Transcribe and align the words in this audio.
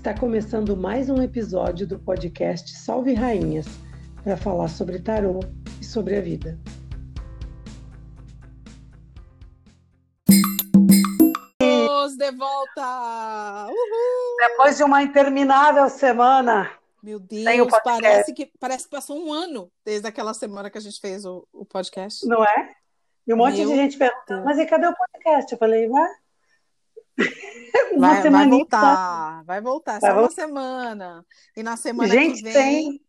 Está 0.00 0.18
começando 0.18 0.74
mais 0.74 1.10
um 1.10 1.22
episódio 1.22 1.86
do 1.86 1.98
podcast 1.98 2.74
Salve 2.74 3.12
Rainhas 3.12 3.66
para 4.24 4.34
falar 4.34 4.68
sobre 4.68 4.98
tarô 4.98 5.40
e 5.78 5.84
sobre 5.84 6.16
a 6.16 6.22
vida. 6.22 6.58
de 12.16 12.30
volta! 12.32 13.66
Uhul! 13.66 14.36
Depois 14.38 14.78
de 14.78 14.84
uma 14.84 15.02
interminável 15.02 15.86
semana. 15.90 16.70
Meu 17.02 17.20
Deus, 17.20 17.70
parece 17.84 18.32
que, 18.32 18.50
parece 18.58 18.84
que 18.84 18.90
passou 18.90 19.22
um 19.22 19.30
ano 19.30 19.70
desde 19.84 20.08
aquela 20.08 20.32
semana 20.32 20.70
que 20.70 20.78
a 20.78 20.80
gente 20.80 20.98
fez 20.98 21.26
o, 21.26 21.46
o 21.52 21.66
podcast. 21.66 22.26
Não 22.26 22.42
é? 22.42 22.74
E 23.26 23.34
um 23.34 23.36
monte 23.36 23.58
Meu 23.58 23.68
de 23.68 23.76
gente 23.76 23.98
pergunta, 23.98 24.40
mas 24.46 24.58
e 24.58 24.64
cadê 24.64 24.86
o 24.86 24.94
podcast? 24.96 25.52
Eu 25.52 25.58
falei, 25.58 25.86
vai. 25.90 26.10
Vai, 27.96 28.30
vai 28.30 28.48
voltar, 28.48 29.44
vai 29.44 29.60
voltar, 29.60 30.00
vai 30.00 30.12
só 30.12 30.20
uma 30.20 30.30
semana. 30.30 31.26
E 31.56 31.62
na 31.62 31.76
semana 31.76 32.08
gente, 32.08 32.36
que 32.36 32.42
vem. 32.44 32.52
Tem... 32.52 33.00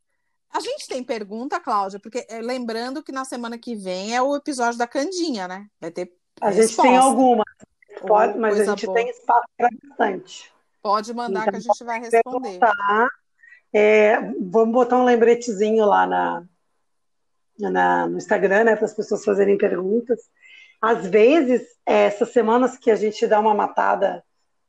A 0.51 0.59
gente 0.59 0.87
tem 0.87 1.03
pergunta, 1.03 1.59
Cláudia, 1.59 1.99
porque 1.99 2.25
é, 2.29 2.41
lembrando 2.41 3.01
que 3.03 3.11
na 3.11 3.23
semana 3.23 3.57
que 3.57 3.75
vem 3.75 4.15
é 4.15 4.21
o 4.21 4.35
episódio 4.35 4.77
da 4.77 4.87
Candinha, 4.87 5.47
né? 5.47 5.67
Vai 5.79 5.91
ter. 5.91 6.11
A 6.41 6.49
resposta. 6.49 6.81
gente 6.81 6.81
tem 6.81 6.97
alguma, 6.97 7.43
pode, 8.05 8.37
mas 8.37 8.59
a 8.59 8.65
gente 8.65 8.85
boa. 8.85 8.97
tem 8.97 9.09
espaço 9.09 9.47
para 9.55 9.69
bastante. 9.83 10.51
Pode 10.81 11.13
mandar 11.13 11.41
então, 11.41 11.51
que 11.51 11.57
a 11.57 11.59
gente 11.59 11.83
vai 11.83 11.99
responder. 11.99 12.59
É, 13.73 14.19
vamos 14.41 14.73
botar 14.73 14.97
um 14.97 15.05
lembretezinho 15.05 15.85
lá 15.85 16.05
na, 16.05 16.43
na 17.59 18.07
no 18.07 18.17
Instagram, 18.17 18.65
né, 18.65 18.75
para 18.75 18.85
as 18.85 18.93
pessoas 18.93 19.23
fazerem 19.23 19.57
perguntas. 19.57 20.29
Às 20.81 21.05
vezes, 21.05 21.61
é, 21.85 22.05
essas 22.05 22.31
semanas 22.31 22.77
que 22.77 22.89
a 22.89 22.95
gente 22.95 23.27
dá 23.27 23.39
uma 23.39 23.53
matada, 23.53 24.23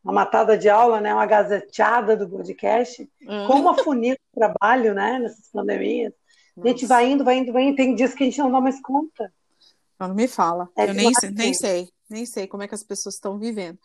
uma 0.05 0.13
matada 0.13 0.59
de 0.59 0.69
aula, 0.69 1.01
né, 1.01 1.15
uma 1.15 1.25
gazeteada 1.27 2.17
do 2.17 2.29
podcast, 2.29 3.09
hum. 3.23 3.47
como 3.47 3.71
afunila 3.71 4.17
o 4.33 4.39
trabalho, 4.39 4.95
né, 4.95 5.19
nessas 5.19 5.49
pandemias. 5.51 6.13
Nossa. 6.57 6.69
A 6.69 6.73
gente 6.73 6.87
vai 6.87 7.11
indo, 7.11 7.25
vai 7.25 7.39
indo, 7.39 7.53
vai 7.53 7.63
indo, 7.63 7.77
tem 7.77 7.95
dias 7.95 8.15
que 8.15 8.23
a 8.23 8.27
gente 8.27 8.39
não 8.39 8.51
dá 8.51 8.61
mais 8.61 8.81
conta. 8.83 9.33
Não, 9.99 10.15
me 10.15 10.29
fala. 10.29 10.69
É 10.77 10.89
Eu 10.89 10.95
nem, 10.95 11.11
nem 11.33 11.55
sei, 11.55 11.89
nem 12.11 12.27
sei 12.27 12.47
como 12.47 12.63
é 12.63 12.69
que 12.69 12.75
as 12.75 12.85
pessoas 12.85 13.15
estão 13.15 13.39
vivendo. 13.39 13.79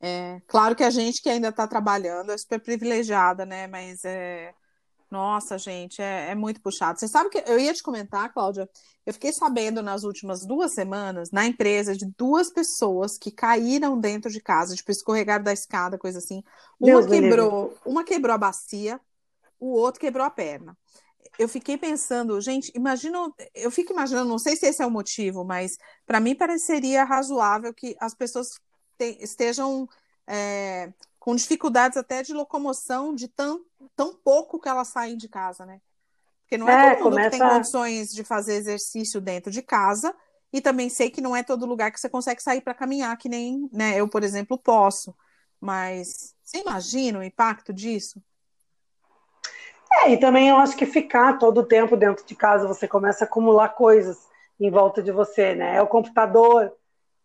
É, 0.00 0.40
claro 0.46 0.74
que 0.74 0.82
a 0.82 0.90
gente 0.90 1.22
que 1.22 1.28
ainda 1.28 1.48
está 1.48 1.66
trabalhando 1.66 2.32
é 2.32 2.38
super 2.38 2.60
privilegiada, 2.60 3.46
né? 3.46 3.66
Mas 3.66 4.04
é, 4.04 4.52
nossa, 5.10 5.58
gente, 5.58 6.00
é, 6.00 6.30
é, 6.30 6.34
muito 6.34 6.60
puxado. 6.60 6.98
Você 6.98 7.08
sabe 7.08 7.30
que 7.30 7.42
eu 7.46 7.58
ia 7.58 7.74
te 7.74 7.82
comentar, 7.82 8.32
Cláudia, 8.32 8.68
eu 9.04 9.12
fiquei 9.12 9.32
sabendo 9.32 9.82
nas 9.82 10.04
últimas 10.04 10.46
duas 10.46 10.72
semanas, 10.72 11.30
na 11.32 11.44
empresa, 11.46 11.96
de 11.96 12.06
duas 12.16 12.48
pessoas 12.50 13.18
que 13.18 13.30
caíram 13.30 13.98
dentro 13.98 14.30
de 14.30 14.40
casa, 14.40 14.76
tipo, 14.76 14.90
escorregaram 14.90 15.42
da 15.42 15.52
escada, 15.52 15.98
coisa 15.98 16.18
assim. 16.18 16.44
Uma 16.78 17.02
Deus 17.02 17.06
quebrou, 17.06 17.74
uma 17.84 18.04
quebrou 18.04 18.34
a 18.34 18.38
bacia, 18.38 19.00
o 19.58 19.72
outro 19.72 20.00
quebrou 20.00 20.24
a 20.24 20.30
perna. 20.30 20.76
Eu 21.38 21.48
fiquei 21.48 21.76
pensando, 21.76 22.40
gente, 22.40 22.70
imagina, 22.74 23.18
eu 23.54 23.70
fico 23.70 23.92
imaginando, 23.92 24.28
não 24.28 24.38
sei 24.38 24.54
se 24.56 24.66
esse 24.66 24.82
é 24.82 24.86
o 24.86 24.90
motivo, 24.90 25.44
mas 25.44 25.76
para 26.06 26.20
mim 26.20 26.34
pareceria 26.34 27.04
razoável 27.04 27.74
que 27.74 27.96
as 27.98 28.14
pessoas 28.14 28.48
te, 28.98 29.18
estejam 29.20 29.88
é, 30.26 30.92
com 31.20 31.36
dificuldades 31.36 31.98
até 31.98 32.22
de 32.22 32.32
locomoção 32.32 33.14
de 33.14 33.28
tão, 33.28 33.62
tão 33.94 34.14
pouco 34.14 34.58
que 34.58 34.68
elas 34.68 34.88
saem 34.88 35.18
de 35.18 35.28
casa, 35.28 35.66
né? 35.66 35.80
Porque 36.40 36.56
não 36.56 36.68
é, 36.68 36.72
é 36.72 36.94
todo 36.94 37.04
mundo 37.04 37.10
começa... 37.12 37.30
que 37.30 37.38
tem 37.38 37.48
condições 37.48 38.08
de 38.10 38.24
fazer 38.24 38.54
exercício 38.54 39.20
dentro 39.20 39.50
de 39.50 39.62
casa, 39.62 40.16
e 40.52 40.60
também 40.60 40.88
sei 40.88 41.10
que 41.10 41.20
não 41.20 41.36
é 41.36 41.42
todo 41.42 41.66
lugar 41.66 41.92
que 41.92 42.00
você 42.00 42.08
consegue 42.08 42.42
sair 42.42 42.62
para 42.62 42.74
caminhar, 42.74 43.16
que 43.18 43.28
nem 43.28 43.68
né, 43.70 44.00
eu, 44.00 44.08
por 44.08 44.24
exemplo, 44.24 44.58
posso. 44.58 45.14
Mas 45.60 46.34
você 46.42 46.58
imagina 46.58 47.18
o 47.18 47.22
impacto 47.22 47.72
disso? 47.72 48.20
É, 49.92 50.12
e 50.12 50.18
também 50.18 50.48
eu 50.48 50.56
acho 50.56 50.76
que 50.76 50.86
ficar 50.86 51.38
todo 51.38 51.58
o 51.58 51.66
tempo 51.66 51.96
dentro 51.96 52.24
de 52.24 52.34
casa, 52.34 52.66
você 52.66 52.88
começa 52.88 53.24
a 53.24 53.28
acumular 53.28 53.68
coisas 53.70 54.18
em 54.58 54.70
volta 54.70 55.02
de 55.02 55.12
você, 55.12 55.54
né? 55.54 55.76
É 55.76 55.82
o 55.82 55.86
computador, 55.86 56.72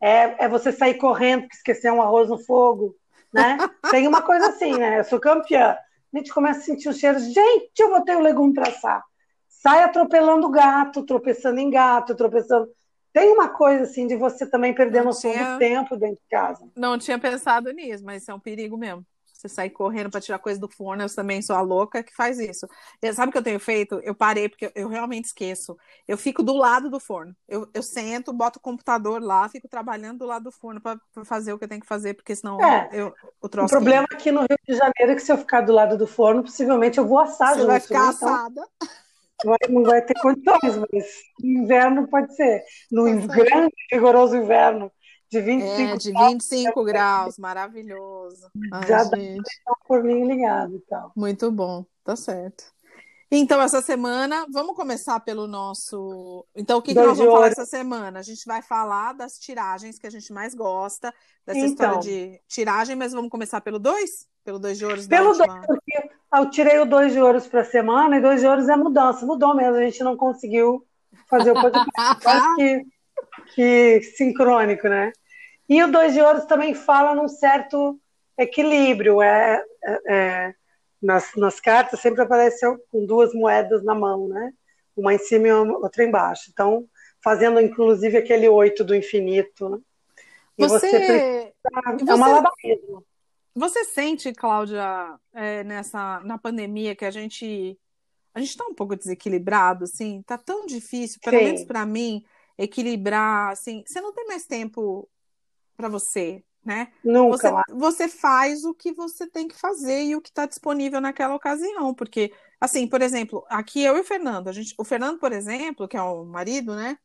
é, 0.01 0.45
é 0.45 0.49
você 0.49 0.71
sair 0.71 0.95
correndo 0.95 1.43
porque 1.43 1.55
esquecer 1.55 1.91
um 1.91 2.01
arroz 2.01 2.29
no 2.29 2.37
fogo, 2.37 2.95
né? 3.35 3.57
Tem 3.91 4.07
uma 4.07 4.21
coisa 4.21 4.47
assim, 4.47 4.77
né? 4.77 4.99
Eu 4.99 5.03
sou 5.03 5.19
campeã. 5.19 5.77
A 6.13 6.17
gente 6.17 6.33
começa 6.33 6.61
a 6.61 6.63
sentir 6.63 6.87
o 6.87 6.93
cheiro. 6.93 7.19
Gente, 7.19 7.77
eu 7.77 7.89
vou 7.89 8.01
ter 8.01 8.15
o 8.15 8.21
legume 8.21 8.53
para 8.53 8.69
assar. 8.69 9.03
Sai 9.49 9.83
atropelando 9.83 10.49
gato, 10.49 11.05
tropeçando 11.05 11.59
em 11.59 11.69
gato, 11.69 12.15
tropeçando. 12.15 12.69
Tem 13.11 13.31
uma 13.33 13.49
coisa 13.49 13.83
assim 13.83 14.07
de 14.07 14.15
você 14.15 14.45
também 14.45 14.73
perder 14.73 15.03
noção 15.03 15.31
tinha... 15.31 15.53
do 15.53 15.59
tempo 15.59 15.97
dentro 15.97 16.15
de 16.15 16.29
casa. 16.29 16.65
Não 16.75 16.97
tinha 16.97 17.19
pensado 17.19 17.71
nisso, 17.71 18.03
mas 18.05 18.21
isso 18.21 18.31
é 18.31 18.33
um 18.33 18.39
perigo 18.39 18.77
mesmo. 18.77 19.05
Você 19.45 19.49
sair 19.49 19.69
correndo 19.69 20.09
para 20.09 20.21
tirar 20.21 20.39
coisa 20.39 20.59
do 20.59 20.67
forno, 20.67 21.03
eu 21.03 21.15
também 21.15 21.41
sou 21.41 21.55
a 21.55 21.61
louca 21.61 22.03
que 22.03 22.13
faz 22.13 22.39
isso. 22.39 22.67
Sabe 23.13 23.29
o 23.29 23.31
que 23.31 23.37
eu 23.37 23.43
tenho 23.43 23.59
feito? 23.59 23.99
Eu 24.03 24.15
parei, 24.15 24.49
porque 24.49 24.71
eu 24.75 24.87
realmente 24.87 25.25
esqueço. 25.25 25.77
Eu 26.07 26.17
fico 26.17 26.41
do 26.41 26.53
lado 26.53 26.89
do 26.89 26.99
forno. 26.99 27.35
Eu, 27.47 27.67
eu 27.73 27.83
sento, 27.83 28.33
boto 28.33 28.59
o 28.59 28.61
computador 28.61 29.21
lá, 29.21 29.47
fico 29.47 29.67
trabalhando 29.67 30.19
do 30.19 30.25
lado 30.25 30.45
do 30.45 30.51
forno 30.51 30.81
para 30.81 30.99
fazer 31.23 31.53
o 31.53 31.57
que 31.57 31.65
eu 31.65 31.69
tenho 31.69 31.81
que 31.81 31.87
fazer, 31.87 32.15
porque 32.15 32.35
senão 32.35 32.59
é, 32.63 32.89
eu, 32.91 33.13
o 33.41 33.47
troço. 33.47 33.73
O 33.73 33.77
problema 33.77 34.07
aqui 34.11 34.31
no 34.31 34.41
Rio 34.41 34.57
de 34.67 34.75
Janeiro 34.75 35.11
é 35.11 35.15
que 35.15 35.21
se 35.21 35.31
eu 35.31 35.37
ficar 35.37 35.61
do 35.61 35.73
lado 35.73 35.97
do 35.97 36.07
forno, 36.07 36.43
possivelmente 36.43 36.97
eu 36.97 37.05
vou 37.05 37.19
assar. 37.19 37.55
Você 37.55 37.65
vai 37.65 37.79
ficar 37.79 38.13
então... 38.13 38.27
assada. 38.27 38.67
Vai, 39.43 39.57
não 39.69 39.83
vai 39.83 40.01
ter 40.01 40.13
condições, 40.21 40.77
mas 40.77 41.05
no 41.39 41.49
inverno 41.63 42.07
pode 42.07 42.33
ser. 42.35 42.63
No 42.89 43.03
grande, 43.27 43.73
rigoroso 43.91 44.35
inverno, 44.35 44.89
de 45.29 45.41
25, 45.41 45.81
é, 45.81 45.97
de 45.97 46.11
25 46.11 46.83
graus, 46.83 46.85
graus 46.85 47.37
maravilhoso. 47.37 48.49
Ai, 48.71 48.87
Já 48.87 49.03
gente. 49.03 49.61
dá 49.65 49.71
um 49.71 49.87
forninho 49.87 50.27
ligado 50.27 50.75
e 50.75 50.79
tal. 50.81 51.11
Muito 51.15 51.51
bom, 51.51 51.85
tá 52.03 52.15
certo. 52.15 52.75
Então, 53.31 53.61
essa 53.61 53.81
semana, 53.81 54.45
vamos 54.51 54.75
começar 54.75 55.19
pelo 55.19 55.47
nosso. 55.47 56.45
Então, 56.55 56.77
o 56.77 56.81
que, 56.81 56.93
que 56.93 56.99
nós 56.99 57.17
vamos 57.17 57.33
falar 57.33 57.47
essa 57.47 57.65
semana? 57.65 58.19
A 58.19 58.21
gente 58.21 58.45
vai 58.45 58.61
falar 58.61 59.13
das 59.13 59.37
tiragens 59.39 59.97
que 59.97 60.05
a 60.05 60.09
gente 60.09 60.31
mais 60.31 60.53
gosta, 60.53 61.13
dessa 61.45 61.59
então, 61.59 61.99
história 61.99 61.99
de 61.99 62.41
tiragem, 62.47 62.95
mas 62.95 63.13
vamos 63.13 63.29
começar 63.29 63.61
pelo 63.61 63.79
2? 63.79 64.27
Pelo 64.43 64.59
2 64.59 64.77
de 64.77 64.85
ouros? 64.85 65.07
Pelo 65.07 65.33
2, 65.33 65.39
porque 65.65 66.09
eu 66.33 66.49
tirei 66.51 66.79
o 66.79 66.85
2 66.85 67.13
de 67.13 67.19
ouros 67.19 67.47
para 67.47 67.61
a 67.61 67.65
semana, 67.65 68.17
e 68.17 68.21
2 68.21 68.41
de 68.41 68.47
ouros 68.47 68.69
é 68.69 68.75
mudança. 68.75 69.25
Mudou 69.25 69.55
mesmo, 69.55 69.75
a 69.75 69.83
gente 69.83 70.03
não 70.03 70.15
conseguiu 70.15 70.85
fazer 71.27 71.51
o 71.51 71.61
podcast 71.61 71.85
que, 72.55 72.85
que 73.53 74.01
sincrônico, 74.01 74.87
né? 74.87 75.11
E 75.67 75.81
o 75.83 75.91
dois 75.91 76.13
de 76.13 76.21
ouros 76.21 76.45
também 76.45 76.73
fala 76.73 77.15
num 77.15 77.27
certo 77.27 77.99
equilíbrio. 78.37 79.21
É, 79.21 79.63
é, 79.83 80.01
é, 80.07 80.55
nas, 81.01 81.35
nas 81.35 81.59
cartas 81.59 81.99
sempre 81.99 82.21
apareceu 82.21 82.77
com 82.91 83.05
duas 83.05 83.33
moedas 83.33 83.83
na 83.83 83.95
mão, 83.95 84.27
né? 84.27 84.53
Uma 84.95 85.13
em 85.13 85.17
cima 85.17 85.47
e 85.47 85.51
outra 85.51 86.03
embaixo. 86.03 86.49
Então, 86.51 86.87
fazendo 87.23 87.59
inclusive 87.59 88.17
aquele 88.17 88.47
oito 88.47 88.83
do 88.83 88.95
infinito. 88.95 89.69
Né? 89.69 89.79
E 90.57 90.67
você, 90.67 90.89
você 90.89 90.97
precisa, 90.97 91.13
é. 91.13 91.53
Você 93.55 93.85
sente, 93.85 94.33
Cláudia, 94.33 95.17
é, 95.33 95.63
nessa 95.63 96.19
na 96.25 96.37
pandemia 96.37 96.95
que 96.95 97.05
a 97.05 97.11
gente 97.11 97.77
a 98.33 98.39
gente 98.39 98.49
está 98.49 98.65
um 98.65 98.73
pouco 98.73 98.97
desequilibrado, 98.97 99.85
assim, 99.85 100.21
tá 100.23 100.37
tão 100.37 100.65
difícil, 100.65 101.21
pelo 101.23 101.37
Sim. 101.37 101.43
menos 101.45 101.63
para 101.63 101.85
mim, 101.85 102.21
equilibrar, 102.57 103.51
assim, 103.51 103.83
você 103.85 103.99
não 104.01 104.13
tem 104.13 104.25
mais 104.25 104.45
tempo 104.45 105.09
para 105.75 105.89
você, 105.89 106.43
né? 106.63 106.91
Nunca. 107.03 107.37
Você, 107.37 107.73
você 107.73 108.07
faz 108.07 108.63
o 108.63 108.73
que 108.73 108.93
você 108.93 109.27
tem 109.27 109.47
que 109.47 109.57
fazer 109.57 110.03
e 110.03 110.15
o 110.15 110.21
que 110.21 110.29
está 110.29 110.45
disponível 110.45 111.01
naquela 111.01 111.35
ocasião, 111.35 111.93
porque, 111.93 112.31
assim, 112.59 112.87
por 112.87 113.01
exemplo, 113.01 113.45
aqui 113.49 113.83
eu 113.83 113.97
e 113.97 113.99
o 113.99 114.03
Fernando, 114.03 114.47
a 114.47 114.51
gente, 114.51 114.73
o 114.77 114.83
Fernando, 114.83 115.19
por 115.19 115.31
exemplo, 115.31 115.87
que 115.87 115.97
é 115.97 116.01
o 116.01 116.23
marido, 116.25 116.75
né? 116.75 116.97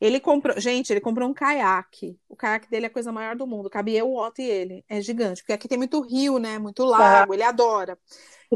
Ele 0.00 0.18
comprou, 0.18 0.58
gente, 0.60 0.92
ele 0.92 1.00
comprou 1.00 1.28
um 1.28 1.32
caiaque. 1.32 2.18
O 2.28 2.36
caiaque 2.36 2.68
dele 2.68 2.86
é 2.86 2.88
a 2.88 2.92
coisa 2.92 3.12
maior 3.12 3.36
do 3.36 3.46
mundo. 3.46 3.70
Cabia 3.70 4.00
eu, 4.00 4.08
o 4.08 4.20
Otto 4.20 4.42
e 4.42 4.44
ele. 4.44 4.84
É 4.88 5.00
gigante, 5.00 5.40
porque 5.40 5.52
aqui 5.52 5.68
tem 5.68 5.78
muito 5.78 6.00
rio, 6.00 6.38
né? 6.38 6.58
Muito 6.58 6.84
lago. 6.84 7.32
Ele 7.32 7.44
adora. 7.44 7.96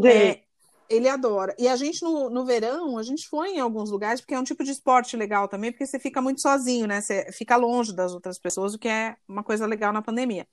É, 0.05 0.43
ele 0.88 1.08
adora. 1.08 1.55
E 1.58 1.69
a 1.69 1.76
gente, 1.76 2.02
no, 2.02 2.31
no 2.31 2.44
verão, 2.44 2.96
a 2.96 3.02
gente 3.02 3.29
foi 3.29 3.50
em 3.50 3.61
alguns 3.61 3.90
lugares, 3.90 4.20
porque 4.20 4.35
é 4.35 4.38
um 4.38 4.44
tipo 4.44 4.64
de 4.64 4.70
esporte 4.70 5.17
legal 5.17 5.46
também, 5.46 5.70
porque 5.70 5.87
você 5.87 5.99
fica 5.99 6.23
muito 6.23 6.40
sozinho, 6.40 6.87
né? 6.87 7.00
Você 7.00 7.31
fica 7.32 7.56
longe 7.56 7.94
das 7.94 8.12
outras 8.12 8.38
pessoas, 8.38 8.75
o 8.75 8.79
que 8.79 8.88
é 8.88 9.17
uma 9.29 9.44
coisa 9.44 9.67
legal 9.67 9.93
na 9.93 10.00
pandemia. 10.00 10.46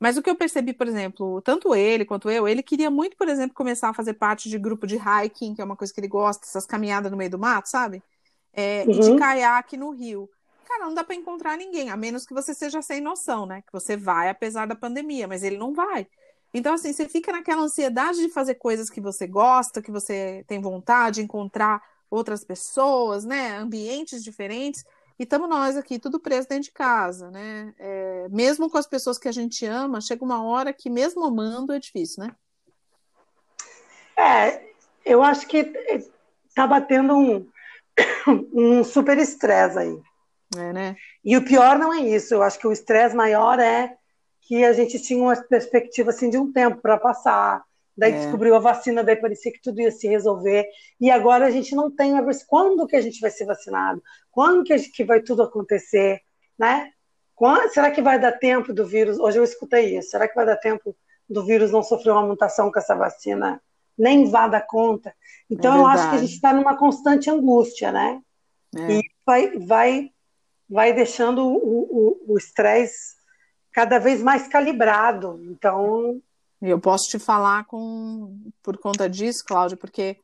Mas 0.00 0.16
o 0.16 0.22
que 0.22 0.30
eu 0.30 0.36
percebi, 0.36 0.72
por 0.72 0.88
exemplo, 0.88 1.40
tanto 1.42 1.74
ele 1.74 2.04
quanto 2.04 2.30
eu, 2.30 2.48
ele 2.48 2.62
queria 2.62 2.90
muito, 2.90 3.16
por 3.16 3.28
exemplo, 3.28 3.54
começar 3.54 3.90
a 3.90 3.94
fazer 3.94 4.14
parte 4.14 4.48
de 4.48 4.58
grupo 4.58 4.86
de 4.86 4.96
hiking, 4.96 5.54
que 5.54 5.60
é 5.60 5.64
uma 5.64 5.76
coisa 5.76 5.92
que 5.92 6.00
ele 6.00 6.08
gosta, 6.08 6.44
essas 6.46 6.66
caminhadas 6.66 7.10
no 7.10 7.16
meio 7.16 7.30
do 7.30 7.38
mato, 7.38 7.68
sabe? 7.68 8.02
É, 8.52 8.84
uhum. 8.86 8.92
E 8.92 9.00
de 9.00 9.10
uhum. 9.10 9.16
caiaque 9.16 9.76
no 9.76 9.90
rio. 9.90 10.28
Cara, 10.66 10.86
não 10.86 10.94
dá 10.94 11.04
para 11.04 11.14
encontrar 11.14 11.56
ninguém, 11.56 11.90
a 11.90 11.96
menos 11.96 12.26
que 12.26 12.34
você 12.34 12.54
seja 12.54 12.82
sem 12.82 13.00
noção, 13.00 13.46
né? 13.46 13.62
Que 13.62 13.72
você 13.72 13.96
vai 13.96 14.28
apesar 14.30 14.66
da 14.66 14.74
pandemia, 14.74 15.28
mas 15.28 15.42
ele 15.42 15.58
não 15.58 15.72
vai. 15.72 16.06
Então, 16.54 16.74
assim, 16.74 16.92
você 16.92 17.08
fica 17.08 17.32
naquela 17.32 17.62
ansiedade 17.62 18.20
de 18.20 18.28
fazer 18.28 18.54
coisas 18.54 18.88
que 18.88 19.00
você 19.00 19.26
gosta, 19.26 19.82
que 19.82 19.90
você 19.90 20.44
tem 20.46 20.60
vontade 20.60 21.16
de 21.16 21.22
encontrar 21.22 21.82
outras 22.08 22.44
pessoas, 22.44 23.24
né? 23.24 23.56
Ambientes 23.56 24.22
diferentes. 24.22 24.84
E 25.18 25.24
estamos 25.24 25.48
nós 25.48 25.76
aqui, 25.76 25.98
tudo 25.98 26.20
preso 26.20 26.48
dentro 26.48 26.64
de 26.64 26.72
casa, 26.72 27.28
né? 27.32 27.74
É, 27.76 28.28
mesmo 28.30 28.70
com 28.70 28.78
as 28.78 28.86
pessoas 28.86 29.18
que 29.18 29.26
a 29.26 29.32
gente 29.32 29.66
ama, 29.66 30.00
chega 30.00 30.24
uma 30.24 30.44
hora 30.44 30.72
que, 30.72 30.88
mesmo 30.88 31.24
amando, 31.24 31.72
é 31.72 31.80
difícil, 31.80 32.22
né? 32.22 32.36
É, 34.16 34.62
eu 35.04 35.24
acho 35.24 35.48
que 35.48 35.64
tá 36.54 36.68
batendo 36.68 37.16
um, 37.16 37.48
um 38.54 38.84
super 38.84 39.18
estresse 39.18 39.76
aí. 39.76 40.00
É, 40.56 40.72
né? 40.72 40.96
E 41.24 41.36
o 41.36 41.44
pior 41.44 41.80
não 41.80 41.92
é 41.92 41.98
isso, 41.98 42.32
eu 42.32 42.44
acho 42.44 42.60
que 42.60 42.66
o 42.66 42.72
estresse 42.72 43.16
maior 43.16 43.58
é 43.58 43.96
que 44.44 44.64
a 44.64 44.72
gente 44.72 44.98
tinha 45.00 45.22
uma 45.22 45.36
perspectiva 45.36 46.10
assim 46.10 46.28
de 46.28 46.38
um 46.38 46.52
tempo 46.52 46.80
para 46.80 46.98
passar, 46.98 47.64
daí 47.96 48.12
é. 48.12 48.18
descobriu 48.18 48.54
a 48.54 48.58
vacina, 48.58 49.02
daí 49.02 49.16
parecia 49.16 49.50
que 49.50 49.60
tudo 49.60 49.80
ia 49.80 49.90
se 49.90 50.06
resolver, 50.06 50.66
e 51.00 51.10
agora 51.10 51.46
a 51.46 51.50
gente 51.50 51.74
não 51.74 51.90
tem 51.90 52.18
a 52.18 52.22
quando 52.46 52.86
que 52.86 52.96
a 52.96 53.00
gente 53.00 53.20
vai 53.20 53.30
ser 53.30 53.46
vacinado, 53.46 54.02
quando 54.30 54.62
que, 54.62 54.76
gente, 54.76 54.92
que 54.92 55.04
vai 55.04 55.22
tudo 55.22 55.42
acontecer, 55.42 56.20
né? 56.58 56.90
Quando, 57.34 57.72
será 57.72 57.90
que 57.90 58.02
vai 58.02 58.18
dar 58.18 58.32
tempo 58.32 58.72
do 58.72 58.86
vírus? 58.86 59.18
Hoje 59.18 59.38
eu 59.38 59.44
escutei 59.44 59.98
isso. 59.98 60.10
Será 60.10 60.28
que 60.28 60.36
vai 60.36 60.46
dar 60.46 60.56
tempo 60.56 60.94
do 61.28 61.44
vírus 61.44 61.72
não 61.72 61.82
sofrer 61.82 62.12
uma 62.12 62.26
mutação 62.26 62.70
com 62.70 62.78
essa 62.78 62.94
vacina? 62.94 63.60
Nem 63.98 64.30
vá 64.30 64.46
dar 64.46 64.60
conta. 64.60 65.12
Então 65.50 65.74
é 65.74 65.78
eu 65.80 65.86
acho 65.86 66.10
que 66.10 66.16
a 66.16 66.18
gente 66.18 66.34
está 66.34 66.52
numa 66.52 66.76
constante 66.76 67.28
angústia, 67.28 67.90
né? 67.90 68.20
É. 68.76 68.92
E 68.92 69.02
vai, 69.26 69.58
vai, 69.58 70.10
vai 70.68 70.92
deixando 70.92 71.44
o 71.44 72.36
estresse 72.38 73.23
cada 73.74 73.98
vez 73.98 74.22
mais 74.22 74.46
calibrado. 74.46 75.38
Então 75.50 76.22
eu 76.62 76.80
posso 76.80 77.10
te 77.10 77.18
falar 77.18 77.64
com 77.64 78.40
por 78.62 78.78
conta 78.78 79.10
disso, 79.10 79.44
Cláudia, 79.44 79.76
porque 79.76 80.16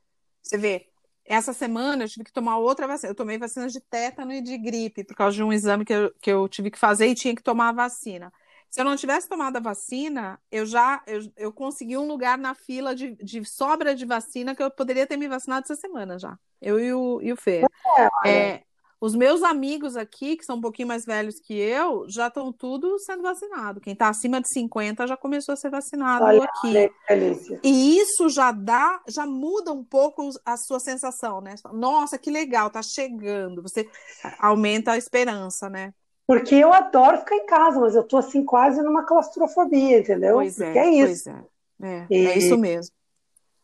você 0.42 0.56
vê, 0.56 0.86
essa 1.26 1.52
semana 1.52 2.04
eu 2.04 2.08
tive 2.08 2.24
que 2.24 2.32
tomar 2.32 2.56
outra 2.56 2.86
vacina. 2.86 3.10
Eu 3.10 3.14
tomei 3.14 3.36
vacina 3.36 3.68
de 3.68 3.80
tétano 3.80 4.32
e 4.32 4.40
de 4.40 4.56
gripe, 4.56 5.04
por 5.04 5.16
causa 5.16 5.36
de 5.36 5.42
um 5.42 5.52
exame 5.52 5.84
que 5.84 5.92
eu, 5.92 6.14
que 6.22 6.30
eu 6.30 6.48
tive 6.48 6.70
que 6.70 6.78
fazer 6.78 7.08
e 7.08 7.14
tinha 7.14 7.34
que 7.34 7.42
tomar 7.42 7.68
a 7.70 7.72
vacina. 7.72 8.32
Se 8.70 8.80
eu 8.80 8.84
não 8.84 8.96
tivesse 8.96 9.28
tomado 9.28 9.56
a 9.56 9.60
vacina, 9.60 10.40
eu 10.50 10.64
já 10.64 11.02
eu, 11.04 11.20
eu 11.36 11.52
consegui 11.52 11.96
um 11.96 12.06
lugar 12.06 12.38
na 12.38 12.54
fila 12.54 12.94
de, 12.94 13.16
de 13.16 13.44
sobra 13.44 13.96
de 13.96 14.06
vacina 14.06 14.54
que 14.54 14.62
eu 14.62 14.70
poderia 14.70 15.08
ter 15.08 15.16
me 15.16 15.26
vacinado 15.26 15.64
essa 15.64 15.74
semana 15.74 16.20
já. 16.20 16.38
Eu 16.62 16.78
e 16.78 16.94
o, 16.94 17.20
e 17.20 17.32
o 17.32 17.36
Fê. 17.36 17.64
É, 18.24 18.30
é, 18.30 18.62
os 19.00 19.14
meus 19.14 19.42
amigos 19.42 19.96
aqui, 19.96 20.36
que 20.36 20.44
são 20.44 20.56
um 20.56 20.60
pouquinho 20.60 20.88
mais 20.88 21.06
velhos 21.06 21.40
que 21.40 21.54
eu, 21.54 22.04
já 22.08 22.26
estão 22.26 22.52
tudo 22.52 22.98
sendo 22.98 23.22
vacinado. 23.22 23.80
Quem 23.80 23.94
está 23.94 24.08
acima 24.08 24.40
de 24.40 24.48
50 24.52 25.06
já 25.06 25.16
começou 25.16 25.54
a 25.54 25.56
ser 25.56 25.70
vacinado 25.70 26.26
Olha, 26.26 26.44
aqui. 26.44 26.90
E 27.64 27.98
isso 27.98 28.28
já 28.28 28.52
dá, 28.52 29.00
já 29.08 29.24
muda 29.24 29.72
um 29.72 29.82
pouco 29.82 30.28
a 30.44 30.56
sua 30.58 30.78
sensação, 30.78 31.40
né? 31.40 31.54
Nossa, 31.72 32.18
que 32.18 32.30
legal, 32.30 32.68
tá 32.68 32.82
chegando. 32.82 33.62
Você 33.62 33.88
aumenta 34.38 34.92
a 34.92 34.98
esperança, 34.98 35.70
né? 35.70 35.94
Porque 36.26 36.54
eu 36.54 36.72
adoro 36.72 37.18
ficar 37.18 37.36
em 37.36 37.46
casa, 37.46 37.80
mas 37.80 37.94
eu 37.94 38.04
tô 38.04 38.18
assim 38.18 38.44
quase 38.44 38.82
numa 38.82 39.04
claustrofobia, 39.04 39.98
entendeu? 39.98 40.34
Pois 40.34 40.60
é, 40.60 40.76
é 40.76 40.90
isso. 40.90 41.30
É. 41.30 41.44
É, 41.82 42.06
e... 42.10 42.26
é 42.26 42.38
isso 42.38 42.58
mesmo. 42.58 42.94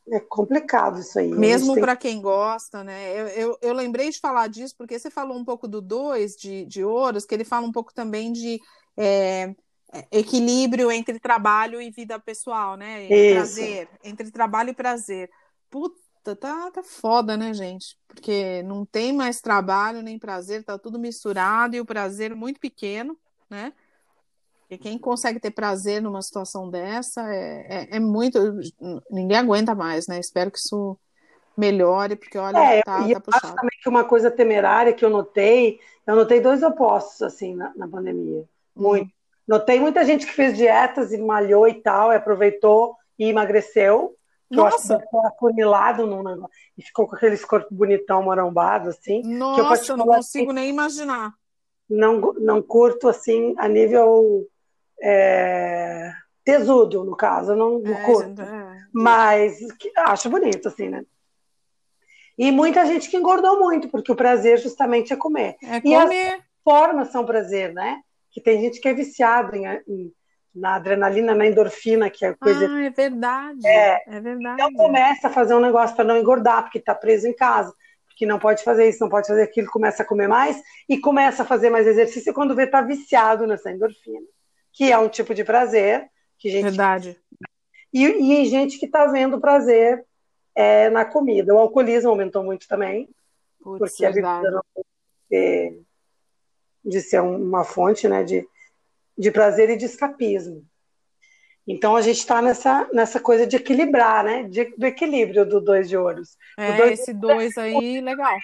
É 0.08 0.20
complicado 0.20 1.00
isso 1.00 1.18
aí. 1.18 1.28
Mesmo 1.28 1.74
tem... 1.74 1.82
para 1.82 1.96
quem 1.96 2.20
gosta, 2.20 2.84
né? 2.84 3.20
Eu, 3.20 3.26
eu, 3.28 3.58
eu, 3.60 3.74
lembrei 3.74 4.10
de 4.10 4.20
falar 4.20 4.48
disso 4.48 4.74
porque 4.78 4.98
você 4.98 5.10
falou 5.10 5.36
um 5.36 5.44
pouco 5.44 5.66
do 5.66 5.80
2 5.80 6.36
de, 6.36 6.64
de 6.64 6.84
ouros, 6.84 7.24
que 7.24 7.34
ele 7.34 7.44
fala 7.44 7.66
um 7.66 7.72
pouco 7.72 7.92
também 7.92 8.32
de 8.32 8.60
é, 8.96 9.54
é 9.92 10.06
equilíbrio 10.12 10.92
entre 10.92 11.18
trabalho 11.18 11.80
e 11.80 11.90
vida 11.90 12.20
pessoal, 12.20 12.76
né? 12.76 13.04
Isso. 13.04 13.34
Prazer, 13.34 13.88
entre 14.04 14.30
trabalho 14.30 14.70
e 14.70 14.74
prazer. 14.74 15.28
Puta, 15.68 16.36
tá, 16.36 16.70
tá 16.70 16.82
foda, 16.84 17.36
né, 17.36 17.52
gente? 17.52 17.98
Porque 18.06 18.62
não 18.62 18.86
tem 18.86 19.12
mais 19.12 19.40
trabalho 19.40 20.02
nem 20.02 20.20
prazer, 20.20 20.62
tá 20.62 20.78
tudo 20.78 21.00
misturado 21.00 21.74
e 21.74 21.80
o 21.80 21.86
prazer 21.86 22.32
muito 22.34 22.60
pequeno, 22.60 23.18
né? 23.50 23.72
Porque 24.68 24.78
quem 24.78 24.98
consegue 24.98 25.38
ter 25.38 25.52
prazer 25.52 26.02
numa 26.02 26.20
situação 26.20 26.68
dessa 26.68 27.22
é, 27.32 27.66
é, 27.92 27.96
é, 27.96 28.00
muito. 28.00 28.38
Ninguém 29.08 29.36
aguenta 29.36 29.76
mais, 29.76 30.08
né? 30.08 30.18
Espero 30.18 30.50
que 30.50 30.58
isso 30.58 30.98
melhore, 31.56 32.16
porque 32.16 32.36
olha, 32.36 32.58
é, 32.58 32.82
tá, 32.82 33.08
e 33.08 33.14
tá 33.14 33.20
puxado. 33.20 33.46
acho 33.46 33.54
também 33.54 33.78
que 33.80 33.88
uma 33.88 34.04
coisa 34.04 34.28
temerária 34.28 34.92
que 34.92 35.04
eu 35.04 35.08
notei, 35.08 35.78
eu 36.04 36.16
notei 36.16 36.40
dois 36.40 36.64
opostos, 36.64 37.22
assim, 37.22 37.54
na, 37.54 37.72
na 37.76 37.86
pandemia. 37.86 38.44
Muito. 38.74 39.06
Hum. 39.06 39.10
Notei 39.46 39.78
muita 39.78 40.04
gente 40.04 40.26
que 40.26 40.32
fez 40.32 40.56
dietas 40.56 41.12
e 41.12 41.18
malhou 41.18 41.68
e 41.68 41.74
tal, 41.74 42.12
e 42.12 42.16
aproveitou 42.16 42.96
e 43.16 43.28
emagreceu. 43.28 44.16
Nossa. 44.50 44.94
eu 44.94 44.96
acho 44.96 44.98
que 44.98 45.04
ficou 45.04 45.26
afunilado 45.26 46.06
no 46.08 46.24
negócio. 46.24 46.50
E 46.76 46.82
ficou 46.82 47.06
com 47.06 47.14
aqueles 47.14 47.44
corpos 47.44 47.70
bonitão, 47.70 48.24
marombado, 48.24 48.88
assim. 48.88 49.22
Nossa, 49.22 49.92
eu 49.92 49.96
não 49.96 50.06
consigo 50.06 50.50
assim, 50.50 50.54
nem 50.60 50.68
imaginar. 50.68 51.32
Não, 51.88 52.32
não 52.34 52.60
curto, 52.60 53.08
assim, 53.08 53.54
a 53.58 53.68
nível 53.68 54.44
é, 55.02 56.12
tesudo, 56.44 57.04
no 57.04 57.16
caso, 57.16 57.54
não, 57.54 57.82
é, 57.84 58.04
curto. 58.04 58.40
É. 58.40 58.78
Mas 58.92 59.58
acho 59.96 60.30
bonito, 60.30 60.68
assim, 60.68 60.88
né? 60.88 61.04
E 62.38 62.52
muita 62.52 62.84
gente 62.86 63.10
que 63.10 63.16
engordou 63.16 63.58
muito, 63.58 63.88
porque 63.88 64.12
o 64.12 64.16
prazer 64.16 64.58
justamente 64.58 65.12
é 65.12 65.16
comer. 65.16 65.56
É 65.62 65.80
comer. 65.80 65.84
E 65.84 65.94
as 65.94 66.40
formas 66.62 67.08
são 67.08 67.24
prazer, 67.24 67.72
né? 67.72 68.00
Que 68.30 68.40
tem 68.40 68.60
gente 68.60 68.80
que 68.80 68.88
é 68.88 68.94
viciado 68.94 69.56
em, 69.56 69.66
em, 69.88 70.12
na 70.54 70.74
adrenalina, 70.74 71.34
na 71.34 71.46
endorfina, 71.46 72.10
que 72.10 72.24
é 72.24 72.34
coisa. 72.34 72.68
Ah, 72.68 72.84
é 72.84 72.90
verdade. 72.90 73.66
É, 73.66 74.02
é 74.06 74.20
verdade. 74.20 74.62
Então 74.62 74.72
começa 74.74 75.28
a 75.28 75.30
fazer 75.30 75.54
um 75.54 75.60
negócio 75.60 75.96
para 75.96 76.04
não 76.04 76.16
engordar, 76.16 76.62
porque 76.62 76.78
está 76.78 76.94
preso 76.94 77.26
em 77.26 77.34
casa, 77.34 77.74
porque 78.06 78.26
não 78.26 78.38
pode 78.38 78.62
fazer 78.62 78.86
isso, 78.86 79.00
não 79.00 79.08
pode 79.08 79.26
fazer 79.26 79.42
aquilo, 79.42 79.68
começa 79.68 80.02
a 80.02 80.06
comer 80.06 80.28
mais 80.28 80.62
e 80.86 80.98
começa 80.98 81.42
a 81.42 81.46
fazer 81.46 81.70
mais 81.70 81.86
exercício 81.86 82.34
quando 82.34 82.54
vê 82.54 82.66
tá 82.66 82.82
viciado 82.82 83.46
nessa 83.46 83.70
endorfina 83.70 84.26
que 84.76 84.92
é 84.92 84.98
um 84.98 85.08
tipo 85.08 85.34
de 85.34 85.42
prazer. 85.42 86.08
Que 86.38 86.50
gente... 86.50 86.64
Verdade. 86.64 87.18
E, 87.92 88.04
e 88.04 88.44
gente 88.44 88.78
que 88.78 88.84
está 88.84 89.06
vendo 89.06 89.40
prazer 89.40 90.04
é, 90.54 90.90
na 90.90 91.04
comida. 91.04 91.54
O 91.54 91.58
alcoolismo 91.58 92.10
aumentou 92.10 92.44
muito 92.44 92.68
também, 92.68 93.08
Putz, 93.58 93.78
porque 93.78 94.12
verdade. 94.12 94.26
a 94.26 94.32
bebida 94.32 94.50
não 94.50 94.62
pode 94.74 94.88
ser, 95.28 95.82
de 96.84 97.00
ser 97.00 97.22
uma 97.22 97.64
fonte 97.64 98.06
né, 98.06 98.22
de, 98.22 98.46
de 99.16 99.30
prazer 99.30 99.70
e 99.70 99.78
de 99.78 99.86
escapismo. 99.86 100.62
Então 101.66 101.96
a 101.96 102.02
gente 102.02 102.18
está 102.18 102.42
nessa, 102.42 102.86
nessa 102.92 103.18
coisa 103.18 103.46
de 103.46 103.56
equilibrar, 103.56 104.22
né? 104.22 104.44
De, 104.44 104.66
do 104.76 104.86
equilíbrio 104.86 105.44
do 105.44 105.60
dois 105.60 105.88
de 105.88 105.96
ouros. 105.96 106.36
É, 106.56 106.76
dois 106.76 107.00
esse 107.00 107.14
dois 107.14 107.56
aí, 107.58 108.00
legal. 108.00 108.36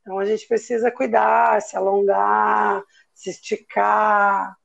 Então 0.00 0.18
a 0.18 0.24
gente 0.24 0.46
precisa 0.46 0.90
cuidar, 0.90 1.60
se 1.60 1.76
alongar, 1.76 2.82
se 3.12 3.28
esticar, 3.28 4.56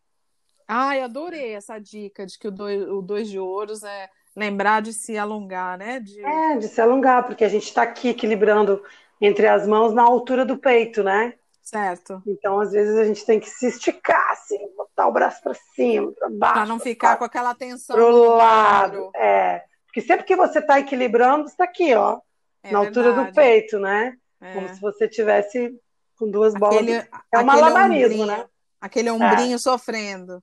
Ai, 0.67 1.01
adorei 1.01 1.53
essa 1.53 1.79
dica 1.79 2.25
de 2.25 2.37
que 2.37 2.47
o 2.47 2.51
dois, 2.51 2.87
o 2.87 3.01
dois 3.01 3.29
de 3.29 3.39
ouros 3.39 3.83
é 3.83 4.09
lembrar 4.35 4.81
de 4.81 4.93
se 4.93 5.17
alongar, 5.17 5.77
né? 5.77 5.99
De... 5.99 6.23
É, 6.23 6.57
de 6.57 6.67
se 6.67 6.81
alongar, 6.81 7.25
porque 7.25 7.43
a 7.43 7.49
gente 7.49 7.63
está 7.63 7.83
aqui 7.83 8.09
equilibrando 8.09 8.83
entre 9.19 9.47
as 9.47 9.65
mãos 9.65 9.93
na 9.93 10.03
altura 10.03 10.45
do 10.45 10.57
peito, 10.57 11.03
né? 11.03 11.33
Certo. 11.63 12.21
Então, 12.25 12.59
às 12.59 12.71
vezes, 12.71 12.97
a 12.97 13.03
gente 13.03 13.25
tem 13.25 13.39
que 13.39 13.49
se 13.49 13.67
esticar, 13.67 14.31
assim, 14.31 14.57
botar 14.77 15.07
o 15.07 15.11
braço 15.11 15.41
para 15.41 15.53
cima, 15.53 16.11
para 16.13 16.29
baixo. 16.29 16.53
Para 16.53 16.65
não 16.65 16.79
ficar 16.79 17.17
com 17.17 17.25
aquela 17.25 17.53
tensão. 17.55 17.95
Pro 17.95 18.35
lado. 18.35 19.11
É. 19.15 19.63
Porque 19.85 20.01
sempre 20.01 20.25
que 20.25 20.35
você 20.35 20.59
está 20.59 20.79
equilibrando, 20.79 21.45
está 21.45 21.63
aqui, 21.63 21.93
ó. 21.93 22.19
É 22.63 22.71
na 22.71 22.81
verdade. 22.81 23.07
altura 23.07 23.25
do 23.25 23.33
peito, 23.33 23.79
né? 23.79 24.15
É. 24.39 24.53
Como 24.53 24.69
se 24.69 24.79
você 24.79 25.07
tivesse 25.07 25.75
com 26.17 26.29
duas 26.29 26.53
bolas. 26.53 26.77
Aquele, 26.77 27.07
é 27.33 27.39
um 27.39 27.43
malabarismo, 27.43 28.25
né? 28.25 28.45
Aquele 28.79 29.09
ombrinho 29.09 29.55
é. 29.55 29.59
sofrendo. 29.59 30.41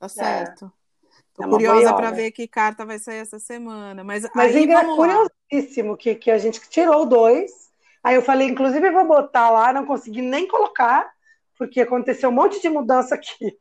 Tá 0.00 0.06
é. 0.06 0.08
certo. 0.08 0.72
Tô 1.34 1.44
é 1.44 1.48
curiosa 1.48 1.94
para 1.94 2.10
ver 2.10 2.30
que 2.32 2.48
carta 2.48 2.84
vai 2.84 2.98
sair 2.98 3.18
essa 3.18 3.38
semana. 3.38 4.02
Mas, 4.02 4.26
mas 4.34 4.56
aí, 4.56 4.70
é 4.70 4.84
curiosíssimo 4.84 5.96
que, 5.96 6.14
que 6.14 6.30
a 6.30 6.38
gente 6.38 6.60
tirou 6.68 7.06
dois. 7.06 7.50
Aí 8.02 8.14
eu 8.14 8.22
falei, 8.22 8.48
inclusive, 8.48 8.88
eu 8.88 8.92
vou 8.92 9.06
botar 9.06 9.50
lá, 9.50 9.72
não 9.72 9.84
consegui 9.84 10.22
nem 10.22 10.48
colocar, 10.48 11.10
porque 11.56 11.82
aconteceu 11.82 12.30
um 12.30 12.32
monte 12.32 12.60
de 12.60 12.68
mudança 12.68 13.14
aqui. 13.14 13.56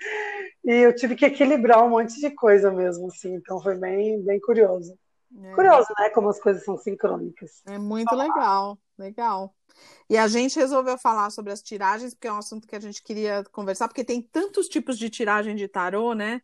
e 0.64 0.72
eu 0.72 0.94
tive 0.94 1.16
que 1.16 1.26
equilibrar 1.26 1.84
um 1.84 1.90
monte 1.90 2.20
de 2.20 2.30
coisa 2.30 2.70
mesmo, 2.70 3.08
assim. 3.08 3.34
Então 3.34 3.60
foi 3.60 3.74
bem, 3.74 4.22
bem 4.22 4.40
curioso. 4.40 4.96
É. 5.42 5.52
Curioso, 5.52 5.88
né? 5.98 6.10
Como 6.10 6.28
as 6.28 6.40
coisas 6.40 6.64
são 6.64 6.78
sincrônicas. 6.78 7.62
É 7.66 7.76
muito 7.76 8.14
legal. 8.14 8.78
legal. 8.96 9.52
E 10.08 10.16
a 10.16 10.28
gente 10.28 10.58
resolveu 10.58 10.96
falar 10.98 11.30
sobre 11.30 11.52
as 11.52 11.62
tiragens, 11.62 12.14
porque 12.14 12.28
é 12.28 12.32
um 12.32 12.38
assunto 12.38 12.66
que 12.66 12.76
a 12.76 12.80
gente 12.80 13.02
queria 13.02 13.44
conversar, 13.52 13.88
porque 13.88 14.04
tem 14.04 14.22
tantos 14.22 14.68
tipos 14.68 14.98
de 14.98 15.10
tiragem 15.10 15.56
de 15.56 15.66
tarô, 15.66 16.14
né? 16.14 16.40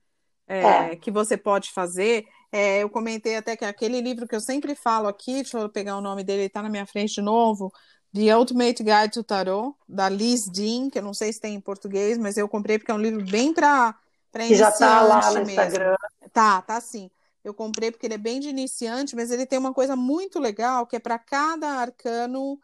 É, 0.47 0.63
é. 0.63 0.97
Que 0.97 1.11
você 1.11 1.37
pode 1.37 1.71
fazer. 1.71 2.27
É, 2.51 2.83
eu 2.83 2.91
comentei 2.91 3.37
até 3.37 3.57
que 3.57 3.65
aquele 3.65 4.01
livro 4.01 4.27
que 4.27 4.35
eu 4.35 4.41
sempre 4.41 4.75
falo 4.75 5.09
aqui, 5.09 5.35
deixa 5.35 5.59
eu 5.59 5.69
pegar 5.69 5.97
o 5.97 6.01
nome 6.01 6.25
dele, 6.25 6.41
ele 6.41 6.47
está 6.49 6.63
na 6.63 6.69
minha 6.69 6.85
frente 6.85 7.15
de 7.15 7.23
novo, 7.23 7.73
The 8.15 8.37
Ultimate 8.37 8.83
Guide 8.83 9.13
to 9.13 9.25
Tarot, 9.25 9.75
da 9.89 10.09
Liz 10.09 10.45
Dean, 10.51 10.91
que 10.91 10.99
eu 10.99 11.03
não 11.03 11.15
sei 11.15 11.33
se 11.33 11.41
tem 11.41 11.55
em 11.55 11.61
português, 11.61 12.19
mas 12.19 12.37
eu 12.37 12.47
comprei 12.47 12.79
porque 12.79 12.91
é 12.91 12.95
um 12.95 13.01
livro 13.01 13.25
bem 13.25 13.55
para 13.55 13.97
iniciante 14.35 14.59
já 14.59 14.69
está 14.69 15.03
lá 15.03 15.31
no 15.31 15.47
mesmo. 15.47 15.51
Instagram. 15.51 15.97
Tá, 16.33 16.61
tá 16.61 16.81
sim. 16.81 17.11
Eu 17.43 17.55
comprei 17.55 17.91
porque 17.91 18.07
ele 18.07 18.15
é 18.15 18.19
bem 18.19 18.39
de 18.39 18.49
iniciante, 18.49 19.17
mas 19.17 19.31
ele 19.31 19.47
tem 19.47 19.59
uma 19.59 19.73
coisa 19.73 19.97
muito 19.97 20.39
legal, 20.39 20.87
que 20.87 20.97
é 20.97 21.01
para 21.01 21.19
cada 21.19 21.69
arcano 21.69 22.61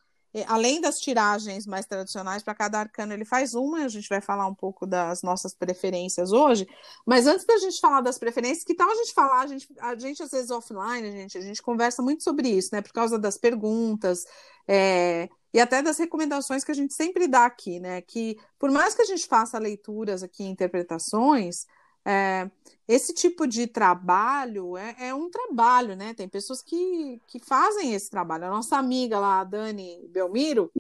além 0.47 0.81
das 0.81 1.01
tiragens 1.01 1.67
mais 1.67 1.87
tradicionais, 1.87 2.43
para 2.43 2.55
cada 2.55 2.79
arcano 2.81 3.13
ele 3.13 3.25
faz 3.25 3.55
uma, 3.55 3.85
a 3.85 3.89
gente 3.89 4.09
vai 4.09 4.21
falar 4.21 4.47
um 4.47 4.55
pouco 4.55 4.87
das 4.87 5.23
nossas 5.23 5.55
preferências 5.55 6.33
hoje, 6.33 6.67
mas 7.07 7.27
antes 7.27 7.45
da 7.45 7.57
gente 7.59 7.81
falar 7.81 8.01
das 8.01 8.19
preferências, 8.19 8.65
que 8.65 8.75
tal 8.75 8.91
a 8.91 8.95
gente 8.95 9.13
falar, 9.13 9.41
a 9.41 9.47
gente, 9.47 9.69
a 9.79 9.97
gente 9.97 10.23
às 10.23 10.31
vezes 10.31 10.51
offline, 10.51 11.09
a 11.09 11.11
gente, 11.11 11.39
a 11.39 11.41
gente 11.41 11.63
conversa 11.63 12.03
muito 12.03 12.23
sobre 12.23 12.49
isso, 12.49 12.71
né, 12.73 12.83
por 12.83 12.93
causa 12.93 13.19
das 13.19 13.37
perguntas, 13.37 14.25
é, 14.67 15.29
e 15.53 15.61
até 15.61 15.83
das 15.83 15.99
recomendações 15.99 16.63
que 16.63 16.71
a 16.71 16.75
gente 16.75 16.95
sempre 16.95 17.27
dá 17.27 17.47
aqui, 17.47 17.81
né, 17.81 18.01
que 18.03 18.37
por 18.59 18.71
mais 18.71 18.95
que 18.95 19.03
a 19.03 19.07
gente 19.07 19.27
faça 19.27 19.59
leituras 19.59 20.23
aqui, 20.23 20.45
interpretações, 20.45 21.67
é, 22.05 22.51
esse 22.87 23.13
tipo 23.13 23.47
de 23.47 23.67
trabalho 23.67 24.77
é, 24.77 24.97
é, 24.99 25.15
um 25.15 25.31
trabalho, 25.31 25.95
né? 25.95 26.15
Tem 26.15 26.27
pessoas 26.27 26.63
que, 26.63 27.21
que 27.27 27.39
fazem 27.39 27.93
esse 27.93 28.09
trabalho. 28.09 28.47
A 28.47 28.51
nossa 28.51 28.79
amiga 28.79 29.19
lá, 29.19 29.41
a 29.41 29.45
Dani 29.45 30.09
Belmiro, 30.09 30.73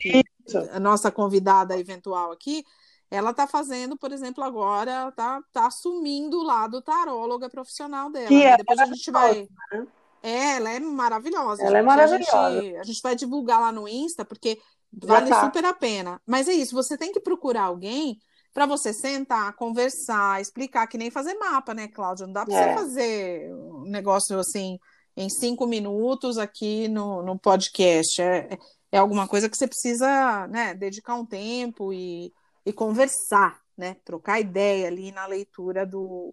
a 0.73 0.81
nossa 0.81 1.11
convidada 1.11 1.79
eventual 1.79 2.33
aqui, 2.33 2.65
ela 3.11 3.31
está 3.31 3.47
fazendo, 3.47 3.97
por 3.97 4.13
exemplo, 4.13 4.43
agora, 4.45 5.09
está 5.09 5.41
tá 5.53 5.67
assumindo 5.67 6.39
o 6.39 6.45
lado 6.45 6.83
taróloga 6.83 7.49
profissional 7.49 8.11
dela. 8.11 8.31
Né? 8.31 8.45
é 8.45 8.57
Depois 8.57 8.79
a 8.79 8.87
gente 8.87 9.11
vai. 9.11 9.49
Né? 9.73 9.87
É, 10.23 10.57
ela 10.57 10.71
é 10.71 10.81
maravilhosa. 10.81 11.63
Ela 11.63 11.79
é 11.79 11.83
gente. 11.83 11.91
é 11.91 11.97
maravilhosa. 11.97 12.37
A 12.37 12.61
gente, 12.61 12.77
a 12.77 12.83
gente 12.85 13.03
vai 13.03 13.15
divulgar 13.17 13.61
lá 13.61 13.73
no 13.73 13.87
Insta, 13.87 14.25
porque 14.25 14.59
vale 14.93 15.29
tá. 15.29 15.45
super 15.45 15.65
a 15.65 15.75
pena. 15.75 16.21
Mas 16.27 16.49
é 16.49 16.53
isso, 16.53 16.75
você 16.75 16.97
tem 16.97 17.13
que 17.13 17.21
procurar 17.21 17.65
alguém 17.65 18.19
para 18.52 18.67
você 18.67 18.93
sentar, 18.93 19.55
conversar, 19.55 20.40
explicar, 20.40 20.87
que 20.87 20.99
nem 20.99 21.11
fazer 21.11 21.35
mapa, 21.35 21.75
né, 21.75 21.88
Cláudia? 21.88 22.26
Não 22.26 22.33
dá 22.33 22.45
para 22.45 22.55
é. 22.55 22.69
você 22.69 22.75
fazer 22.75 23.55
um 23.55 23.85
negócio 23.85 24.38
assim 24.38 24.78
em 25.17 25.28
cinco 25.28 25.67
minutos 25.67 26.38
aqui 26.38 26.88
no, 26.88 27.23
no 27.23 27.38
podcast. 27.38 28.23
É, 28.23 28.59
é 28.93 28.99
alguma 28.99 29.26
coisa 29.26 29.49
que 29.49 29.57
você 29.57 29.67
precisa 29.67 30.47
né, 30.47 30.75
dedicar 30.75 31.14
um 31.14 31.26
tempo 31.26 31.93
e, 31.93 32.33
e 32.64 32.73
conversar, 32.73 33.61
né? 33.76 33.97
Trocar 34.05 34.40
ideia 34.40 34.87
ali 34.87 35.12
na 35.12 35.26
leitura 35.26 35.85
do, 35.85 36.33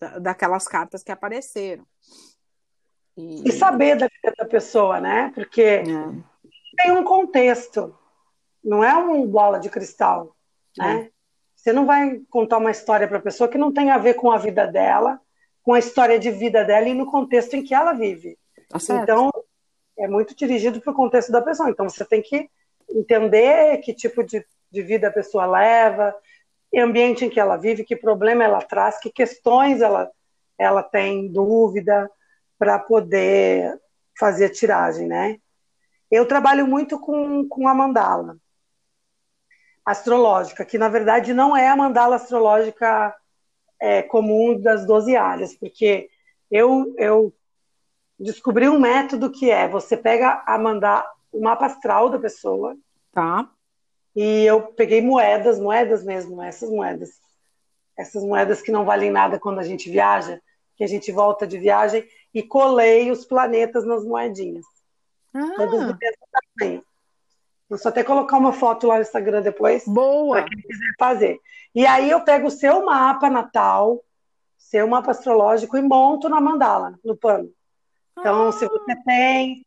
da, 0.00 0.18
daquelas 0.18 0.66
cartas 0.66 1.02
que 1.02 1.12
apareceram. 1.12 1.86
E... 3.16 3.48
e 3.48 3.52
saber 3.52 3.96
da 3.96 4.06
vida 4.06 4.34
da 4.36 4.46
pessoa, 4.46 5.00
né? 5.00 5.30
Porque 5.34 5.62
é. 5.62 5.84
tem 6.76 6.90
um 6.92 7.04
contexto, 7.04 7.94
não 8.64 8.82
é 8.82 8.96
um 8.96 9.26
bola 9.26 9.58
de 9.58 9.68
cristal, 9.68 10.34
né? 10.76 11.11
Você 11.62 11.72
não 11.72 11.86
vai 11.86 12.20
contar 12.28 12.58
uma 12.58 12.72
história 12.72 13.06
para 13.06 13.18
a 13.18 13.22
pessoa 13.22 13.48
que 13.48 13.56
não 13.56 13.72
tem 13.72 13.92
a 13.92 13.96
ver 13.96 14.14
com 14.14 14.32
a 14.32 14.36
vida 14.36 14.66
dela, 14.66 15.20
com 15.62 15.72
a 15.72 15.78
história 15.78 16.18
de 16.18 16.28
vida 16.28 16.64
dela 16.64 16.88
e 16.88 16.94
no 16.94 17.06
contexto 17.06 17.54
em 17.54 17.62
que 17.62 17.72
ela 17.72 17.92
vive. 17.92 18.36
Tá 18.68 18.78
então, 18.90 19.30
é 19.96 20.08
muito 20.08 20.34
dirigido 20.34 20.80
para 20.80 20.92
o 20.92 20.96
contexto 20.96 21.30
da 21.30 21.40
pessoa. 21.40 21.70
Então, 21.70 21.88
você 21.88 22.04
tem 22.04 22.20
que 22.20 22.50
entender 22.90 23.78
que 23.78 23.94
tipo 23.94 24.24
de, 24.24 24.44
de 24.72 24.82
vida 24.82 25.06
a 25.06 25.12
pessoa 25.12 25.46
leva, 25.46 26.12
ambiente 26.76 27.24
em 27.24 27.30
que 27.30 27.38
ela 27.38 27.56
vive, 27.56 27.84
que 27.84 27.94
problema 27.94 28.42
ela 28.42 28.60
traz, 28.60 28.98
que 28.98 29.08
questões 29.08 29.80
ela, 29.80 30.10
ela 30.58 30.82
tem 30.82 31.30
dúvida 31.30 32.10
para 32.58 32.76
poder 32.76 33.80
fazer 34.18 34.46
a 34.46 34.52
tiragem, 34.52 35.06
né? 35.06 35.38
Eu 36.10 36.26
trabalho 36.26 36.66
muito 36.66 36.98
com, 36.98 37.46
com 37.48 37.68
a 37.68 37.74
mandala 37.74 38.36
astrológica, 39.84 40.64
que 40.64 40.78
na 40.78 40.88
verdade 40.88 41.32
não 41.32 41.56
é 41.56 41.68
a 41.68 41.76
mandala 41.76 42.16
astrológica 42.16 43.14
é, 43.80 44.02
comum 44.02 44.60
das 44.60 44.86
12 44.86 45.16
áreas, 45.16 45.54
porque 45.56 46.08
eu, 46.50 46.94
eu 46.98 47.34
descobri 48.18 48.68
um 48.68 48.78
método 48.78 49.30
que 49.30 49.50
é 49.50 49.66
você 49.66 49.96
pega 49.96 50.42
a 50.46 50.56
mandar 50.58 51.10
o 51.32 51.40
mapa 51.40 51.66
astral 51.66 52.08
da 52.08 52.18
pessoa. 52.18 52.76
Tá. 53.12 53.50
E 54.14 54.44
eu 54.44 54.62
peguei 54.62 55.00
moedas, 55.00 55.58
moedas 55.58 56.04
mesmo, 56.04 56.40
essas 56.42 56.70
moedas. 56.70 57.10
Essas 57.96 58.22
moedas 58.22 58.62
que 58.62 58.70
não 58.70 58.84
valem 58.84 59.10
nada 59.10 59.40
quando 59.40 59.58
a 59.58 59.64
gente 59.64 59.90
viaja, 59.90 60.40
que 60.76 60.84
a 60.84 60.86
gente 60.86 61.10
volta 61.10 61.46
de 61.46 61.58
viagem, 61.58 62.06
e 62.32 62.42
colei 62.42 63.10
os 63.10 63.24
planetas 63.24 63.84
nas 63.84 64.04
moedinhas. 64.04 64.64
Ah. 65.34 65.54
Todos 65.56 65.80
do 65.86 65.98
mesmo 65.98 66.26
tamanho. 66.58 66.84
Vou 67.72 67.78
só 67.78 67.88
até 67.88 68.04
colocar 68.04 68.36
uma 68.36 68.52
foto 68.52 68.86
lá 68.86 68.96
no 68.96 69.00
Instagram 69.00 69.40
depois. 69.40 69.82
Boa! 69.86 70.42
Para 70.42 70.48
quem 70.50 70.60
quiser 70.60 70.94
fazer. 70.98 71.40
E 71.74 71.86
aí 71.86 72.10
eu 72.10 72.22
pego 72.22 72.48
o 72.48 72.50
seu 72.50 72.84
mapa 72.84 73.30
natal, 73.30 74.04
seu 74.58 74.86
mapa 74.86 75.12
astrológico 75.12 75.78
e 75.78 75.80
monto 75.80 76.28
na 76.28 76.38
mandala, 76.38 76.98
no 77.02 77.16
pano. 77.16 77.50
Então, 78.18 78.48
ah. 78.48 78.52
se 78.52 78.66
você 78.66 78.94
tem 79.06 79.64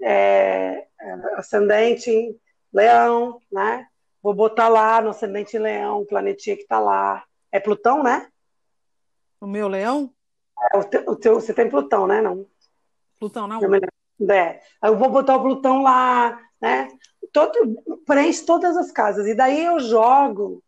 é, 0.00 0.86
ascendente 1.34 2.40
leão, 2.72 3.40
né? 3.50 3.88
Vou 4.22 4.34
botar 4.34 4.68
lá 4.68 5.00
no 5.00 5.10
ascendente 5.10 5.58
leão, 5.58 6.02
o 6.02 6.06
planetinha 6.06 6.54
que 6.54 6.62
está 6.62 6.78
lá. 6.78 7.24
É 7.50 7.58
Plutão, 7.58 8.04
né? 8.04 8.28
O 9.40 9.48
meu 9.48 9.66
leão? 9.66 10.14
É, 10.72 10.78
o, 10.78 10.84
teu, 10.84 11.04
o 11.08 11.16
teu, 11.16 11.34
você 11.34 11.52
tem 11.52 11.68
Plutão, 11.68 12.06
né? 12.06 12.20
Não. 12.20 12.46
Plutão 13.18 13.48
não. 13.48 13.60
É. 14.30 14.60
Eu 14.80 14.96
vou 14.96 15.10
botar 15.10 15.34
o 15.34 15.42
Plutão 15.42 15.82
lá, 15.82 16.40
né? 16.60 16.86
Todo, 17.32 18.02
preenche 18.06 18.44
todas 18.44 18.76
as 18.76 18.92
casas. 18.92 19.26
E 19.26 19.34
daí 19.34 19.64
eu 19.64 19.80
jogo, 19.80 20.62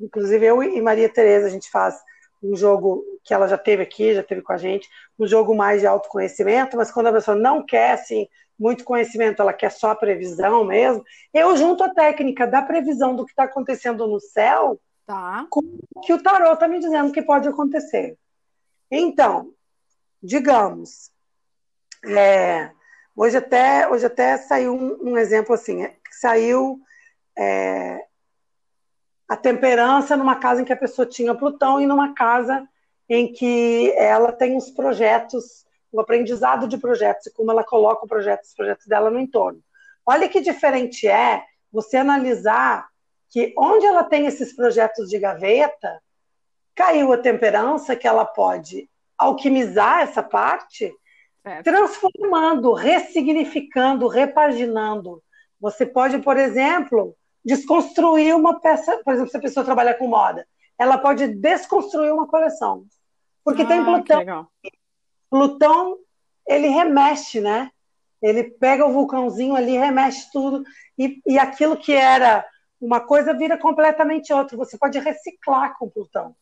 inclusive 0.00 0.46
eu 0.46 0.62
e 0.62 0.80
Maria 0.80 1.08
Tereza, 1.08 1.46
a 1.46 1.50
gente 1.50 1.70
faz 1.70 2.00
um 2.42 2.56
jogo 2.56 3.04
que 3.24 3.34
ela 3.34 3.48
já 3.48 3.58
teve 3.58 3.82
aqui, 3.82 4.14
já 4.14 4.22
teve 4.22 4.42
com 4.42 4.52
a 4.52 4.56
gente, 4.56 4.88
um 5.18 5.26
jogo 5.26 5.54
mais 5.54 5.80
de 5.80 5.86
autoconhecimento, 5.86 6.76
mas 6.76 6.90
quando 6.90 7.08
a 7.08 7.12
pessoa 7.12 7.36
não 7.36 7.64
quer 7.64 7.92
assim, 7.92 8.28
muito 8.58 8.84
conhecimento, 8.84 9.42
ela 9.42 9.52
quer 9.52 9.70
só 9.70 9.90
a 9.90 9.96
previsão 9.96 10.64
mesmo, 10.64 11.04
eu 11.34 11.56
junto 11.56 11.82
a 11.82 11.92
técnica 11.92 12.46
da 12.46 12.62
previsão 12.62 13.14
do 13.14 13.24
que 13.24 13.32
está 13.32 13.44
acontecendo 13.44 14.06
no 14.06 14.20
céu 14.20 14.80
tá. 15.06 15.46
com 15.50 15.60
o 15.94 16.00
que 16.00 16.12
o 16.12 16.22
tarot 16.22 16.54
está 16.54 16.68
me 16.68 16.78
dizendo 16.78 17.12
que 17.12 17.22
pode 17.22 17.48
acontecer. 17.48 18.16
Então, 18.90 19.52
digamos, 20.22 21.10
é, 22.04 22.70
Hoje 23.20 23.36
até, 23.36 23.88
hoje 23.88 24.06
até 24.06 24.36
saiu 24.36 24.76
um, 24.76 25.10
um 25.10 25.18
exemplo 25.18 25.52
assim, 25.52 25.82
é, 25.82 25.96
saiu 26.08 26.80
é, 27.36 28.04
a 29.28 29.36
temperança 29.36 30.16
numa 30.16 30.36
casa 30.36 30.62
em 30.62 30.64
que 30.64 30.72
a 30.72 30.76
pessoa 30.76 31.04
tinha 31.04 31.34
Plutão 31.34 31.80
e 31.80 31.86
numa 31.86 32.14
casa 32.14 32.64
em 33.08 33.32
que 33.32 33.92
ela 33.96 34.30
tem 34.30 34.56
os 34.56 34.70
projetos, 34.70 35.66
o 35.90 36.00
aprendizado 36.00 36.68
de 36.68 36.78
projetos 36.78 37.26
e 37.26 37.32
como 37.32 37.50
ela 37.50 37.64
coloca 37.64 38.04
o 38.04 38.08
projeto, 38.08 38.44
os 38.44 38.54
projetos 38.54 38.86
dela 38.86 39.10
no 39.10 39.18
entorno. 39.18 39.60
Olha 40.06 40.28
que 40.28 40.40
diferente 40.40 41.08
é 41.08 41.42
você 41.72 41.96
analisar 41.96 42.86
que 43.30 43.52
onde 43.58 43.84
ela 43.84 44.04
tem 44.04 44.26
esses 44.26 44.54
projetos 44.54 45.10
de 45.10 45.18
gaveta, 45.18 46.00
caiu 46.72 47.12
a 47.12 47.18
temperança 47.18 47.96
que 47.96 48.06
ela 48.06 48.24
pode 48.24 48.88
alquimizar 49.18 50.02
essa 50.02 50.22
parte 50.22 50.94
é. 51.44 51.62
transformando, 51.62 52.72
ressignificando, 52.72 54.08
repaginando. 54.08 55.22
Você 55.60 55.84
pode, 55.84 56.18
por 56.18 56.36
exemplo, 56.36 57.16
desconstruir 57.44 58.34
uma 58.34 58.60
peça, 58.60 59.00
por 59.04 59.14
exemplo, 59.14 59.30
se 59.30 59.36
a 59.36 59.40
pessoa 59.40 59.64
trabalha 59.64 59.94
com 59.94 60.06
moda, 60.06 60.46
ela 60.78 60.98
pode 60.98 61.26
desconstruir 61.28 62.12
uma 62.12 62.26
coleção. 62.26 62.84
Porque 63.44 63.62
ah, 63.62 63.66
tem 63.66 63.84
Plutão. 63.84 64.48
Plutão, 65.30 65.98
ele 66.46 66.68
remexe, 66.68 67.40
né? 67.40 67.70
Ele 68.22 68.44
pega 68.44 68.86
o 68.86 68.92
vulcãozinho 68.92 69.54
ali, 69.54 69.76
remexe 69.76 70.30
tudo, 70.32 70.64
e, 70.98 71.20
e 71.26 71.38
aquilo 71.38 71.76
que 71.76 71.92
era 71.92 72.44
uma 72.80 73.00
coisa 73.00 73.32
vira 73.32 73.56
completamente 73.58 74.32
outra. 74.32 74.56
Você 74.56 74.76
pode 74.78 74.98
reciclar 74.98 75.76
com 75.78 75.88
Plutão. 75.88 76.34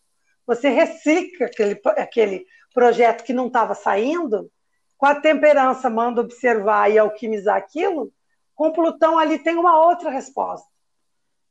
Você 0.47 0.69
recicla 0.69 1.47
aquele, 1.47 1.81
aquele 1.97 2.47
projeto 2.73 3.25
que 3.25 3.33
não 3.33 3.47
estava 3.47 3.75
saindo 3.75 4.51
com 4.97 5.07
a 5.07 5.15
temperança 5.15 5.91
manda 5.91 6.21
observar 6.21 6.91
e 6.91 6.99
alquimizar 6.99 7.57
aquilo, 7.57 8.13
com 8.55 8.73
Plutão 8.73 9.19
ali 9.19 9.39
tem 9.39 9.57
uma 9.57 9.79
outra 9.79 10.11
resposta. 10.11 10.67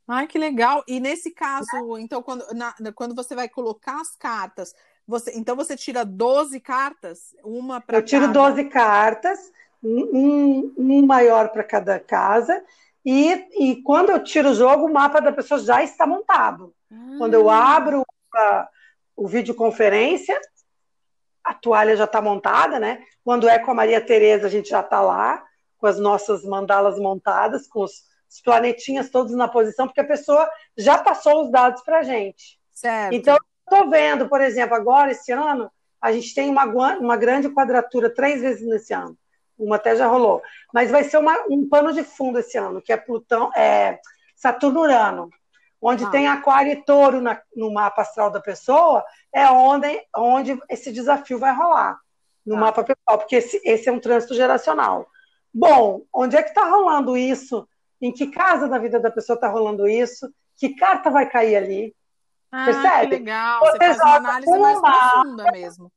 Ai, 0.08 0.28
que 0.28 0.38
legal. 0.38 0.84
E 0.88 1.00
nesse 1.00 1.32
caso, 1.32 1.98
então, 1.98 2.22
quando, 2.22 2.46
na, 2.54 2.74
quando 2.94 3.16
você 3.16 3.34
vai 3.36 3.50
colocar 3.50 4.00
as 4.00 4.16
cartas, 4.16 4.74
você, 5.08 5.32
então 5.36 5.56
você 5.56 5.76
tira 5.76 6.04
12 6.04 6.60
cartas, 6.60 7.36
uma 7.44 7.82
para 7.82 7.98
Eu 7.98 8.06
tiro 8.06 8.28
cada. 8.28 8.50
12 8.50 8.64
cartas, 8.66 9.52
um, 9.84 10.74
um 10.78 11.06
maior 11.06 11.50
para 11.50 11.64
cada 11.64 12.00
casa, 12.00 12.64
e, 13.04 13.32
e 13.60 13.82
quando 13.84 14.10
eu 14.10 14.24
tiro 14.24 14.50
o 14.50 14.56
jogo, 14.56 14.86
o 14.86 14.94
mapa 14.94 15.20
da 15.20 15.32
pessoa 15.32 15.60
já 15.60 15.84
está 15.84 16.08
montado. 16.08 16.74
Ah. 16.92 17.16
Quando 17.20 17.36
eu 17.36 17.50
abro 17.50 18.04
a, 18.34 18.68
o 19.16 19.28
videoconferência, 19.28 20.40
a 21.46 21.54
toalha 21.54 21.96
já 21.96 22.06
está 22.06 22.20
montada, 22.20 22.80
né? 22.80 23.04
Quando 23.24 23.48
é 23.48 23.60
com 23.60 23.72
a 23.72 23.76
Maria 23.76 24.02
Tereza, 24.02 24.48
a 24.48 24.50
gente 24.50 24.70
já 24.70 24.80
está 24.80 25.00
lá, 25.00 25.44
com 25.78 25.86
as 25.86 26.00
nossas 26.00 26.44
mandalas 26.44 26.98
montadas, 26.98 27.68
com 27.68 27.84
os, 27.84 27.92
os, 28.30 28.42
planetinhas 28.42 29.12
todos 29.12 29.34
na 29.36 29.48
posição, 29.48 29.86
porque 29.86 30.02
a 30.02 30.08
pessoa 30.08 30.50
já 30.76 30.98
passou 30.98 31.44
os 31.44 31.52
dados 31.52 31.84
para 31.84 32.00
a 32.00 32.04
gente. 32.04 32.60
Certo. 32.74 33.14
Então, 33.14 33.38
estou 33.60 33.90
vendo, 33.90 34.28
por 34.28 34.42
exemplo, 34.42 34.76
agora, 34.76 35.12
esse 35.12 35.32
ano, 35.32 35.72
a 36.02 36.12
gente 36.12 36.34
tem 36.34 36.50
uma, 36.50 36.66
uma 36.98 37.16
grande 37.16 37.50
quadratura 37.50 38.10
três 38.10 38.42
vezes 38.42 38.68
nesse 38.68 38.94
ano. 38.94 39.16
Uma 39.58 39.76
até 39.78 39.96
já 39.96 40.08
rolou. 40.08 40.42
Mas 40.74 40.92
vai 40.92 41.04
ser 41.04 41.18
uma, 41.18 41.46
um 41.50 41.70
pano 41.70 41.94
de 41.94 42.04
fundo 42.04 42.40
esse 42.40 42.58
ano, 42.58 42.82
que 42.82 42.92
é 42.92 42.98
Plutão, 42.98 43.52
é 43.56 44.00
Saturno-Urano 44.36 45.30
onde 45.88 46.04
ah. 46.04 46.10
tem 46.10 46.28
aquário 46.28 46.72
e 46.72 46.84
touro 46.84 47.22
na, 47.22 47.40
no 47.56 47.72
mapa 47.72 48.02
astral 48.02 48.32
da 48.32 48.40
pessoa, 48.40 49.06
é 49.32 49.46
onde, 49.52 49.88
onde 50.18 50.60
esse 50.68 50.92
desafio 50.92 51.38
vai 51.38 51.56
rolar 51.56 52.00
no 52.44 52.56
ah. 52.56 52.60
mapa 52.60 52.84
pessoal, 52.84 53.20
porque 53.20 53.36
esse, 53.36 53.62
esse 53.64 53.88
é 53.88 53.92
um 53.92 54.00
trânsito 54.00 54.34
geracional. 54.34 55.08
Bom, 55.54 56.02
onde 56.12 56.36
é 56.36 56.42
que 56.42 56.50
está 56.50 56.68
rolando 56.68 57.16
isso? 57.16 57.68
Em 58.02 58.12
que 58.12 58.28
casa 58.28 58.68
da 58.68 58.80
vida 58.80 59.00
da 59.00 59.12
pessoa 59.12 59.36
está 59.36 59.48
rolando 59.48 59.88
isso? 59.88 60.28
Que 60.58 60.76
carta 60.76 61.12
vai 61.12 61.30
cair 61.30 61.56
ali? 61.56 61.96
Ah, 62.52 62.66
Percebe? 62.66 63.18
Que 63.18 63.24
legal. 63.24 63.60
Você, 63.60 63.72
Você 63.72 63.78
faz 63.78 64.00
uma 64.00 64.16
análise 64.16 64.60
mais 64.60 64.82
mapa, 64.82 65.10
profunda 65.12 65.52
mesmo. 65.52 65.92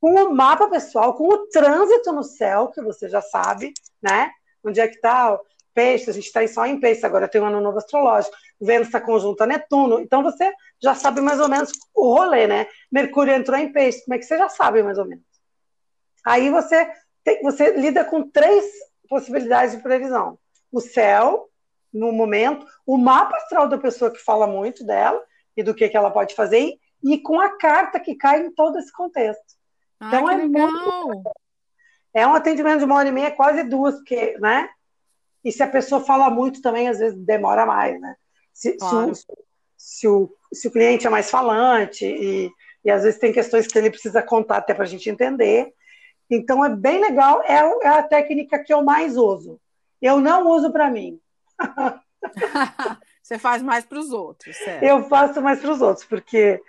Com 0.00 0.14
o 0.14 0.34
mapa 0.34 0.68
pessoal, 0.68 1.14
com 1.14 1.28
o 1.28 1.46
trânsito 1.48 2.12
no 2.12 2.22
céu, 2.22 2.68
que 2.68 2.82
você 2.82 3.08
já 3.08 3.22
sabe, 3.22 3.72
né? 4.02 4.30
Onde 4.62 4.80
é 4.80 4.86
que 4.86 4.96
está 4.96 5.38
peixe, 5.80 6.10
a 6.10 6.12
gente 6.12 6.26
está 6.26 6.46
só 6.46 6.66
em 6.66 6.78
peixe, 6.78 7.06
agora 7.06 7.26
tem 7.26 7.40
um 7.40 7.46
ano 7.46 7.60
novo 7.60 7.78
astrológico. 7.78 8.36
Vênus 8.60 8.88
está 8.88 9.00
conjunto 9.00 9.40
a 9.40 9.46
Netuno, 9.46 9.98
então 9.98 10.22
você 10.22 10.52
já 10.78 10.94
sabe 10.94 11.22
mais 11.22 11.40
ou 11.40 11.48
menos 11.48 11.72
o 11.94 12.14
rolê, 12.14 12.46
né? 12.46 12.66
Mercúrio 12.92 13.32
entrou 13.32 13.58
em 13.58 13.72
peixe, 13.72 14.04
como 14.04 14.14
é 14.14 14.18
que 14.18 14.24
você 14.24 14.36
já 14.36 14.50
sabe 14.50 14.82
mais 14.82 14.98
ou 14.98 15.06
menos? 15.06 15.24
Aí 16.26 16.50
você, 16.50 16.86
tem, 17.24 17.42
você 17.42 17.70
lida 17.78 18.04
com 18.04 18.28
três 18.28 18.66
possibilidades 19.08 19.74
de 19.74 19.82
previsão: 19.82 20.38
o 20.70 20.80
céu, 20.80 21.48
no 21.90 22.12
momento, 22.12 22.66
o 22.84 22.98
mapa 22.98 23.36
astral 23.38 23.66
da 23.66 23.78
pessoa 23.78 24.10
que 24.10 24.22
fala 24.22 24.46
muito 24.46 24.84
dela 24.84 25.22
e 25.56 25.62
do 25.62 25.74
que, 25.74 25.88
que 25.88 25.96
ela 25.96 26.10
pode 26.10 26.34
fazer, 26.34 26.74
e 27.02 27.18
com 27.18 27.40
a 27.40 27.56
carta 27.56 27.98
que 27.98 28.14
cai 28.14 28.42
em 28.42 28.52
todo 28.52 28.78
esse 28.78 28.92
contexto. 28.92 29.56
Ah, 29.98 30.08
então 30.08 30.30
é 30.30 30.36
legal. 30.36 30.70
muito. 30.70 31.30
É 32.12 32.26
um 32.26 32.34
atendimento 32.34 32.80
de 32.80 32.84
uma 32.84 32.96
hora 32.96 33.08
e 33.08 33.12
meia, 33.12 33.30
quase 33.30 33.62
duas, 33.62 33.94
porque, 33.94 34.36
né? 34.38 34.68
E 35.44 35.50
se 35.50 35.62
a 35.62 35.68
pessoa 35.68 36.00
fala 36.00 36.28
muito 36.30 36.60
também, 36.60 36.88
às 36.88 36.98
vezes 36.98 37.18
demora 37.18 37.64
mais, 37.64 38.00
né? 38.00 38.14
Se, 38.52 38.76
claro. 38.76 39.14
se, 39.14 39.22
o, 39.22 39.36
se, 39.76 40.08
o, 40.08 40.36
se, 40.52 40.68
o, 40.68 40.70
cliente 40.70 41.06
é 41.06 41.10
mais 41.10 41.30
falante 41.30 42.04
e, 42.04 42.50
e 42.84 42.90
às 42.90 43.02
vezes 43.04 43.18
tem 43.18 43.32
questões 43.32 43.66
que 43.66 43.78
ele 43.78 43.90
precisa 43.90 44.22
contar 44.22 44.58
até 44.58 44.74
para 44.74 44.84
a 44.84 44.88
gente 44.88 45.08
entender. 45.08 45.72
Então 46.30 46.64
é 46.64 46.68
bem 46.68 47.00
legal, 47.00 47.42
é, 47.42 47.54
é 47.82 47.88
a 47.88 48.02
técnica 48.02 48.62
que 48.62 48.72
eu 48.72 48.82
mais 48.82 49.16
uso. 49.16 49.58
Eu 50.00 50.20
não 50.20 50.46
uso 50.48 50.70
para 50.72 50.90
mim. 50.90 51.18
Você 53.22 53.38
faz 53.38 53.62
mais 53.62 53.84
para 53.84 53.98
os 53.98 54.10
outros, 54.10 54.56
certo? 54.56 54.82
Eu 54.82 55.04
faço 55.08 55.40
mais 55.40 55.60
para 55.60 55.70
os 55.70 55.80
outros, 55.80 56.04
porque 56.04 56.60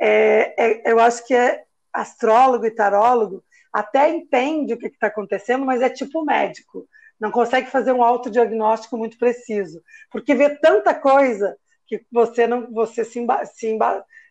é, 0.00 0.54
é, 0.56 0.92
eu 0.92 0.98
acho 1.00 1.26
que 1.26 1.34
é 1.34 1.64
astrólogo 1.92 2.66
e 2.66 2.70
tarólogo 2.70 3.42
até 3.72 4.08
entende 4.08 4.74
o 4.74 4.78
que 4.78 4.86
está 4.86 5.08
acontecendo, 5.08 5.64
mas 5.64 5.82
é 5.82 5.88
tipo 5.88 6.24
médico 6.24 6.88
não 7.20 7.30
consegue 7.30 7.70
fazer 7.70 7.92
um 7.92 8.02
autodiagnóstico 8.02 8.96
muito 8.96 9.18
preciso, 9.18 9.82
porque 10.10 10.34
vê 10.34 10.50
tanta 10.50 10.94
coisa 10.94 11.56
que 11.86 12.04
você 12.10 12.46
não 12.46 12.70
você 12.72 13.04
se, 13.04 13.26
se, 13.54 13.78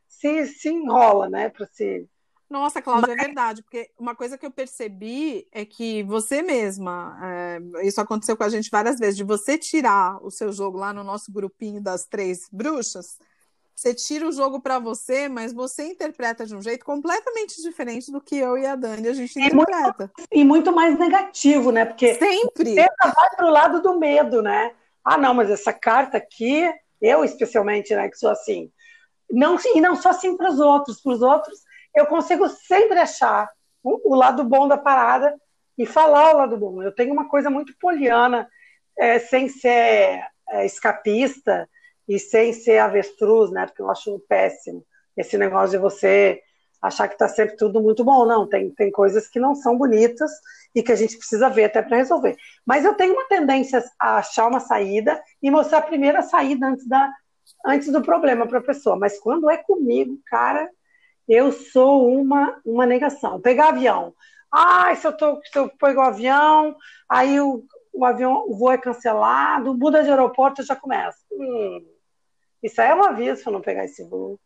se, 0.07 0.47
se 0.47 0.69
enrola, 0.69 1.29
né, 1.29 1.49
para 1.49 1.65
se 1.65 2.07
nossa, 2.49 2.81
Cláudia, 2.81 3.09
Mas... 3.09 3.17
é 3.19 3.25
verdade, 3.25 3.61
porque 3.61 3.91
uma 3.99 4.15
coisa 4.15 4.37
que 4.37 4.45
eu 4.45 4.51
percebi 4.51 5.45
é 5.51 5.65
que 5.65 6.03
você 6.03 6.41
mesma, 6.41 7.19
é, 7.21 7.59
isso 7.85 7.99
aconteceu 7.99 8.37
com 8.37 8.43
a 8.43 8.49
gente 8.49 8.69
várias 8.71 8.97
vezes, 8.97 9.17
de 9.17 9.23
você 9.23 9.57
tirar 9.57 10.23
o 10.23 10.31
seu 10.31 10.51
jogo 10.53 10.77
lá 10.77 10.93
no 10.93 11.03
nosso 11.03 11.31
grupinho 11.31 11.81
das 11.81 12.05
três 12.05 12.47
bruxas, 12.49 13.17
você 13.77 13.93
tira 13.93 14.27
o 14.27 14.31
jogo 14.31 14.59
para 14.59 14.79
você, 14.79 15.29
mas 15.29 15.53
você 15.53 15.83
interpreta 15.83 16.47
de 16.47 16.55
um 16.55 16.61
jeito 16.63 16.83
completamente 16.83 17.61
diferente 17.61 18.11
do 18.11 18.19
que 18.19 18.35
eu 18.35 18.57
e 18.57 18.65
a 18.65 18.75
Dani 18.75 19.07
a 19.07 19.13
gente 19.13 19.39
interpreta. 19.39 20.11
E 20.17 20.17
muito, 20.17 20.29
e 20.31 20.43
muito 20.43 20.73
mais 20.73 20.97
negativo, 20.97 21.71
né? 21.71 21.85
Porque 21.85 22.15
sempre 22.15 22.73
você 22.73 22.87
vai 22.99 23.29
para 23.35 23.45
o 23.45 23.51
lado 23.51 23.79
do 23.79 23.99
medo, 23.99 24.41
né? 24.41 24.73
Ah, 25.05 25.15
não, 25.15 25.35
mas 25.35 25.51
essa 25.51 25.71
carta 25.71 26.17
aqui, 26.17 26.67
eu 26.99 27.23
especialmente, 27.23 27.95
né, 27.95 28.09
que 28.09 28.17
sou 28.17 28.31
assim, 28.31 28.71
não 29.29 29.57
e 29.75 29.79
não 29.79 29.95
só 29.95 30.09
assim 30.09 30.35
para 30.35 30.49
os 30.49 30.59
outros, 30.59 30.99
para 30.99 31.13
os 31.13 31.21
outros 31.21 31.59
eu 31.93 32.07
consigo 32.07 32.49
sempre 32.49 32.97
achar 32.97 33.47
o, 33.83 34.13
o, 34.13 34.15
lado 34.15 34.43
bom 34.43 34.67
da 34.67 34.77
parada 34.77 35.35
e 35.77 35.85
falar 35.85 36.33
o 36.33 36.37
lado 36.37 36.57
bom. 36.57 36.81
Eu 36.81 36.93
tenho 36.93 37.13
uma 37.13 37.29
coisa 37.29 37.49
muito 37.49 37.77
poliana, 37.79 38.49
é, 38.97 39.19
sem 39.19 39.47
ser 39.47 40.23
é, 40.49 40.65
escapista 40.65 41.69
e 42.07 42.19
sem 42.19 42.53
ser 42.53 42.77
avestruz, 42.79 43.51
né? 43.51 43.65
Porque 43.65 43.81
eu 43.81 43.89
acho 43.89 44.19
péssimo 44.27 44.85
esse 45.15 45.37
negócio 45.37 45.71
de 45.71 45.77
você 45.77 46.41
achar 46.81 47.07
que 47.07 47.15
está 47.15 47.27
sempre 47.27 47.55
tudo 47.55 47.81
muito 47.81 48.03
bom. 48.03 48.25
Não, 48.25 48.47
tem, 48.47 48.69
tem 48.71 48.91
coisas 48.91 49.27
que 49.27 49.39
não 49.39 49.55
são 49.55 49.77
bonitas 49.77 50.31
e 50.73 50.83
que 50.83 50.91
a 50.91 50.95
gente 50.95 51.17
precisa 51.17 51.49
ver 51.49 51.65
até 51.65 51.81
para 51.81 51.97
resolver. 51.97 52.37
Mas 52.65 52.85
eu 52.85 52.93
tenho 52.93 53.13
uma 53.13 53.27
tendência 53.27 53.83
a 53.99 54.17
achar 54.17 54.47
uma 54.47 54.59
saída 54.59 55.21
e 55.41 55.49
mostrar 55.49 55.79
a 55.79 55.83
primeira 55.83 56.21
saída 56.21 56.67
antes, 56.67 56.87
da, 56.87 57.11
antes 57.65 57.91
do 57.91 58.01
problema 58.01 58.47
para 58.47 58.59
a 58.59 58.63
pessoa. 58.63 58.95
Mas 58.95 59.19
quando 59.19 59.49
é 59.49 59.57
comigo, 59.57 60.19
cara, 60.27 60.69
eu 61.27 61.51
sou 61.51 62.09
uma, 62.15 62.59
uma 62.63 62.85
negação. 62.85 63.41
Pegar 63.41 63.69
avião. 63.69 64.13
Ah, 64.51 64.95
se 64.95 65.05
eu, 65.05 65.11
tô, 65.11 65.41
se 65.43 65.57
eu 65.57 65.69
pego 65.77 65.99
o 65.99 66.03
avião, 66.03 66.75
aí 67.09 67.39
o, 67.39 67.65
o 67.91 68.05
avião, 68.05 68.45
o 68.47 68.55
voo 68.55 68.71
é 68.71 68.77
cancelado, 68.77 69.77
muda 69.77 70.03
de 70.03 70.09
aeroporto, 70.09 70.61
eu 70.61 70.65
já 70.65 70.75
começa. 70.75 71.17
Hum, 71.31 71.83
isso 72.67 72.81
aí 72.81 72.89
é 72.89 72.95
um 72.95 73.03
aviso 73.03 73.43
para 73.43 73.53
não 73.53 73.61
pegar 73.61 73.85
esse 73.85 74.03
voo. 74.03 74.39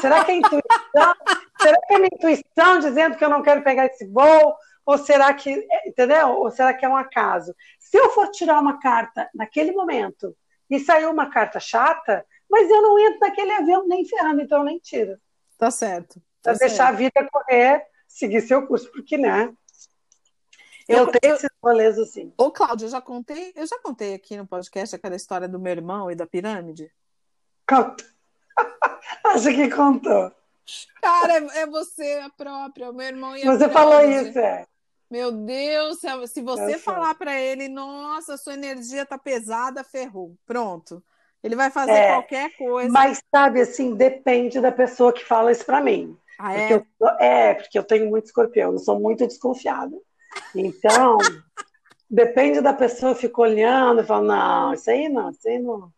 será 0.00 0.24
que 0.24 0.32
é 0.32 0.36
intuição? 0.36 0.62
será 1.60 1.80
que 1.86 1.94
é 1.94 1.98
minha 1.98 2.10
intuição 2.12 2.78
dizendo 2.80 3.16
que 3.16 3.24
eu 3.24 3.30
não 3.30 3.42
quero 3.42 3.62
pegar 3.62 3.86
esse 3.86 4.06
voo? 4.06 4.54
Ou 4.84 4.98
será 4.98 5.32
que, 5.34 5.66
entendeu? 5.86 6.30
Ou 6.30 6.50
será 6.50 6.74
que 6.74 6.84
é 6.84 6.88
um 6.88 6.96
acaso? 6.96 7.54
Se 7.78 7.96
eu 7.96 8.10
for 8.10 8.28
tirar 8.30 8.58
uma 8.60 8.80
carta 8.80 9.28
naquele 9.34 9.72
momento 9.72 10.36
e 10.68 10.80
sair 10.80 11.06
uma 11.06 11.30
carta 11.30 11.60
chata, 11.60 12.24
mas 12.48 12.68
eu 12.68 12.82
não 12.82 12.98
entro 12.98 13.20
naquele 13.20 13.52
avião 13.52 13.86
nem 13.86 14.04
ferrando, 14.04 14.40
então 14.40 14.58
eu 14.58 14.64
nem 14.64 14.78
tiro. 14.78 15.16
Tá 15.58 15.70
certo. 15.70 16.20
Tá 16.42 16.52
para 16.52 16.66
deixar 16.66 16.88
a 16.88 16.92
vida 16.92 17.28
correr, 17.30 17.84
seguir 18.08 18.40
seu 18.40 18.66
curso, 18.66 18.90
porque, 18.90 19.18
né? 19.18 19.52
Eu, 20.88 20.98
eu 20.98 21.06
tenho 21.08 21.34
esses 21.34 21.50
rolês 21.62 21.98
assim. 21.98 22.32
Ô, 22.36 22.50
Cláudio, 22.50 22.86
eu 22.86 22.90
já 22.90 23.00
contei, 23.00 23.52
eu 23.54 23.66
já 23.66 23.78
contei 23.80 24.14
aqui 24.14 24.36
no 24.36 24.46
podcast 24.46 24.96
aquela 24.96 25.14
história 25.14 25.46
do 25.46 25.60
meu 25.60 25.70
irmão 25.70 26.10
e 26.10 26.16
da 26.16 26.26
pirâmide. 26.26 26.90
Conta. 27.70 28.04
Acho 29.26 29.50
que 29.50 29.70
contou. 29.70 30.32
Cara, 31.00 31.38
é, 31.38 31.60
é 31.60 31.66
você 31.66 32.20
a 32.24 32.30
própria, 32.30 32.90
o 32.90 32.92
meu 32.92 33.06
irmão 33.06 33.36
e 33.36 33.46
a 33.46 33.52
Você 33.52 33.68
falou 33.68 34.02
isso, 34.02 34.38
é. 34.38 34.66
Meu 35.08 35.32
Deus, 35.32 35.98
se 36.28 36.40
você 36.40 36.78
falar 36.78 37.14
para 37.16 37.38
ele, 37.40 37.68
nossa, 37.68 38.36
sua 38.36 38.54
energia 38.54 39.06
tá 39.06 39.18
pesada, 39.18 39.82
ferrou. 39.82 40.36
Pronto. 40.46 41.02
Ele 41.42 41.56
vai 41.56 41.70
fazer 41.70 41.92
é, 41.92 42.12
qualquer 42.12 42.56
coisa. 42.56 42.92
Mas 42.92 43.20
sabe 43.34 43.60
assim, 43.60 43.94
depende 43.94 44.60
da 44.60 44.70
pessoa 44.70 45.12
que 45.12 45.24
fala 45.24 45.50
isso 45.50 45.64
para 45.64 45.80
mim. 45.80 46.16
Ah, 46.38 46.54
é? 46.54 46.78
Porque 46.78 46.86
eu, 47.00 47.08
é, 47.18 47.54
porque 47.54 47.78
eu 47.78 47.82
tenho 47.82 48.08
muito 48.08 48.26
escorpião, 48.26 48.72
eu 48.72 48.78
sou 48.78 49.00
muito 49.00 49.26
desconfiada. 49.26 49.96
Então, 50.54 51.18
depende 52.08 52.60
da 52.60 52.72
pessoa, 52.72 53.14
fica 53.14 53.40
olhando 53.40 54.02
e 54.02 54.06
fala, 54.06 54.24
não, 54.24 54.74
isso 54.74 54.90
aí 54.90 55.08
não, 55.08 55.30
isso 55.30 55.48
aí 55.48 55.58
não. 55.58 55.92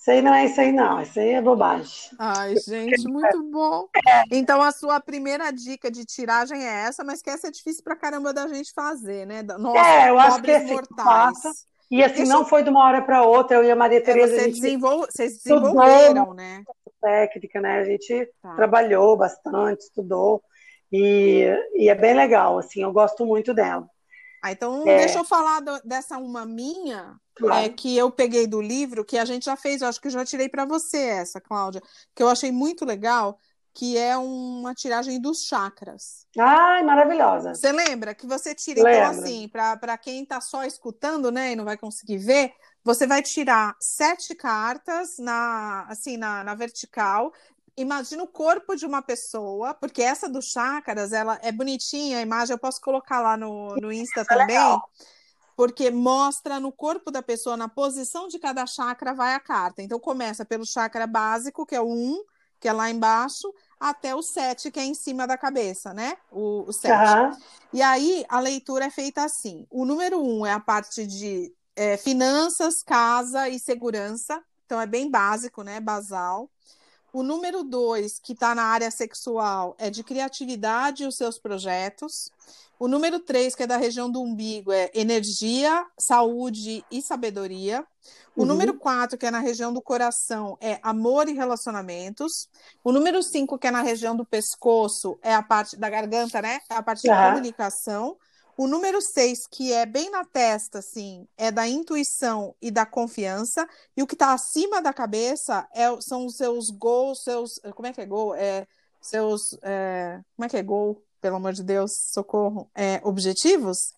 Isso 0.00 0.10
aí 0.12 0.22
não 0.22 0.32
é 0.32 0.46
isso 0.46 0.60
aí, 0.60 0.72
não. 0.72 1.02
Isso 1.02 1.18
aí 1.18 1.30
é 1.30 1.42
bobagem. 1.42 2.10
Ai, 2.18 2.54
gente, 2.56 3.06
muito 3.08 3.42
bom. 3.50 3.88
Então, 4.30 4.62
a 4.62 4.70
sua 4.70 5.00
primeira 5.00 5.50
dica 5.50 5.90
de 5.90 6.04
tiragem 6.04 6.64
é 6.64 6.86
essa, 6.86 7.02
mas 7.02 7.20
que 7.20 7.28
essa 7.28 7.48
é 7.48 7.50
difícil 7.50 7.82
pra 7.82 7.96
caramba 7.96 8.32
da 8.32 8.46
gente 8.46 8.72
fazer, 8.72 9.26
né? 9.26 9.42
Nossa, 9.42 9.78
é, 9.78 10.08
eu 10.08 10.18
acho 10.18 10.40
que 10.40 10.50
assim, 10.50 10.72
mortais. 10.72 11.04
Passa, 11.04 11.52
e 11.90 12.02
assim, 12.04 12.18
Deixa... 12.18 12.32
não 12.32 12.44
foi 12.44 12.62
de 12.62 12.70
uma 12.70 12.84
hora 12.84 13.02
para 13.02 13.22
outra, 13.22 13.56
eu 13.56 13.64
e 13.64 13.70
a 13.70 13.76
Maria 13.76 13.98
é, 13.98 14.00
Tereza. 14.00 14.36
É, 14.36 14.38
você 14.40 14.48
desenvol... 14.48 15.06
Vocês 15.10 15.42
desenvolveram, 15.42 16.32
né? 16.32 16.62
Técnica, 17.00 17.60
né? 17.60 17.78
A 17.78 17.84
gente 17.84 18.30
tá. 18.42 18.54
trabalhou 18.54 19.16
bastante, 19.16 19.80
estudou. 19.80 20.42
E, 20.92 21.46
e 21.74 21.88
é 21.88 21.94
bem 21.94 22.14
legal, 22.14 22.58
assim, 22.58 22.82
eu 22.82 22.92
gosto 22.92 23.26
muito 23.26 23.52
dela. 23.52 23.88
Ah, 24.42 24.52
então 24.52 24.82
é... 24.86 24.98
deixa 24.98 25.18
eu 25.18 25.24
falar 25.24 25.60
do, 25.60 25.80
dessa 25.84 26.18
uma 26.18 26.46
minha, 26.46 27.16
claro. 27.34 27.64
é, 27.64 27.68
que 27.68 27.96
eu 27.96 28.10
peguei 28.10 28.46
do 28.46 28.60
livro, 28.60 29.04
que 29.04 29.18
a 29.18 29.24
gente 29.24 29.46
já 29.46 29.56
fez, 29.56 29.82
eu 29.82 29.88
acho 29.88 30.00
que 30.00 30.08
eu 30.08 30.12
já 30.12 30.24
tirei 30.24 30.48
para 30.48 30.64
você 30.64 30.98
essa, 30.98 31.40
Cláudia, 31.40 31.82
que 32.14 32.22
eu 32.22 32.28
achei 32.28 32.52
muito 32.52 32.84
legal, 32.84 33.38
que 33.74 33.96
é 33.96 34.16
uma 34.16 34.74
tiragem 34.74 35.20
dos 35.20 35.44
chakras. 35.44 36.26
Ai, 36.36 36.82
maravilhosa. 36.82 37.54
Você 37.54 37.70
lembra 37.70 38.14
que 38.14 38.26
você 38.26 38.54
tira, 38.54 38.80
então, 38.80 38.92
Lembro. 38.92 39.12
então, 39.12 39.24
assim, 39.24 39.48
para 39.48 39.96
quem 39.98 40.22
está 40.22 40.40
só 40.40 40.64
escutando, 40.64 41.30
né, 41.30 41.52
e 41.52 41.56
não 41.56 41.64
vai 41.64 41.76
conseguir 41.76 42.18
ver, 42.18 42.52
você 42.82 43.06
vai 43.06 43.22
tirar 43.22 43.76
sete 43.80 44.34
cartas 44.34 45.18
na, 45.18 45.86
assim, 45.88 46.16
na, 46.16 46.42
na 46.42 46.54
vertical. 46.54 47.32
Imagina 47.80 48.22
o 48.22 48.26
corpo 48.26 48.74
de 48.74 48.84
uma 48.84 49.00
pessoa, 49.00 49.72
porque 49.72 50.02
essa 50.02 50.28
dos 50.28 50.46
chakras, 50.46 51.12
ela 51.12 51.38
é 51.42 51.52
bonitinha, 51.52 52.18
a 52.18 52.22
imagem 52.22 52.54
eu 52.54 52.58
posso 52.58 52.80
colocar 52.80 53.20
lá 53.20 53.36
no, 53.36 53.76
no 53.76 53.92
Insta 53.92 54.22
Isso 54.22 54.32
é 54.32 54.36
também. 54.36 54.56
É 54.56 54.78
porque 55.58 55.90
mostra 55.90 56.60
no 56.60 56.70
corpo 56.70 57.10
da 57.10 57.20
pessoa, 57.20 57.56
na 57.56 57.68
posição 57.68 58.28
de 58.28 58.38
cada 58.38 58.64
chakra, 58.64 59.12
vai 59.12 59.34
a 59.34 59.40
carta. 59.40 59.82
Então, 59.82 59.98
começa 59.98 60.44
pelo 60.44 60.64
chakra 60.64 61.04
básico, 61.04 61.66
que 61.66 61.74
é 61.74 61.80
o 61.80 61.88
1, 61.88 62.22
que 62.60 62.68
é 62.68 62.72
lá 62.72 62.88
embaixo, 62.88 63.52
até 63.78 64.14
o 64.14 64.22
7, 64.22 64.70
que 64.70 64.78
é 64.78 64.84
em 64.84 64.94
cima 64.94 65.26
da 65.26 65.36
cabeça, 65.36 65.92
né? 65.92 66.16
O, 66.30 66.62
o 66.68 66.72
7. 66.72 66.92
Uhum. 66.94 67.36
E 67.72 67.82
aí 67.82 68.24
a 68.28 68.38
leitura 68.38 68.84
é 68.84 68.90
feita 68.90 69.24
assim: 69.24 69.66
o 69.68 69.84
número 69.84 70.22
1 70.22 70.46
é 70.46 70.52
a 70.52 70.60
parte 70.60 71.04
de 71.04 71.52
é, 71.74 71.96
finanças, 71.96 72.82
casa 72.84 73.48
e 73.48 73.58
segurança. 73.58 74.40
Então 74.64 74.80
é 74.80 74.86
bem 74.86 75.10
básico, 75.10 75.62
né? 75.62 75.80
Basal. 75.80 76.48
O 77.12 77.22
número 77.22 77.64
2, 77.64 78.18
que 78.18 78.32
está 78.32 78.54
na 78.54 78.64
área 78.64 78.90
sexual, 78.90 79.74
é 79.78 79.90
de 79.90 80.04
criatividade 80.04 81.04
e 81.04 81.06
os 81.06 81.16
seus 81.16 81.38
projetos. 81.38 82.30
O 82.78 82.86
número 82.86 83.18
3, 83.18 83.54
que 83.54 83.64
é 83.64 83.66
da 83.66 83.76
região 83.76 84.10
do 84.10 84.22
umbigo, 84.22 84.70
é 84.70 84.90
energia, 84.94 85.84
saúde 85.98 86.84
e 86.90 87.02
sabedoria. 87.02 87.84
O 88.36 88.42
uhum. 88.42 88.46
número 88.46 88.74
4, 88.78 89.18
que 89.18 89.26
é 89.26 89.30
na 89.30 89.40
região 89.40 89.72
do 89.72 89.82
coração, 89.82 90.56
é 90.60 90.78
amor 90.82 91.28
e 91.28 91.32
relacionamentos. 91.32 92.48
O 92.84 92.92
número 92.92 93.20
5, 93.20 93.58
que 93.58 93.66
é 93.66 93.70
na 93.70 93.82
região 93.82 94.14
do 94.14 94.24
pescoço, 94.24 95.18
é 95.22 95.34
a 95.34 95.42
parte 95.42 95.76
da 95.76 95.90
garganta, 95.90 96.40
né? 96.40 96.60
É 96.70 96.74
a 96.74 96.82
parte 96.82 97.08
uhum. 97.08 97.14
de 97.14 97.28
comunicação. 97.28 98.16
O 98.58 98.66
número 98.66 99.00
6, 99.00 99.46
que 99.46 99.72
é 99.72 99.86
bem 99.86 100.10
na 100.10 100.24
testa, 100.24 100.80
assim, 100.80 101.26
é 101.38 101.50
da 101.50 101.66
intuição 101.66 102.54
e 102.60 102.70
da 102.70 102.84
confiança. 102.84 103.66
E 103.96 104.02
o 104.02 104.06
que 104.06 104.14
está 104.14 104.34
acima 104.34 104.82
da 104.82 104.92
cabeça 104.92 105.66
é, 105.72 105.84
são 106.00 106.26
os 106.26 106.36
seus 106.36 106.68
gols, 106.68 107.22
seus. 107.22 107.60
Como 107.74 107.86
é 107.86 107.92
que 107.94 108.02
é 108.02 108.06
gol? 108.06 108.34
É, 108.34 108.66
seus. 109.00 109.56
É, 109.62 110.20
como 110.36 110.44
é 110.44 110.48
que 110.48 110.56
é 110.56 110.62
gol? 110.62 111.02
pelo 111.20 111.36
amor 111.36 111.52
de 111.52 111.62
Deus, 111.62 111.92
socorro, 112.12 112.70
é, 112.74 113.00
objetivos? 113.04 113.92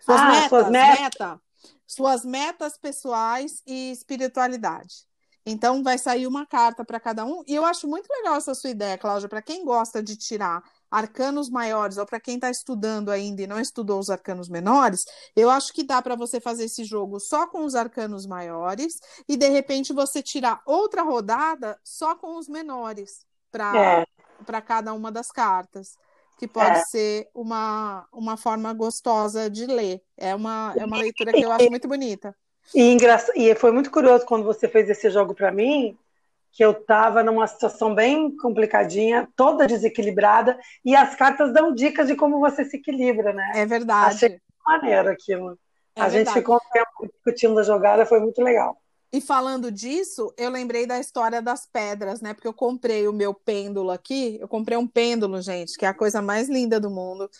Suas 0.00 0.20
ah, 0.20 0.28
metas, 0.30 0.48
suas 0.48 0.70
metas. 0.70 1.00
Meta, 1.00 1.40
suas 1.86 2.24
metas 2.24 2.78
pessoais 2.78 3.62
e 3.66 3.92
espiritualidade. 3.92 5.06
Então, 5.44 5.82
vai 5.82 5.98
sair 5.98 6.26
uma 6.26 6.46
carta 6.46 6.84
para 6.84 7.00
cada 7.00 7.24
um. 7.24 7.42
E 7.46 7.54
eu 7.54 7.64
acho 7.64 7.88
muito 7.88 8.08
legal 8.08 8.36
essa 8.36 8.54
sua 8.54 8.70
ideia, 8.70 8.96
Cláudia, 8.96 9.28
para 9.28 9.42
quem 9.42 9.64
gosta 9.64 10.02
de 10.02 10.16
tirar 10.16 10.62
arcanos 10.92 11.48
maiores, 11.48 11.96
ou 11.96 12.04
para 12.04 12.20
quem 12.20 12.34
está 12.34 12.50
estudando 12.50 13.10
ainda 13.10 13.40
e 13.40 13.46
não 13.46 13.58
estudou 13.58 13.98
os 13.98 14.10
arcanos 14.10 14.48
menores, 14.50 15.04
eu 15.34 15.48
acho 15.48 15.72
que 15.72 15.82
dá 15.82 16.02
para 16.02 16.14
você 16.14 16.38
fazer 16.38 16.64
esse 16.64 16.84
jogo 16.84 17.18
só 17.18 17.46
com 17.46 17.64
os 17.64 17.74
arcanos 17.74 18.26
maiores 18.26 19.00
e, 19.26 19.34
de 19.34 19.48
repente, 19.48 19.94
você 19.94 20.22
tirar 20.22 20.60
outra 20.66 21.02
rodada 21.02 21.78
só 21.82 22.14
com 22.14 22.38
os 22.38 22.46
menores 22.46 23.24
para 23.50 24.04
é. 24.46 24.60
cada 24.60 24.92
uma 24.92 25.10
das 25.10 25.28
cartas 25.28 25.96
que 26.38 26.46
pode 26.46 26.78
é. 26.78 26.84
ser 26.84 27.28
uma, 27.34 28.06
uma 28.12 28.36
forma 28.36 28.72
gostosa 28.74 29.48
de 29.48 29.64
ler. 29.64 30.02
É 30.16 30.34
uma, 30.34 30.74
é 30.76 30.84
uma 30.84 30.98
leitura 30.98 31.32
que 31.32 31.42
eu 31.42 31.52
acho 31.52 31.70
muito 31.70 31.88
bonita. 31.88 32.36
E, 32.74 32.82
engra... 32.82 33.24
e 33.34 33.54
foi 33.54 33.72
muito 33.72 33.90
curioso 33.90 34.26
quando 34.26 34.44
você 34.44 34.68
fez 34.68 34.90
esse 34.90 35.08
jogo 35.08 35.34
para 35.34 35.50
mim, 35.50 35.96
que 36.52 36.62
eu 36.62 36.72
estava 36.72 37.22
numa 37.22 37.46
situação 37.46 37.94
bem 37.94 38.36
complicadinha, 38.36 39.26
toda 39.34 39.66
desequilibrada, 39.66 40.58
e 40.84 40.94
as 40.94 41.16
cartas 41.16 41.52
dão 41.52 41.74
dicas 41.74 42.06
de 42.06 42.14
como 42.14 42.38
você 42.38 42.64
se 42.64 42.76
equilibra, 42.76 43.32
né? 43.32 43.52
É 43.54 43.64
verdade. 43.64 44.14
Achei 44.14 44.40
maneiro 44.64 45.08
aquilo. 45.08 45.58
É 45.96 46.02
a 46.02 46.08
verdade. 46.08 46.26
gente 46.26 46.32
ficou 46.34 46.56
um 46.56 46.72
tempo 46.72 47.12
discutindo 47.12 47.58
a 47.58 47.62
jogada, 47.62 48.04
foi 48.04 48.20
muito 48.20 48.42
legal. 48.42 48.76
E 49.10 49.20
falando 49.20 49.70
disso, 49.70 50.32
eu 50.38 50.50
lembrei 50.50 50.86
da 50.86 50.98
história 50.98 51.42
das 51.42 51.66
pedras, 51.66 52.20
né? 52.20 52.32
Porque 52.32 52.48
eu 52.48 52.54
comprei 52.54 53.06
o 53.06 53.12
meu 53.12 53.34
pêndulo 53.34 53.90
aqui. 53.90 54.38
Eu 54.40 54.48
comprei 54.48 54.76
um 54.76 54.86
pêndulo, 54.86 55.40
gente, 55.42 55.76
que 55.76 55.84
é 55.84 55.88
a 55.88 55.94
coisa 55.94 56.22
mais 56.22 56.48
linda 56.48 56.80
do 56.80 56.90
mundo, 56.90 57.30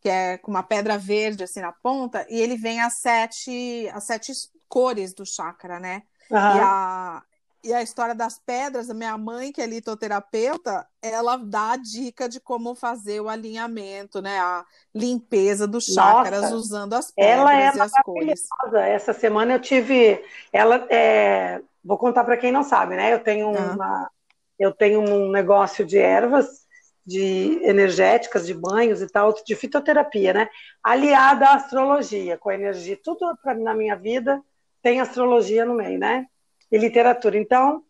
que 0.00 0.08
é 0.08 0.38
com 0.38 0.50
uma 0.50 0.64
pedra 0.64 0.98
verde 0.98 1.44
assim 1.44 1.60
na 1.60 1.70
ponta, 1.70 2.26
e 2.28 2.40
ele 2.40 2.56
vem 2.56 2.80
as 2.80 2.94
sete, 2.94 3.88
as 3.92 4.04
sete 4.04 4.32
cores 4.68 5.14
do 5.14 5.24
chakra, 5.24 5.78
né? 5.78 6.02
Uhum. 6.28 6.38
E, 6.38 6.60
a, 6.60 7.22
e 7.64 7.72
a 7.72 7.80
história 7.80 8.14
das 8.14 8.38
pedras, 8.38 8.90
a 8.90 8.94
minha 8.94 9.16
mãe, 9.16 9.52
que 9.52 9.60
é 9.60 9.66
litoterapeuta, 9.66 10.86
ela 11.00 11.36
dá 11.36 11.72
a 11.72 11.76
dica 11.76 12.28
de 12.28 12.40
como 12.40 12.74
fazer 12.74 13.20
o 13.20 13.28
alinhamento, 13.28 14.20
né? 14.20 14.38
A 14.40 14.64
limpeza 14.94 15.66
dos 15.66 15.84
chakras 15.84 16.42
Nossa, 16.42 16.54
usando 16.54 16.94
as 16.94 17.12
pedras 17.12 17.38
ela 17.38 17.56
é 17.56 17.76
e 17.76 17.80
as 17.80 17.92
cores. 18.04 18.46
Essa 18.74 19.12
semana 19.12 19.54
eu 19.54 19.60
tive. 19.60 20.22
Ela 20.52 20.86
é... 20.90 21.60
Vou 21.84 21.98
contar 21.98 22.24
para 22.24 22.36
quem 22.36 22.50
não 22.50 22.62
sabe, 22.62 22.96
né? 22.96 23.12
Eu 23.12 23.20
tenho 23.20 23.48
ah. 23.56 23.72
uma. 23.72 24.10
Eu 24.58 24.72
tenho 24.72 25.00
um 25.00 25.30
negócio 25.30 25.84
de 25.84 25.98
ervas 25.98 26.62
de 27.04 27.60
energéticas, 27.62 28.46
de 28.46 28.54
banhos 28.54 29.02
e 29.02 29.08
tal, 29.08 29.32
de 29.32 29.56
fitoterapia, 29.56 30.32
né? 30.32 30.48
Aliada 30.82 31.46
à 31.46 31.54
astrologia, 31.54 32.38
com 32.38 32.48
a 32.48 32.54
energia, 32.54 32.98
tudo 33.02 33.36
pra, 33.42 33.54
na 33.54 33.74
minha 33.74 33.96
vida 33.96 34.40
tem 34.82 35.00
astrologia 35.00 35.64
no 35.64 35.74
meio, 35.74 35.98
né? 35.98 36.26
E 36.72 36.78
literatura. 36.78 37.36
Então, 37.38 37.84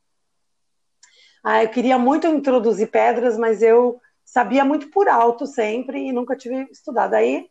ah, 1.44 1.62
eu 1.62 1.68
queria 1.70 1.96
muito 1.96 2.26
introduzir 2.26 2.90
pedras, 2.90 3.38
mas 3.38 3.62
eu 3.62 4.00
sabia 4.24 4.64
muito 4.64 4.90
por 4.90 5.08
alto 5.08 5.46
sempre 5.46 6.00
e 6.00 6.12
nunca 6.12 6.36
tive 6.36 6.68
estudado. 6.70 7.14
Aí 7.14 7.48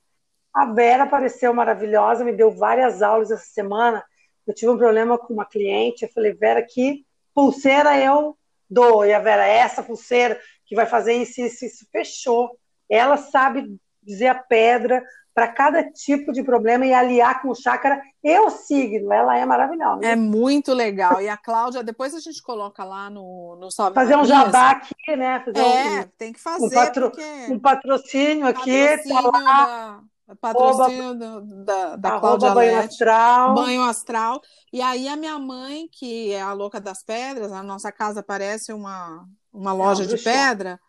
a 0.54 0.66
Vera 0.66 1.04
apareceu 1.04 1.54
maravilhosa, 1.54 2.26
me 2.26 2.34
deu 2.34 2.52
várias 2.52 3.02
aulas 3.02 3.32
essa 3.32 3.46
semana. 3.46 4.04
Eu 4.46 4.54
tive 4.54 4.72
um 4.72 4.78
problema 4.78 5.18
com 5.18 5.34
uma 5.34 5.46
cliente, 5.46 6.04
eu 6.04 6.10
falei, 6.10 6.34
Vera, 6.34 6.62
que 6.62 7.06
pulseira 7.34 7.98
eu 7.98 8.38
dou? 8.70 9.06
E 9.06 9.14
a 9.14 9.20
Vera, 9.20 9.46
essa 9.46 9.82
pulseira 9.82 10.40
que 10.66 10.76
vai 10.76 10.86
fazer 10.86 11.14
isso, 11.14 11.42
isso, 11.42 11.66
isso. 11.66 11.88
Fechou. 11.92 12.58
Ela 12.90 13.16
sabe 13.16 13.78
dizer 14.04 14.28
a 14.28 14.36
pedra, 14.36 15.04
para 15.34 15.48
cada 15.48 15.84
tipo 15.84 16.32
de 16.32 16.44
problema 16.44 16.86
e 16.86 16.94
aliar 16.94 17.42
com 17.42 17.50
o 17.50 17.56
chakra 17.56 18.02
e 18.24 18.40
o 18.40 18.50
signo. 18.50 19.12
Ela 19.12 19.38
é 19.38 19.46
maravilhosa. 19.46 20.06
É 20.06 20.16
muito 20.16 20.74
legal. 20.74 21.22
E 21.22 21.30
a 21.30 21.38
Cláudia, 21.38 21.84
depois 21.84 22.14
a 22.14 22.20
gente 22.20 22.42
coloca 22.42 22.84
lá 22.84 23.10
no, 23.10 23.56
no 23.60 23.72
Salve 23.72 23.96
Fazer 23.96 24.16
um 24.18 24.26
jabá 24.26 24.72
aqui, 24.72 25.16
né? 25.16 25.40
Fazer 25.40 25.60
é, 25.60 26.02
um, 26.02 26.08
tem 26.18 26.34
que 26.34 26.40
fazer. 26.40 26.66
Um, 26.66 26.70
patro, 26.70 27.12
um 27.50 27.60
patrocínio 27.60 28.48
aqui. 28.48 28.88
Patrocínio 28.88 29.32
tá 29.32 30.02
da, 30.28 30.36
patrocínio 30.36 31.14
do, 31.16 31.64
da, 31.64 31.96
da 31.96 32.20
Cláudia 32.20 32.52
Banho 32.52 32.76
Lete, 32.76 32.88
Astral. 32.90 33.56
Banho 33.56 33.82
Astral. 33.84 34.42
E 34.72 34.82
aí 34.82 35.08
a 35.08 35.16
minha 35.16 35.40
mãe, 35.40 35.88
que 35.92 36.32
é 36.32 36.42
a 36.42 36.54
louca 36.54 36.80
das 36.80 37.04
pedras, 37.04 37.52
a 37.52 37.64
nossa 37.64 37.92
casa 37.92 38.22
parece 38.22 38.74
uma, 38.74 39.26
uma 39.54 39.72
loja 39.72 40.04
é 40.04 40.08
de 40.08 40.18
pedra 40.18 40.80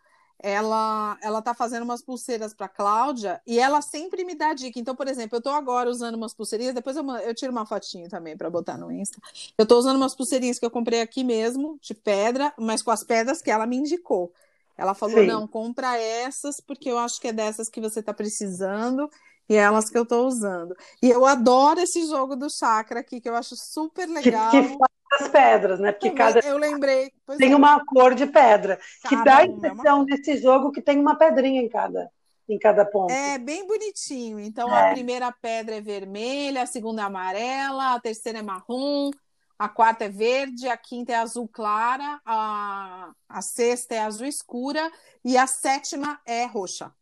ela 0.43 1.17
ela 1.23 1.41
tá 1.41 1.55
fazendo 1.55 1.85
umas 1.85 2.03
pulseiras 2.03 2.53
para 2.53 2.69
Cláudia 2.69 3.41
e 3.47 3.59
ela 3.59 3.81
sempre 3.81 4.25
me 4.25 4.35
dá 4.35 4.53
dica. 4.53 4.79
Então, 4.79 4.95
por 4.95 5.07
exemplo, 5.09 5.39
eu 5.39 5.43
tô 5.43 5.51
agora 5.51 5.89
usando 5.89 6.17
umas 6.17 6.35
pulseirinhas, 6.35 6.75
depois 6.75 6.97
eu, 6.97 7.09
eu 7.19 7.35
tiro 7.35 7.53
uma 7.53 7.65
fotinho 7.65 8.09
também 8.09 8.37
para 8.37 8.51
botar 8.51 8.77
no 8.77 8.91
Insta. 8.91 9.21
Eu 9.57 9.65
tô 9.65 9.79
usando 9.79 9.97
umas 9.97 10.15
pulseirinhas 10.15 10.59
que 10.59 10.67
eu 10.67 10.71
comprei 10.71 11.01
aqui 11.01 11.23
mesmo, 11.23 11.79
de 11.81 11.95
pedra, 11.95 12.53
mas 12.59 12.83
com 12.83 12.91
as 12.91 13.05
pedras 13.05 13.41
que 13.41 13.51
ela 13.51 13.67
me 13.67 13.77
indicou. 13.77 14.33
Ela 14.77 14.95
falou: 14.95 15.21
Sim. 15.21 15.27
"Não, 15.27 15.47
compra 15.47 15.97
essas 15.97 16.61
porque 16.61 16.91
eu 16.91 16.99
acho 16.99 17.21
que 17.21 17.29
é 17.29 17.33
dessas 17.33 17.69
que 17.69 17.81
você 17.81 18.03
tá 18.03 18.13
precisando." 18.13 19.09
E 19.49 19.55
é 19.55 19.59
elas 19.59 19.91
que 19.91 19.99
eu 19.99 20.05
estou 20.05 20.27
usando. 20.27 20.75
E 21.03 21.11
eu 21.11 21.27
adoro 21.27 21.81
esse 21.81 22.07
jogo 22.07 22.37
do 22.37 22.49
chakra 22.49 23.01
aqui, 23.01 23.21
que 23.21 23.29
eu 23.29 23.35
acho 23.35 23.57
super 23.57 24.09
legal. 24.09 24.51
Que, 24.51 24.63
que 24.63 24.77
as 25.21 25.29
pedras, 25.29 25.79
né? 25.81 25.93
Porque 25.93 26.11
cada 26.11 26.41
eu 26.41 26.57
lembrei 26.57 27.13
tem 27.39 27.53
é. 27.53 27.57
uma 27.57 27.85
cor 27.85 28.15
de 28.15 28.27
pedra 28.27 28.79
que 29.09 29.25
dá 29.25 29.39
a 29.39 29.45
impressão 29.45 29.85
é 29.87 29.95
uma... 29.95 30.05
desse 30.05 30.37
jogo 30.39 30.73
que 30.73 30.83
tem 30.83 30.99
uma 30.99 31.17
pedrinha 31.17 31.61
em 31.61 31.69
cada 31.69 32.11
em 32.49 32.59
cada 32.59 32.85
ponto. 32.85 33.13
É 33.13 33.39
bem 33.39 33.67
bonitinho. 33.67 34.41
Então 34.41 34.69
é. 34.75 34.91
a 34.91 34.93
primeira 34.93 35.33
pedra 35.33 35.77
é 35.77 35.81
vermelha, 35.81 36.63
a 36.63 36.67
segunda 36.67 37.03
é 37.03 37.05
amarela, 37.05 37.95
a 37.95 38.01
terceira 38.01 38.41
é 38.41 38.43
marrom, 38.43 39.11
a 39.59 39.69
quarta 39.69 40.05
é 40.05 40.09
verde, 40.09 40.69
a 40.69 40.77
quinta 40.77 41.13
é 41.13 41.17
azul 41.17 41.49
clara, 41.49 42.21
a, 42.27 43.13
a 43.29 43.43
sexta 43.43 43.95
é 43.95 44.01
azul 44.01 44.27
escura 44.27 44.91
e 45.25 45.37
a 45.37 45.47
sétima 45.47 46.21
é 46.27 46.45
roxa. 46.45 46.93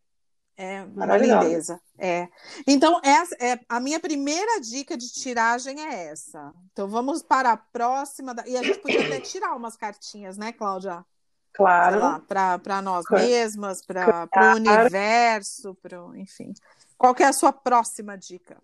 É 0.62 0.84
uma 0.94 1.16
lindeza. 1.16 1.80
É. 1.98 2.28
Então, 2.66 3.00
essa, 3.02 3.34
é, 3.40 3.58
a 3.66 3.80
minha 3.80 3.98
primeira 3.98 4.60
dica 4.60 4.94
de 4.94 5.10
tiragem 5.10 5.80
é 5.80 6.08
essa. 6.08 6.52
Então, 6.70 6.86
vamos 6.86 7.22
para 7.22 7.52
a 7.52 7.56
próxima. 7.56 8.34
Da... 8.34 8.46
E 8.46 8.58
a 8.58 8.62
gente 8.62 8.78
podia 8.80 9.06
até 9.06 9.20
tirar 9.24 9.56
umas 9.56 9.74
cartinhas, 9.74 10.36
né, 10.36 10.52
Cláudia? 10.52 11.02
Claro. 11.54 12.20
Para 12.28 12.82
nós 12.82 13.06
mesmas, 13.10 13.80
para 13.80 14.26
claro. 14.26 14.52
o 14.52 14.56
universo, 14.56 15.74
pro, 15.76 16.14
enfim. 16.14 16.52
Qual 16.98 17.16
é 17.18 17.24
a 17.24 17.32
sua 17.32 17.54
próxima 17.54 18.18
dica? 18.18 18.58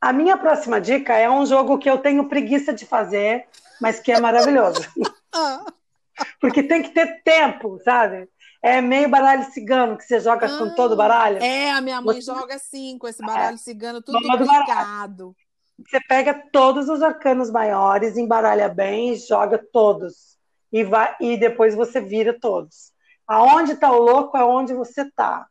A 0.00 0.14
minha 0.14 0.38
próxima 0.38 0.80
dica 0.80 1.14
é 1.14 1.28
um 1.28 1.44
jogo 1.44 1.78
que 1.78 1.90
eu 1.90 1.98
tenho 1.98 2.26
preguiça 2.26 2.72
de 2.72 2.86
fazer, 2.86 3.46
mas 3.78 4.00
que 4.00 4.10
é 4.10 4.18
maravilhoso. 4.18 4.80
Ah. 5.34 5.64
Porque 6.38 6.62
tem 6.62 6.82
que 6.82 6.90
ter 6.90 7.22
tempo, 7.22 7.80
sabe? 7.82 8.28
É 8.62 8.80
meio 8.80 9.08
baralho 9.08 9.44
cigano, 9.50 9.98
que 9.98 10.04
você 10.04 10.20
joga 10.20 10.46
ah, 10.46 10.58
com 10.58 10.74
todo 10.76 10.94
baralho. 10.94 11.42
É, 11.42 11.72
a 11.72 11.80
minha 11.80 12.00
mãe 12.00 12.22
você... 12.22 12.32
joga 12.32 12.54
assim, 12.54 12.96
com 12.96 13.08
esse 13.08 13.20
baralho 13.20 13.56
é. 13.56 13.58
cigano, 13.58 14.00
tudo 14.00 14.20
duplicado. 14.20 15.34
Você 15.78 16.00
pega 16.06 16.32
todos 16.52 16.88
os 16.88 17.02
arcanos 17.02 17.50
maiores, 17.50 18.16
embaralha 18.16 18.68
bem, 18.68 19.16
joga 19.16 19.58
todos. 19.58 20.38
E, 20.72 20.84
vai, 20.84 21.16
e 21.20 21.36
depois 21.36 21.74
você 21.74 22.00
vira 22.00 22.38
todos. 22.38 22.92
Aonde 23.26 23.72
está 23.72 23.90
o 23.90 23.98
louco 23.98 24.36
é 24.36 24.44
onde 24.44 24.72
você 24.72 25.02
está. 25.02 25.46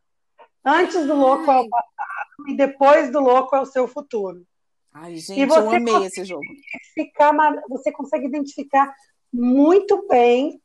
Antes 0.64 1.06
do 1.06 1.16
louco 1.16 1.50
Ai. 1.50 1.58
é 1.58 1.62
o 1.62 1.70
passado 1.70 2.50
e 2.50 2.56
depois 2.56 3.12
do 3.12 3.20
louco 3.20 3.56
é 3.56 3.60
o 3.60 3.66
seu 3.66 3.88
futuro. 3.88 4.46
Ai, 4.94 5.18
gente, 5.18 5.40
e 5.40 5.46
você 5.46 5.60
eu 5.60 5.72
amei 5.72 6.06
esse 6.06 6.24
jogo. 6.24 6.44
Você 7.70 7.92
consegue 7.92 8.28
identificar 8.28 8.94
muito 9.34 10.08
bem 10.08 10.62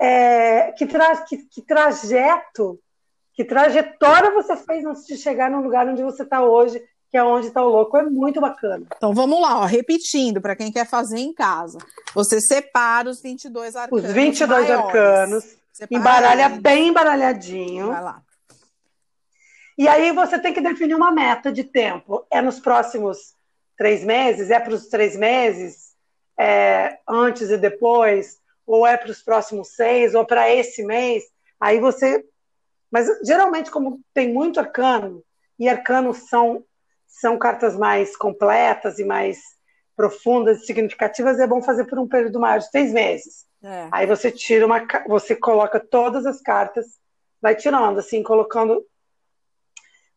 é, 0.00 0.72
que, 0.72 0.86
tra 0.86 1.16
que, 1.22 1.38
que, 1.38 1.62
trajeto, 1.62 2.80
que 3.34 3.44
trajetória 3.44 4.30
você 4.30 4.56
fez 4.56 4.84
antes 4.84 5.06
de 5.06 5.16
chegar 5.16 5.50
no 5.50 5.62
lugar 5.62 5.88
onde 5.88 6.02
você 6.02 6.22
está 6.22 6.42
hoje, 6.42 6.82
que 7.10 7.16
é 7.16 7.22
onde 7.22 7.48
está 7.48 7.62
o 7.62 7.68
louco. 7.68 7.96
É 7.96 8.02
muito 8.02 8.40
bacana. 8.40 8.86
Então 8.96 9.14
vamos 9.14 9.40
lá, 9.40 9.60
ó, 9.60 9.64
repetindo, 9.64 10.40
para 10.40 10.56
quem 10.56 10.72
quer 10.72 10.86
fazer 10.86 11.18
em 11.18 11.32
casa. 11.32 11.78
Você 12.14 12.40
separa 12.40 13.08
os 13.08 13.20
22 13.20 13.76
arcanos. 13.76 14.04
Os 14.04 14.12
22 14.12 14.50
maiores. 14.50 14.86
arcanos, 14.86 15.56
embaralha 15.90 16.48
bem 16.48 16.88
embaralhadinho. 16.88 17.88
Vai 17.88 18.02
lá. 18.02 18.22
E 19.76 19.88
aí 19.88 20.12
você 20.12 20.38
tem 20.38 20.54
que 20.54 20.60
definir 20.60 20.94
uma 20.94 21.10
meta 21.10 21.52
de 21.52 21.64
tempo. 21.64 22.24
É 22.30 22.40
nos 22.40 22.60
próximos 22.60 23.34
três 23.76 24.04
meses? 24.04 24.50
É 24.50 24.60
para 24.60 24.74
os 24.74 24.86
três 24.86 25.16
meses? 25.16 25.94
É 26.38 26.98
antes 27.08 27.50
e 27.50 27.56
depois? 27.56 28.38
Ou 28.66 28.86
é 28.86 28.96
para 28.96 29.10
os 29.10 29.22
próximos 29.22 29.74
seis? 29.74 30.14
Ou 30.14 30.24
para 30.24 30.50
esse 30.50 30.84
mês? 30.84 31.24
Aí 31.60 31.80
você. 31.80 32.24
Mas 32.90 33.08
geralmente, 33.24 33.70
como 33.70 34.00
tem 34.12 34.32
muito 34.32 34.60
arcano, 34.60 35.22
e 35.58 35.68
arcanos 35.68 36.28
são, 36.28 36.64
são 37.06 37.38
cartas 37.38 37.76
mais 37.76 38.16
completas 38.16 38.98
e 38.98 39.04
mais 39.04 39.38
profundas 39.96 40.62
e 40.62 40.66
significativas, 40.66 41.38
é 41.38 41.46
bom 41.46 41.62
fazer 41.62 41.84
por 41.84 41.98
um 41.98 42.08
período 42.08 42.40
maior 42.40 42.58
de 42.58 42.70
três 42.70 42.92
meses. 42.92 43.46
É. 43.62 43.88
Aí 43.90 44.06
você 44.06 44.30
tira 44.30 44.66
uma. 44.66 44.86
Você 45.08 45.34
coloca 45.34 45.80
todas 45.80 46.26
as 46.26 46.40
cartas, 46.40 46.86
vai 47.40 47.54
tirando, 47.56 47.98
assim, 47.98 48.22
colocando 48.22 48.84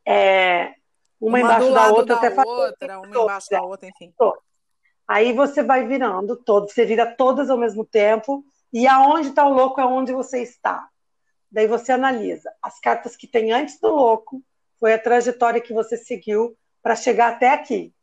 é, 0.06 0.74
uma, 1.20 1.38
uma 1.38 1.40
embaixo 1.40 1.74
da 1.74 1.88
outra 1.90 2.06
da 2.06 2.16
até 2.16 2.32
fazer 2.32 2.48
outra, 2.48 3.00
uma 3.00 3.08
embaixo 3.08 3.50
da 3.50 3.62
outra, 3.62 3.90
enfim. 3.90 4.14
Aí 5.08 5.32
você 5.32 5.64
vai 5.64 5.88
virando 5.88 6.36
todo, 6.36 6.70
você 6.70 6.86
vira 6.86 7.06
todas 7.06 7.50
ao 7.50 7.58
mesmo 7.58 7.86
tempo, 7.86 8.44
e 8.74 8.88
aonde 8.88 9.30
está 9.30 9.46
o 9.46 9.54
louco 9.54 9.80
é 9.80 9.86
onde 9.86 10.12
você 10.12 10.42
está. 10.42 10.88
Daí 11.50 11.68
você 11.68 11.94
analisa 11.94 12.52
as 12.62 12.80
cartas 12.80 13.16
que 13.16 13.26
tem 13.26 13.52
antes 13.54 13.80
do 13.80 13.88
louco, 13.88 14.42
foi 14.80 14.94
a 14.94 15.00
trajetória 15.00 15.62
que 15.62 15.74
você 15.74 15.96
seguiu 15.96 16.58
para 16.84 16.96
chegar 16.96 17.34
até 17.34 17.50
aqui. 17.52 17.94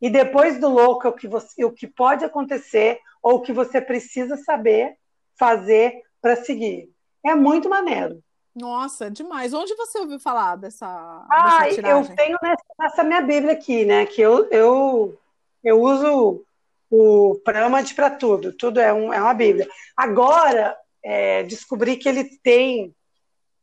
E 0.00 0.08
depois 0.08 0.60
do 0.60 0.68
louco, 0.68 1.06
é 1.06 1.10
o 1.10 1.14
que, 1.14 1.26
você, 1.26 1.64
o 1.64 1.72
que 1.72 1.86
pode 1.86 2.24
acontecer 2.24 3.00
ou 3.22 3.36
o 3.36 3.40
que 3.40 3.52
você 3.52 3.80
precisa 3.80 4.36
saber 4.36 4.96
fazer 5.36 6.02
para 6.20 6.36
seguir. 6.36 6.90
É 7.24 7.34
muito 7.34 7.68
maneiro. 7.68 8.22
Nossa, 8.54 9.10
demais. 9.10 9.52
Onde 9.52 9.74
você 9.74 9.98
ouviu 9.98 10.20
falar 10.20 10.56
dessa, 10.56 10.86
ah, 10.86 11.64
dessa 11.64 11.80
eu 11.80 12.04
tenho 12.14 12.38
nessa, 12.40 12.64
nessa, 12.78 13.02
minha 13.02 13.20
Bíblia 13.20 13.52
aqui, 13.52 13.84
né? 13.84 14.06
Que 14.06 14.20
eu, 14.20 14.48
eu, 14.50 15.18
eu 15.64 15.80
uso 15.80 16.44
o 16.90 17.40
Pramad 17.44 17.92
para 17.94 18.10
tudo. 18.10 18.52
Tudo 18.52 18.78
é, 18.78 18.92
um, 18.92 19.12
é 19.12 19.20
uma 19.20 19.34
Bíblia. 19.34 19.68
Agora, 19.96 20.76
é, 21.02 21.42
descobri 21.42 21.96
que 21.96 22.08
ele 22.08 22.24
tem 22.42 22.94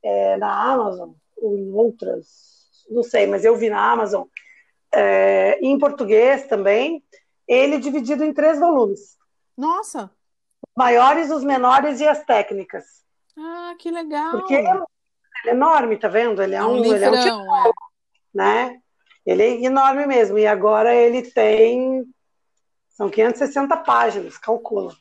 é, 0.04 0.38
na 0.38 0.74
Amazon, 0.74 1.12
ou 1.38 1.58
em 1.58 1.72
outras, 1.72 2.28
não 2.90 3.04
sei, 3.04 3.28
mas 3.28 3.46
eu 3.46 3.56
vi 3.56 3.70
na 3.70 3.92
Amazon, 3.92 4.24
é, 4.94 5.60
em 5.62 5.78
português 5.78 6.48
também, 6.48 7.04
ele 7.48 7.80
dividido 7.80 8.24
em 8.24 8.34
três 8.34 8.60
volumes. 8.60 9.18
Nossa! 9.58 10.12
Os 10.62 10.74
maiores, 10.76 11.32
os 11.32 11.44
menores 11.44 12.00
e 12.00 12.08
as 12.08 12.24
técnicas. 12.24 12.86
Ah, 13.38 13.76
que 13.80 13.90
legal. 13.90 14.32
Porque 14.32 14.54
ele 14.54 14.68
é 14.68 15.52
enorme, 15.52 15.98
tá 15.98 16.08
vendo? 16.08 16.42
Ele 16.42 16.56
é, 16.56 16.58
é 16.58 16.64
um, 16.64 16.74
um 16.74 16.82
livrão, 16.82 16.96
ele 16.96 17.06
é 17.06 17.10
um 17.10 17.24
tipo, 17.24 17.56
é. 17.56 17.72
né? 18.34 18.82
Ele 19.26 19.44
é 19.44 19.64
enorme 19.64 20.06
mesmo. 20.06 20.38
E 20.38 20.48
agora 20.48 20.94
ele 20.94 21.22
tem 21.22 22.06
são 22.90 23.10
560 23.10 23.78
páginas, 23.78 24.38
calcula. 24.38 24.94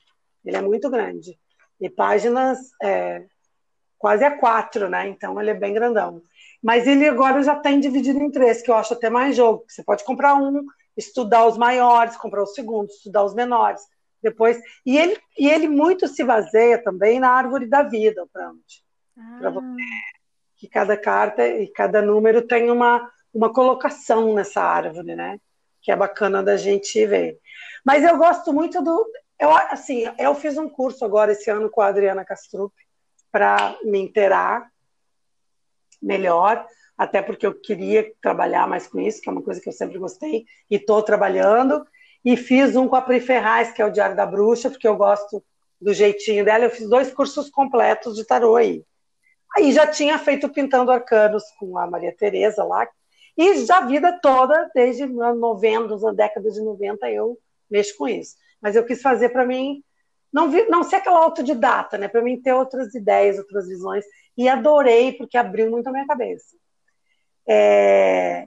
Ele 0.44 0.56
é 0.56 0.62
muito 0.62 0.88
grande. 0.88 1.38
E 1.80 1.90
páginas 1.90 2.58
é, 2.82 3.24
quase 3.98 4.24
a 4.24 4.38
quatro, 4.38 4.88
né? 4.88 5.08
Então 5.08 5.40
ele 5.40 5.50
é 5.50 5.54
bem 5.54 5.74
grandão. 5.74 6.22
Mas 6.62 6.86
ele 6.86 7.06
agora 7.06 7.42
já 7.42 7.56
tem 7.56 7.80
dividido 7.80 8.18
em 8.18 8.30
três, 8.30 8.62
que 8.62 8.70
eu 8.70 8.74
acho 8.74 8.94
até 8.94 9.10
mais 9.10 9.36
jogo. 9.36 9.64
Você 9.68 9.82
pode 9.82 10.04
comprar 10.04 10.34
um, 10.34 10.64
estudar 10.96 11.46
os 11.46 11.58
maiores, 11.58 12.16
comprar 12.16 12.42
o 12.42 12.46
segundo, 12.46 12.88
estudar 12.88 13.24
os 13.24 13.34
menores 13.34 13.82
depois. 14.22 14.58
E 14.84 14.96
ele, 14.96 15.18
e 15.38 15.48
ele 15.48 15.68
muito 15.68 16.06
se 16.06 16.22
baseia 16.22 16.82
também 16.82 17.18
na 17.18 17.30
árvore 17.30 17.66
da 17.66 17.82
vida, 17.82 18.22
o 18.22 18.28
Prompt. 18.28 18.84
Ah. 19.18 19.62
Que 20.56 20.68
cada 20.68 20.96
carta 20.96 21.46
e 21.46 21.68
cada 21.68 22.02
número 22.02 22.42
tem 22.42 22.70
uma, 22.70 23.10
uma 23.32 23.52
colocação 23.52 24.34
nessa 24.34 24.62
árvore, 24.62 25.14
né? 25.14 25.38
Que 25.82 25.92
é 25.92 25.96
bacana 25.96 26.42
da 26.42 26.56
gente 26.56 27.04
ver. 27.06 27.38
Mas 27.84 28.04
eu 28.04 28.16
gosto 28.16 28.52
muito 28.52 28.82
do. 28.82 29.06
Eu, 29.38 29.50
assim, 29.54 30.04
eu 30.18 30.34
fiz 30.34 30.58
um 30.58 30.68
curso 30.68 31.04
agora 31.04 31.32
esse 31.32 31.50
ano 31.50 31.70
com 31.70 31.80
a 31.80 31.86
Adriana 31.86 32.24
Castrup 32.24 32.72
para 33.32 33.76
me 33.84 33.98
inteirar 33.98 34.68
melhor, 36.02 36.66
até 36.96 37.22
porque 37.22 37.46
eu 37.46 37.54
queria 37.54 38.12
trabalhar 38.20 38.66
mais 38.66 38.86
com 38.86 39.00
isso, 39.00 39.20
que 39.20 39.28
é 39.28 39.32
uma 39.32 39.42
coisa 39.42 39.60
que 39.60 39.68
eu 39.68 39.72
sempre 39.72 39.98
gostei, 39.98 40.44
e 40.70 40.76
estou 40.76 41.02
trabalhando. 41.02 41.86
E 42.22 42.36
fiz 42.36 42.76
um 42.76 42.86
com 42.86 42.96
a 42.96 43.02
Pri 43.02 43.20
Ferraz, 43.20 43.72
que 43.72 43.80
é 43.80 43.86
o 43.86 43.90
Diário 43.90 44.14
da 44.14 44.26
Bruxa, 44.26 44.68
porque 44.68 44.86
eu 44.86 44.96
gosto 44.96 45.42
do 45.80 45.94
jeitinho 45.94 46.44
dela. 46.44 46.64
Eu 46.64 46.70
fiz 46.70 46.86
dois 46.88 47.10
cursos 47.12 47.48
completos 47.48 48.14
de 48.16 48.24
tarô 48.26 48.56
aí. 48.56 48.84
Aí 49.56 49.72
já 49.72 49.86
tinha 49.86 50.18
feito 50.18 50.48
Pintando 50.48 50.90
Arcanos 50.90 51.44
com 51.58 51.78
a 51.78 51.86
Maria 51.86 52.14
Tereza 52.14 52.62
lá. 52.62 52.86
E 53.40 53.64
já 53.64 53.78
a 53.78 53.86
vida 53.86 54.18
toda, 54.20 54.70
desde 54.74 55.06
90, 55.06 55.96
na 55.96 56.12
década 56.12 56.50
de 56.50 56.60
90, 56.60 57.10
eu 57.10 57.38
mexo 57.70 57.96
com 57.96 58.06
isso. 58.06 58.36
Mas 58.60 58.76
eu 58.76 58.84
quis 58.84 59.00
fazer 59.00 59.30
para 59.30 59.46
mim, 59.46 59.82
não, 60.30 60.50
vi, 60.50 60.68
não 60.68 60.82
ser 60.82 60.96
aquela 60.96 61.20
autodidata, 61.20 61.96
né? 61.96 62.06
Para 62.06 62.20
mim 62.20 62.38
ter 62.38 62.52
outras 62.52 62.94
ideias, 62.94 63.38
outras 63.38 63.66
visões. 63.66 64.04
E 64.36 64.46
adorei, 64.46 65.12
porque 65.12 65.38
abriu 65.38 65.70
muito 65.70 65.86
a 65.86 65.90
minha 65.90 66.06
cabeça. 66.06 66.54
É... 67.48 68.46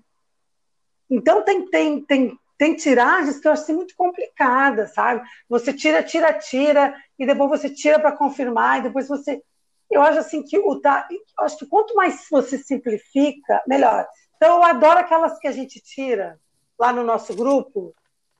Então 1.09 1.41
tem, 1.41 1.67
tem, 1.71 2.05
tem 2.05 2.37
tem 2.55 2.75
tiragens 2.75 3.39
que 3.39 3.47
eu 3.47 3.51
acho 3.51 3.63
assim, 3.63 3.73
muito 3.73 3.95
complicadas, 3.95 4.93
sabe? 4.93 5.27
Você 5.49 5.73
tira, 5.73 6.03
tira, 6.03 6.31
tira, 6.33 6.95
e 7.17 7.25
depois 7.25 7.49
você 7.49 7.67
tira 7.67 7.99
para 7.99 8.15
confirmar, 8.15 8.79
e 8.79 8.83
depois 8.83 9.07
você. 9.07 9.41
Eu 9.89 10.03
acho 10.03 10.19
assim 10.19 10.43
que 10.43 10.57
o 10.59 10.79
tá, 10.79 11.07
eu 11.11 11.45
acho 11.45 11.57
que 11.57 11.65
quanto 11.65 11.95
mais 11.95 12.27
você 12.29 12.59
simplifica, 12.59 13.61
melhor. 13.67 14.07
Então 14.43 14.57
eu 14.57 14.63
adoro 14.65 14.99
aquelas 14.99 15.39
que 15.39 15.47
a 15.47 15.53
gente 15.53 15.79
tira 15.79 16.37
lá 16.77 16.91
no 16.91 17.01
nosso 17.01 17.33
grupo, 17.33 17.95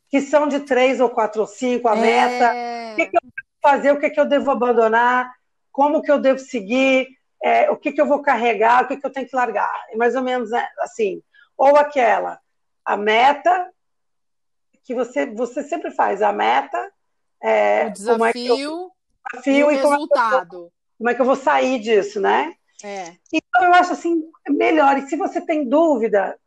que 0.10 0.20
são 0.20 0.50
de 0.50 0.60
três 0.60 1.00
ou 1.00 1.10
quatro 1.10 1.40
ou 1.40 1.48
cinco, 1.48 1.88
a 1.88 1.96
é... 1.96 2.02
meta. 2.02 2.92
O 2.92 2.96
que, 2.98 3.06
que, 3.06 3.16
eu 3.16 3.22
devo 3.22 3.48
fazer, 3.62 3.92
o 3.94 4.00
que, 4.02 4.10
que 4.10 4.20
eu 4.20 4.26
devo 4.26 4.52
abandonar, 4.52 5.34
como 5.72 6.02
que 6.02 6.12
eu 6.12 6.20
devo 6.20 6.40
seguir, 6.40 7.08
é, 7.42 7.72
o 7.72 7.78
que, 7.78 7.94
que 7.94 8.02
eu 8.02 8.06
vou 8.06 8.22
carregar, 8.22 8.84
o 8.84 8.88
que, 8.90 8.98
que 8.98 9.06
eu 9.06 9.14
tenho 9.14 9.30
que 9.30 9.34
largar. 9.34 9.74
É 9.92 9.96
mais 9.96 10.14
ou 10.14 10.22
menos 10.22 10.50
né, 10.50 10.68
assim. 10.80 11.24
Ou 11.58 11.78
aquela, 11.78 12.38
a 12.84 12.98
meta, 12.98 13.72
que 14.84 14.94
você, 14.94 15.26
você 15.26 15.64
sempre 15.64 15.90
faz 15.90 16.22
a 16.22 16.34
meta, 16.34 16.92
é, 17.42 17.88
o 17.88 17.92
desafio, 17.92 18.14
como 18.18 18.26
é 18.26 18.34
que 18.34 18.48
eu, 18.48 18.92
desafio 19.32 19.56
e, 19.56 19.64
o 19.64 19.68
resultado. 19.70 20.50
Como 20.50 20.64
é, 20.64 20.66
eu, 20.66 20.72
como 20.98 21.10
é 21.12 21.16
que 21.16 21.22
eu 21.22 21.26
vou 21.26 21.38
sair 21.38 21.80
disso, 21.80 22.20
né? 22.20 22.54
É. 22.84 23.16
Então 23.32 23.64
eu 23.64 23.74
acho 23.74 23.94
assim 23.94 24.24
melhor. 24.50 24.98
E 24.98 25.08
se 25.08 25.16
você 25.16 25.42
tem 25.42 25.68
dúvida, 25.68 26.38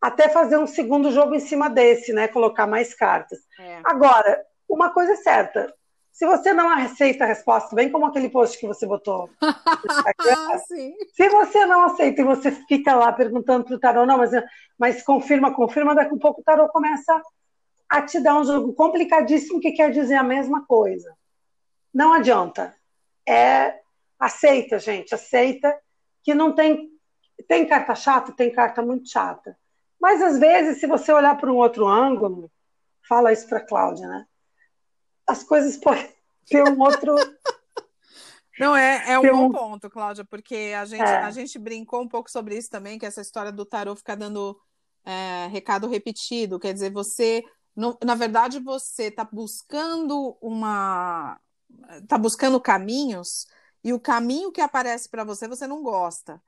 até 0.00 0.28
fazer 0.28 0.58
um 0.58 0.66
segundo 0.66 1.10
jogo 1.10 1.34
em 1.34 1.40
cima 1.40 1.68
desse, 1.68 2.12
né? 2.12 2.28
Colocar 2.28 2.66
mais 2.66 2.94
cartas. 2.94 3.38
É. 3.58 3.80
Agora, 3.84 4.44
uma 4.68 4.90
coisa 4.90 5.12
é 5.12 5.16
certa. 5.16 5.72
Se 6.10 6.26
você 6.26 6.52
não 6.52 6.68
aceita 6.68 7.24
a 7.24 7.26
resposta, 7.26 7.74
bem 7.74 7.90
como 7.90 8.04
aquele 8.04 8.28
post 8.28 8.58
que 8.58 8.66
você 8.66 8.86
botou 8.86 9.30
se 11.14 11.28
você 11.30 11.64
não 11.64 11.84
aceita 11.84 12.20
e 12.20 12.24
você 12.24 12.50
fica 12.50 12.94
lá 12.94 13.10
perguntando 13.12 13.64
para 13.64 13.74
o 13.74 13.80
tarô, 13.80 14.04
não, 14.04 14.18
mas, 14.18 14.30
mas 14.78 15.02
confirma, 15.02 15.54
confirma, 15.54 15.94
daqui 15.94 16.10
a 16.10 16.14
um 16.14 16.18
pouco 16.18 16.42
o 16.42 16.44
tarô 16.44 16.68
começa 16.68 17.18
a 17.88 18.02
te 18.02 18.20
dar 18.20 18.38
um 18.38 18.44
jogo 18.44 18.74
complicadíssimo 18.74 19.58
que 19.60 19.72
quer 19.72 19.90
dizer 19.90 20.16
a 20.16 20.22
mesma 20.22 20.66
coisa. 20.66 21.14
Não 21.92 22.12
adianta. 22.12 22.74
É 23.26 23.81
aceita, 24.22 24.78
gente, 24.78 25.12
aceita 25.12 25.76
que 26.22 26.32
não 26.32 26.54
tem 26.54 26.92
tem 27.48 27.66
carta 27.66 27.94
chata, 27.96 28.32
tem 28.32 28.52
carta 28.52 28.80
muito 28.80 29.08
chata. 29.08 29.58
Mas 30.00 30.22
às 30.22 30.38
vezes, 30.38 30.78
se 30.78 30.86
você 30.86 31.12
olhar 31.12 31.36
para 31.36 31.52
um 31.52 31.56
outro 31.56 31.88
ângulo, 31.88 32.50
fala 33.08 33.32
isso 33.32 33.48
para 33.48 33.60
Cláudia, 33.60 34.06
né? 34.06 34.24
As 35.26 35.42
coisas 35.42 35.76
podem 35.76 36.08
ter 36.46 36.62
um 36.62 36.80
outro 36.80 37.16
Não, 38.60 38.76
é, 38.76 39.12
é 39.12 39.18
um 39.18 39.22
bom 39.22 39.50
ponto, 39.50 39.90
Cláudia, 39.90 40.24
porque 40.24 40.72
a 40.78 40.84
gente, 40.84 41.02
é. 41.02 41.16
a 41.18 41.30
gente 41.32 41.58
brincou 41.58 42.00
um 42.00 42.08
pouco 42.08 42.30
sobre 42.30 42.56
isso 42.56 42.70
também, 42.70 42.98
que 42.98 43.06
essa 43.06 43.20
história 43.20 43.50
do 43.50 43.64
tarô 43.64 43.96
ficar 43.96 44.14
dando 44.14 44.56
é, 45.04 45.48
recado 45.48 45.88
repetido, 45.88 46.60
quer 46.60 46.72
dizer, 46.72 46.92
você, 46.92 47.42
na 48.04 48.14
verdade, 48.14 48.60
você 48.60 49.04
está 49.04 49.24
buscando 49.24 50.36
uma, 50.40 51.40
está 52.02 52.16
buscando 52.16 52.60
caminhos 52.60 53.48
e 53.84 53.92
o 53.92 54.00
caminho 54.00 54.52
que 54.52 54.60
aparece 54.60 55.08
para 55.08 55.24
você 55.24 55.48
você 55.48 55.66
não 55.66 55.82
gosta. 55.82 56.40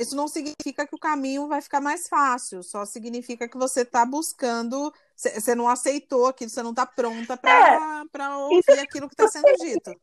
Isso 0.00 0.16
não 0.16 0.26
significa 0.26 0.84
que 0.84 0.96
o 0.96 0.98
caminho 0.98 1.46
vai 1.46 1.60
ficar 1.60 1.80
mais 1.80 2.08
fácil, 2.08 2.62
só 2.64 2.84
significa 2.84 3.48
que 3.48 3.56
você 3.56 3.82
está 3.82 4.04
buscando, 4.04 4.92
você 5.14 5.54
não 5.54 5.68
aceitou 5.68 6.26
aquilo, 6.26 6.50
você 6.50 6.62
não 6.62 6.70
está 6.70 6.84
pronta 6.84 7.36
para 7.36 8.02
é, 8.24 8.28
ouvir 8.36 8.80
aquilo 8.80 9.08
que 9.08 9.14
está 9.14 9.28
sendo 9.28 9.54
dito. 9.58 9.94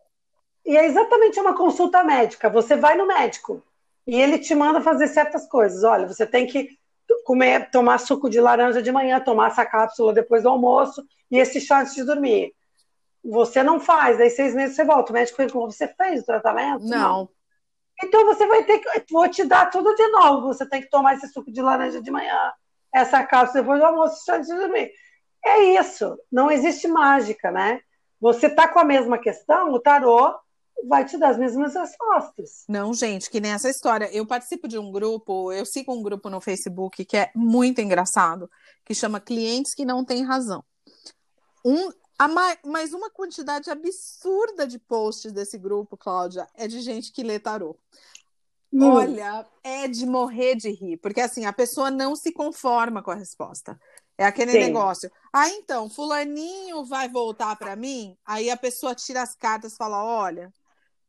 E 0.66 0.78
é 0.78 0.86
exatamente 0.86 1.38
uma 1.40 1.54
consulta 1.54 2.02
médica. 2.02 2.50
Você 2.50 2.78
vai 2.78 2.96
no 2.96 3.06
médico 3.06 3.62
e 4.08 4.20
ele 4.20 4.40
te 4.40 4.56
manda 4.56 4.80
fazer 4.80 5.08
certas 5.08 5.46
coisas. 5.48 5.84
Olha, 5.84 6.08
você 6.08 6.26
tem 6.26 6.48
que 6.48 6.78
comer, 7.26 7.70
tomar 7.70 7.98
suco 7.98 8.30
de 8.30 8.40
laranja 8.40 8.82
de 8.82 8.92
manhã, 8.92 9.20
tomar 9.20 9.48
essa 9.48 9.66
cápsula 9.66 10.14
depois 10.14 10.44
do 10.44 10.50
almoço 10.50 11.06
e 11.30 11.38
esse 11.38 11.60
chá 11.60 11.82
antes 11.82 11.96
de 11.96 12.06
dormir. 12.06 12.54
Você 13.24 13.64
não 13.64 13.80
faz, 13.80 14.18
daí 14.18 14.30
seis 14.30 14.54
meses 14.54 14.76
você 14.76 14.84
volta. 14.84 15.12
O 15.12 15.14
médico 15.14 15.38
pergunta: 15.38 15.72
você 15.72 15.88
fez 15.88 16.22
o 16.22 16.26
tratamento? 16.26 16.84
Não. 16.86 17.00
não. 17.00 17.30
Então 18.04 18.26
você 18.26 18.46
vai 18.46 18.64
ter 18.64 18.80
que. 18.80 19.04
Vou 19.12 19.28
te 19.30 19.46
dar 19.46 19.70
tudo 19.70 19.96
de 19.96 20.08
novo. 20.10 20.48
Você 20.48 20.68
tem 20.68 20.82
que 20.82 20.90
tomar 20.90 21.16
esse 21.16 21.28
suco 21.30 21.52
de 21.52 21.62
laranja 21.62 22.02
de 22.02 22.12
manhã, 22.12 22.52
essa 22.94 23.24
cápsula 23.24 23.62
depois 23.62 23.80
do 23.80 23.86
almoço, 23.86 24.32
antes 24.32 24.50
de 24.50 24.56
dormir. 24.56 24.92
É 25.46 25.64
isso. 25.80 26.18
Não 26.32 26.52
existe 26.52 26.88
mágica, 26.88 27.52
né? 27.52 27.80
Você 28.20 28.50
tá 28.50 28.68
com 28.68 28.80
a 28.80 28.86
mesma 28.86 29.18
questão, 29.18 29.72
o 29.72 29.80
tarô 29.80 30.34
vai 30.88 31.06
te 31.06 31.18
dar 31.18 31.30
as 31.30 31.38
mesmas 31.38 31.76
respostas. 31.76 32.64
Não, 32.68 32.94
gente, 32.94 33.30
que 33.30 33.40
nem 33.40 33.52
essa 33.52 33.70
história. 33.70 34.10
Eu 34.14 34.26
participo 34.26 34.68
de 34.68 34.78
um 34.78 34.92
grupo, 34.92 35.52
eu 35.52 35.66
sigo 35.66 35.94
um 35.94 36.02
grupo 36.02 36.30
no 36.30 36.42
Facebook 36.42 37.06
que 37.06 37.18
é 37.18 37.32
muito 37.36 37.82
engraçado, 37.82 38.50
que 38.86 38.94
chama 38.94 39.20
Clientes 39.20 39.74
que 39.74 39.86
Não 39.86 40.04
Têm 40.04 40.24
Razão. 40.24 40.64
Um, 41.66 41.90
mas 42.66 42.94
uma 42.94 43.10
quantidade 43.10 43.70
absurda 43.70 44.66
de 44.68 44.80
posts 44.80 45.32
desse 45.32 45.58
grupo, 45.58 45.98
Cláudia, 45.98 46.48
é 46.56 46.68
de 46.68 46.82
gente 46.82 47.12
que 47.12 47.24
lê 47.24 47.40
tarô. 47.40 47.78
Hum. 48.72 48.82
Olha, 48.82 49.46
é 49.64 49.88
de 49.88 50.06
morrer 50.06 50.56
de 50.56 50.70
rir, 50.72 50.98
porque 50.98 51.22
assim, 51.22 51.46
a 51.46 51.54
pessoa 51.54 51.92
não 51.92 52.16
se 52.16 52.32
conforma 52.32 53.04
com 53.04 53.12
a 53.12 53.16
resposta. 53.16 53.80
É 54.18 54.26
aquele 54.26 54.52
Sim. 54.52 54.60
negócio. 54.60 55.12
Ah, 55.32 55.50
então, 55.50 55.90
fulaninho 55.90 56.86
vai 56.86 57.10
voltar 57.10 57.56
para 57.56 57.76
mim? 57.76 58.18
Aí 58.26 58.50
a 58.50 58.58
pessoa 58.58 58.94
tira 58.94 59.22
as 59.22 59.36
cartas 59.36 59.74
e 59.74 59.78
fala: 59.78 60.04
"Olha, 60.04 60.52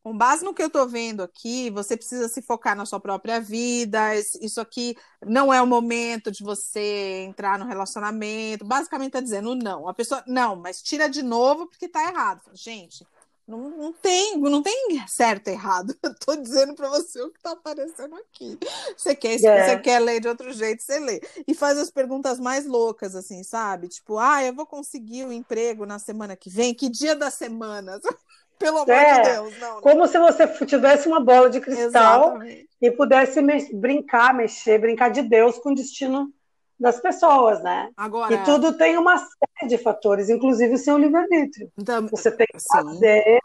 com 0.05 0.15
base 0.15 0.45
no 0.45 0.53
que 0.53 0.63
eu 0.63 0.67
estou 0.67 0.87
vendo 0.87 1.23
aqui, 1.23 1.71
você 1.71 1.97
precisa 1.97 2.29
se 2.29 2.43
focar 2.43 2.77
na 2.77 2.85
sua 2.85 3.01
própria 3.01 3.41
vida. 3.41 4.15
Isso 4.15 4.61
aqui 4.61 4.95
não 5.25 5.53
é 5.53 5.63
o 5.63 5.67
momento 5.67 6.31
de 6.31 6.45
você 6.45 7.25
entrar 7.27 7.59
no 7.59 7.65
relacionamento. 7.65 8.67
Basicamente 8.67 9.09
está 9.09 9.21
dizendo 9.21 9.55
não. 9.55 9.89
A 9.89 9.95
pessoa, 9.95 10.23
não, 10.27 10.57
mas 10.57 10.83
tira 10.83 11.09
de 11.09 11.23
novo 11.23 11.67
porque 11.67 11.87
está 11.87 12.07
errado. 12.07 12.43
Gente, 12.53 13.07
não, 13.49 13.71
não, 13.71 13.93
tem, 13.95 14.37
não 14.37 14.63
tem 14.63 15.03
certo 15.09 15.49
e 15.49 15.53
errado. 15.53 15.97
Eu 16.05 16.15
tô 16.15 16.37
dizendo 16.37 16.75
para 16.75 16.91
você 16.91 17.23
o 17.23 17.31
que 17.31 17.39
está 17.39 17.53
aparecendo 17.53 18.15
aqui. 18.17 18.59
Você 18.95 19.15
quer, 19.15 19.41
yeah. 19.41 19.65
você 19.65 19.79
quer 19.81 20.01
ler 20.01 20.21
de 20.21 20.29
outro 20.29 20.53
jeito, 20.53 20.83
você 20.83 21.01
lê. 21.01 21.19
E 21.49 21.55
faz 21.55 21.79
as 21.79 21.91
perguntas 21.91 22.39
mais 22.39 22.67
loucas, 22.67 23.17
assim, 23.17 23.43
sabe? 23.43 23.89
Tipo, 23.89 24.19
ah, 24.19 24.45
eu 24.45 24.55
vou 24.55 24.67
conseguir 24.67 25.25
o 25.25 25.29
um 25.29 25.33
emprego 25.33 25.87
na 25.87 25.99
semana 25.99 26.37
que 26.37 26.51
vem. 26.51 26.75
Que 26.75 26.91
dia 26.91 27.17
da 27.17 27.31
semana? 27.31 27.99
Pelo 28.59 28.79
amor 28.79 28.91
é, 28.91 29.21
de 29.21 29.31
Deus, 29.31 29.59
não, 29.59 29.81
Como 29.81 30.07
se 30.07 30.19
você 30.19 30.47
tivesse 30.65 31.09
uma 31.09 31.21
bola 31.21 31.51
de 31.51 31.61
cristal 31.61 32.37
Exatamente. 32.37 32.69
e 32.81 32.91
pudesse 32.91 33.43
me 33.43 33.73
brincar, 33.75 34.35
mexer, 34.35 34.79
brincar 34.79 35.11
de 35.11 35.23
Deus 35.23 35.59
com 35.59 35.73
o 35.73 35.75
destino 35.75 36.33
das 36.79 37.01
pessoas, 37.01 37.63
né? 37.63 37.91
Agora, 37.97 38.35
e 38.35 38.45
tudo 38.45 38.77
tem 38.77 38.97
uma 38.97 39.19
série 39.19 39.69
de 39.69 39.79
fatores, 39.79 40.29
inclusive 40.29 40.75
o 40.75 40.79
seu 40.79 40.99
livre-arbítrio. 40.99 41.71
Então, 41.79 42.07
você 42.09 42.31
tem 42.31 42.47
que 42.47 42.61
sim. 42.61 42.67
fazer 42.71 43.39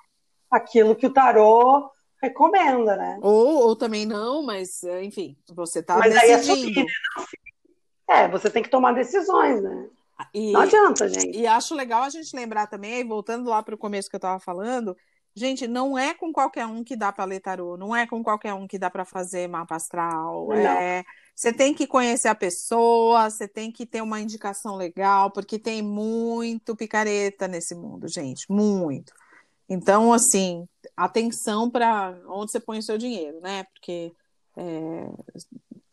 aquilo 0.50 0.96
que 0.96 1.08
o 1.08 1.14
tarô 1.14 1.90
recomenda, 2.22 2.96
né? 2.96 3.18
Ou, 3.22 3.68
ou 3.68 3.76
também 3.76 4.06
não, 4.06 4.44
mas 4.44 4.84
enfim, 4.84 5.38
você 5.54 5.80
está 5.80 6.00
decidindo. 6.00 6.80
Aí 6.80 6.86
é, 8.10 8.24
é, 8.24 8.28
você 8.28 8.50
tem 8.50 8.64
que 8.64 8.70
tomar 8.70 8.94
decisões, 8.94 9.62
né? 9.62 9.88
E, 10.34 10.52
não 10.52 10.62
adianta, 10.62 11.08
gente. 11.08 11.38
E 11.38 11.48
acho 11.48 11.74
legal 11.76 12.04
a 12.04 12.10
gente 12.10 12.36
lembrar 12.36 12.68
também, 12.68 13.08
voltando 13.08 13.50
lá 13.50 13.64
para 13.64 13.76
o 13.76 13.78
começo 13.78 14.10
que 14.10 14.16
eu 14.16 14.20
estava 14.20 14.40
falando, 14.40 14.96
gente, 15.34 15.68
não 15.68 15.98
é 15.98 16.14
com 16.14 16.32
qualquer 16.32 16.66
um 16.66 16.84
que 16.84 16.96
dá 16.96 17.12
para 17.12 17.26
ler 17.26 17.40
tarô, 17.40 17.78
não 17.78 17.96
é 17.96 18.06
com 18.06 18.22
qualquer 18.24 18.54
um 18.54 18.68
que 18.68 18.78
dá 18.78 18.90
para 18.90 19.06
fazer 19.06 19.48
mapa 19.48 19.76
astral. 19.76 20.52
É, 20.54 21.04
você 21.36 21.54
tem 21.54 21.74
que 21.74 21.88
conhecer 21.88 22.28
a 22.28 22.36
pessoa, 22.36 23.30
você 23.30 23.48
tem 23.48 23.72
que 23.72 23.86
ter 23.86 24.02
uma 24.02 24.20
indicação 24.20 24.76
legal, 24.76 25.32
porque 25.32 25.58
tem 25.58 25.82
muito 25.82 26.76
picareta 26.76 27.48
nesse 27.48 27.74
mundo, 27.76 28.08
gente, 28.08 28.46
muito. 28.52 29.14
Então, 29.70 30.12
assim, 30.12 30.68
atenção 30.98 31.70
para 31.70 32.20
onde 32.28 32.52
você 32.52 32.60
põe 32.60 32.80
o 32.80 32.84
seu 32.84 32.98
dinheiro, 32.98 33.40
né? 33.40 33.64
Porque 33.66 34.12
é, 34.58 35.06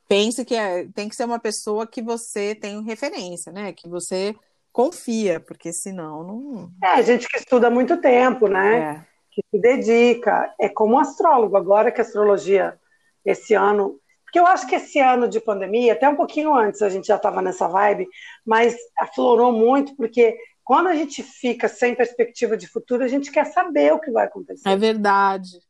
pense 0.08 0.44
que 0.44 0.54
é, 0.54 0.86
tem 0.94 1.08
que 1.08 1.16
ser 1.16 1.24
uma 1.24 1.38
pessoa 1.38 1.86
que 1.86 2.02
você 2.02 2.54
tem 2.54 2.82
referência, 2.82 3.52
né? 3.52 3.72
Que 3.72 3.88
você 3.88 4.34
confia, 4.72 5.40
porque 5.40 5.72
senão 5.72 6.22
não. 6.22 6.70
É, 6.82 7.02
gente 7.02 7.28
que 7.28 7.38
estuda 7.38 7.70
muito 7.70 7.96
tempo, 7.98 8.46
né? 8.46 8.78
É. 8.78 9.06
Que 9.30 9.42
se 9.50 9.60
dedica. 9.60 10.54
É 10.60 10.68
como 10.68 10.94
um 10.94 10.98
astrólogo, 10.98 11.56
agora 11.56 11.90
que 11.90 12.00
a 12.00 12.04
astrologia, 12.04 12.78
esse 13.24 13.54
ano. 13.54 13.98
Porque 14.24 14.38
eu 14.38 14.46
acho 14.46 14.66
que 14.66 14.74
esse 14.74 14.98
ano 14.98 15.28
de 15.28 15.40
pandemia, 15.40 15.92
até 15.92 16.08
um 16.08 16.16
pouquinho 16.16 16.54
antes 16.54 16.82
a 16.82 16.88
gente 16.88 17.06
já 17.06 17.16
estava 17.16 17.40
nessa 17.40 17.68
vibe, 17.68 18.06
mas 18.44 18.76
aflorou 18.98 19.52
muito, 19.52 19.94
porque 19.96 20.36
quando 20.64 20.88
a 20.88 20.94
gente 20.96 21.22
fica 21.22 21.68
sem 21.68 21.94
perspectiva 21.94 22.56
de 22.56 22.66
futuro, 22.66 23.04
a 23.04 23.08
gente 23.08 23.30
quer 23.30 23.46
saber 23.46 23.92
o 23.92 24.00
que 24.00 24.10
vai 24.10 24.26
acontecer. 24.26 24.68
É 24.68 24.76
verdade. 24.76 25.60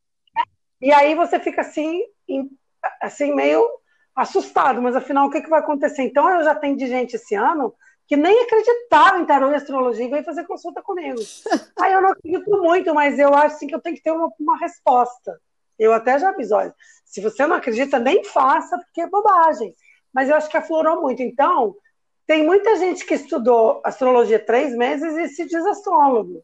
E 0.80 0.92
aí 0.92 1.14
você 1.14 1.38
fica 1.38 1.60
assim, 1.60 2.02
assim 3.00 3.34
meio 3.34 3.62
assustado, 4.16 4.80
mas 4.80 4.96
afinal 4.96 5.26
o 5.26 5.30
que, 5.30 5.42
que 5.42 5.50
vai 5.50 5.60
acontecer? 5.60 6.02
Então 6.02 6.28
eu 6.30 6.42
já 6.42 6.54
tenho 6.54 6.76
de 6.76 6.86
gente 6.86 7.16
esse 7.16 7.34
ano 7.34 7.74
que 8.08 8.16
nem 8.16 8.44
acreditava 8.44 9.18
em 9.18 9.26
tarô 9.26 9.50
e 9.50 9.54
astrologia 9.54 10.06
e 10.06 10.08
veio 10.08 10.24
fazer 10.24 10.44
consulta 10.44 10.80
comigo. 10.80 11.20
Aí 11.78 11.92
eu 11.92 12.00
não 12.00 12.10
acredito 12.10 12.50
muito, 12.62 12.94
mas 12.94 13.18
eu 13.18 13.34
acho 13.34 13.56
assim, 13.56 13.66
que 13.66 13.74
eu 13.74 13.80
tenho 13.80 13.96
que 13.96 14.02
ter 14.02 14.12
uma, 14.12 14.32
uma 14.38 14.56
resposta. 14.56 15.38
Eu 15.78 15.92
até 15.92 16.18
já 16.18 16.30
aviso, 16.30 16.54
olha, 16.54 16.74
se 17.04 17.20
você 17.20 17.46
não 17.46 17.56
acredita, 17.56 17.98
nem 17.98 18.24
faça, 18.24 18.78
porque 18.78 19.02
é 19.02 19.08
bobagem. 19.08 19.74
Mas 20.14 20.30
eu 20.30 20.36
acho 20.36 20.48
que 20.48 20.56
aflorou 20.56 21.02
muito. 21.02 21.20
Então, 21.20 21.76
tem 22.26 22.44
muita 22.44 22.76
gente 22.76 23.04
que 23.04 23.14
estudou 23.14 23.82
astrologia 23.84 24.38
três 24.38 24.74
meses 24.74 25.14
e 25.16 25.28
se 25.28 25.44
diz 25.44 25.66
astrólogo. 25.66 26.42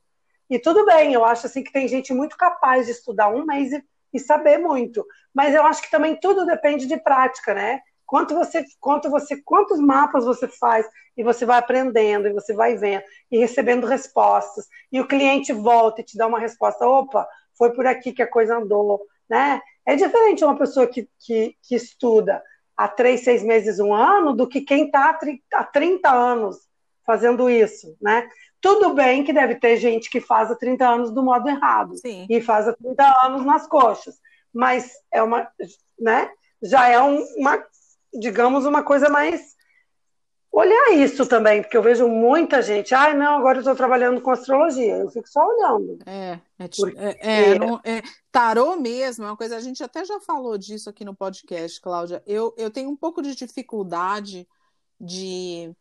E 0.51 0.59
tudo 0.59 0.85
bem, 0.85 1.15
eu 1.15 1.25
acho 1.25 1.47
assim 1.47 1.63
que 1.63 1.73
tem 1.73 1.89
gente 1.89 2.13
muito 2.13 2.37
capaz 2.37 2.87
de 2.87 2.93
estudar 2.93 3.29
um 3.29 3.47
mês 3.47 3.73
e 3.73 3.83
e 4.13 4.19
saber 4.19 4.59
muito. 4.59 5.07
Mas 5.35 5.55
eu 5.55 5.65
acho 5.65 5.83
que 5.83 5.91
também 5.91 6.17
tudo 6.17 6.47
depende 6.47 6.87
de 6.87 6.97
prática, 6.97 7.55
né? 7.55 7.81
Quanto 8.07 8.35
você, 8.35 8.65
quanto 8.79 9.09
você, 9.09 9.41
quantos 9.43 9.81
mapas 9.81 10.25
você 10.25 10.47
faz 10.47 10.87
e 11.17 11.23
você 11.23 11.47
vai 11.47 11.59
aprendendo 11.59 12.29
e 12.29 12.33
você 12.33 12.53
vai 12.53 12.77
vendo 12.77 13.03
e 13.31 13.39
recebendo 13.39 13.87
respostas 13.87 14.67
e 14.91 15.01
o 15.01 15.07
cliente 15.07 15.53
volta 15.53 16.03
e 16.03 16.05
te 16.05 16.19
dá 16.19 16.27
uma 16.27 16.39
resposta, 16.39 16.87
opa, 16.87 17.27
foi 17.57 17.73
por 17.73 17.87
aqui 17.87 18.13
que 18.13 18.23
a 18.23 18.31
coisa 18.31 18.57
andou, 18.59 19.01
né? 19.29 19.61
É 19.87 19.97
diferente 19.97 20.45
uma 20.45 20.59
pessoa 20.59 20.87
que, 20.87 21.09
que, 21.19 21.57
que 21.63 21.75
estuda 21.75 22.43
há 22.77 22.87
três, 22.87 23.25
seis 23.25 23.43
meses, 23.43 23.81
um 23.81 23.95
ano, 23.95 24.35
do 24.35 24.47
que 24.47 24.61
quem 24.61 24.87
está 24.87 25.19
há 25.55 25.65
30 25.65 26.11
anos 26.11 26.57
fazendo 27.07 27.49
isso, 27.49 27.97
né? 28.01 28.29
Tudo 28.63 28.95
bem 28.95 29.25
que 29.25 29.33
deve 29.33 29.57
ter 29.57 29.77
gente 29.77 30.09
que 30.09 30.21
faz 30.21 30.49
há 30.49 30.55
30 30.55 30.89
anos 30.89 31.11
do 31.11 31.23
modo 31.23 31.49
errado 31.49 31.97
Sim. 31.97 32.27
e 32.31 32.41
faz 32.41 32.69
há 32.69 32.73
30 32.73 33.27
anos 33.27 33.45
nas 33.45 33.67
coxas, 33.67 34.21
mas 34.55 34.93
é 35.13 35.21
uma, 35.21 35.51
né? 35.99 36.31
Já 36.63 36.89
é 36.89 37.03
um, 37.03 37.21
uma, 37.37 37.61
digamos, 38.15 38.65
uma 38.65 38.85
coisa 38.85 39.11
mais 39.11 39.53
olhar 40.53 40.93
isso 40.93 41.27
também, 41.27 41.61
porque 41.61 41.77
eu 41.77 41.83
vejo 41.83 42.07
muita 42.07 42.63
gente, 42.63 42.95
ai, 42.95 43.13
ah, 43.13 43.15
não, 43.15 43.39
agora 43.39 43.57
eu 43.57 43.63
estou 43.63 43.75
trabalhando 43.75 44.21
com 44.21 44.31
astrologia, 44.31 44.99
eu 44.99 45.11
fico 45.11 45.29
só 45.29 45.45
olhando. 45.45 45.99
É, 46.07 46.39
é, 46.59 46.69
porque... 46.69 46.99
é, 46.99 47.17
é, 47.21 47.59
não, 47.59 47.81
é, 47.83 48.01
tarô 48.31 48.77
mesmo 48.77 49.25
é 49.25 49.29
uma 49.29 49.37
coisa, 49.37 49.57
a 49.57 49.61
gente 49.61 49.83
até 49.83 50.05
já 50.05 50.21
falou 50.21 50.57
disso 50.57 50.89
aqui 50.89 51.05
no 51.05 51.17
podcast, 51.17 51.81
Cláudia. 51.81 52.23
Eu, 52.25 52.55
eu 52.57 52.71
tenho 52.71 52.91
um 52.91 52.97
pouco 52.97 53.23
de 53.23 53.35
dificuldade 53.35 54.47
de 55.01 55.75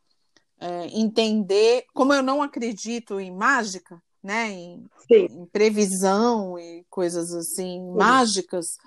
é, 0.61 0.87
entender, 0.87 1.85
como 1.93 2.13
eu 2.13 2.21
não 2.21 2.41
acredito 2.41 3.19
em 3.19 3.31
mágica, 3.31 4.01
né, 4.23 4.51
em, 4.51 4.85
em 5.09 5.45
previsão 5.47 6.57
e 6.57 6.85
coisas 6.87 7.33
assim 7.33 7.79
Sim. 7.79 7.91
mágicas, 7.97 8.77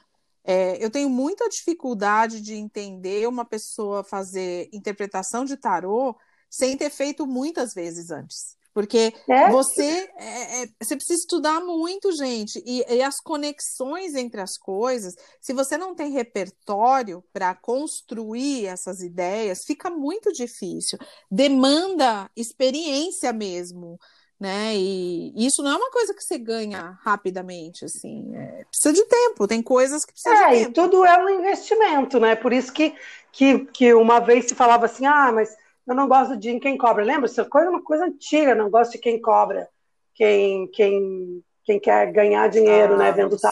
é, 0.44 0.82
eu 0.84 0.90
tenho 0.90 1.10
muita 1.10 1.48
dificuldade 1.48 2.40
de 2.40 2.54
entender 2.54 3.26
uma 3.26 3.44
pessoa 3.44 4.04
fazer 4.04 4.68
interpretação 4.72 5.44
de 5.44 5.56
tarô 5.56 6.14
sem 6.48 6.76
ter 6.76 6.90
feito 6.90 7.26
muitas 7.26 7.74
vezes 7.74 8.10
antes. 8.10 8.56
Porque 8.74 9.14
é? 9.30 9.50
você, 9.50 10.10
é, 10.18 10.62
é, 10.62 10.66
você 10.82 10.96
precisa 10.96 11.20
estudar 11.20 11.60
muito, 11.60 12.10
gente, 12.10 12.60
e, 12.66 12.84
e, 12.92 13.02
as 13.02 13.20
conexões 13.20 14.16
entre 14.16 14.40
as 14.40 14.58
coisas. 14.58 15.14
Se 15.40 15.52
você 15.52 15.78
não 15.78 15.94
tem 15.94 16.10
repertório 16.10 17.22
para 17.32 17.54
construir 17.54 18.66
essas 18.66 19.00
ideias, 19.00 19.64
fica 19.64 19.88
muito 19.88 20.32
difícil. 20.32 20.98
Demanda 21.30 22.28
experiência 22.36 23.32
mesmo, 23.32 23.96
né? 24.40 24.74
E 24.74 25.32
isso 25.36 25.62
não 25.62 25.70
é 25.70 25.76
uma 25.76 25.90
coisa 25.92 26.12
que 26.12 26.22
você 26.22 26.36
ganha 26.36 26.98
rapidamente, 27.00 27.84
assim. 27.84 28.34
É, 28.34 28.64
precisa 28.64 28.92
de 28.92 29.04
tempo. 29.04 29.46
Tem 29.46 29.62
coisas 29.62 30.04
que 30.04 30.12
precisam 30.12 30.36
é, 30.36 30.50
de 30.50 30.58
tempo. 30.58 30.70
E 30.70 30.72
tudo 30.74 31.04
é 31.04 31.24
um 31.24 31.28
investimento, 31.28 32.18
né? 32.18 32.34
Por 32.34 32.52
isso 32.52 32.72
que, 32.72 32.92
que, 33.30 33.66
que 33.66 33.94
uma 33.94 34.18
vez 34.18 34.46
se 34.46 34.54
falava 34.56 34.86
assim, 34.86 35.06
ah, 35.06 35.30
mas 35.32 35.56
eu 35.86 35.94
não 35.94 36.08
gosto 36.08 36.36
de 36.36 36.58
quem 36.60 36.76
cobra. 36.76 37.04
Lembra? 37.04 37.26
Essa 37.26 37.44
coisa 37.44 37.68
é 37.68 37.70
uma 37.70 37.82
coisa 37.82 38.04
antiga, 38.04 38.54
não 38.54 38.70
gosto 38.70 38.92
de 38.92 38.98
quem 38.98 39.20
cobra, 39.20 39.68
quem, 40.14 40.68
quem, 40.68 41.44
quem 41.64 41.78
quer 41.78 42.10
ganhar 42.12 42.48
dinheiro, 42.48 42.96
né, 42.96 43.08
ah, 43.08 43.10
né, 43.10 43.12
vendo 43.12 43.38
tá. 43.38 43.50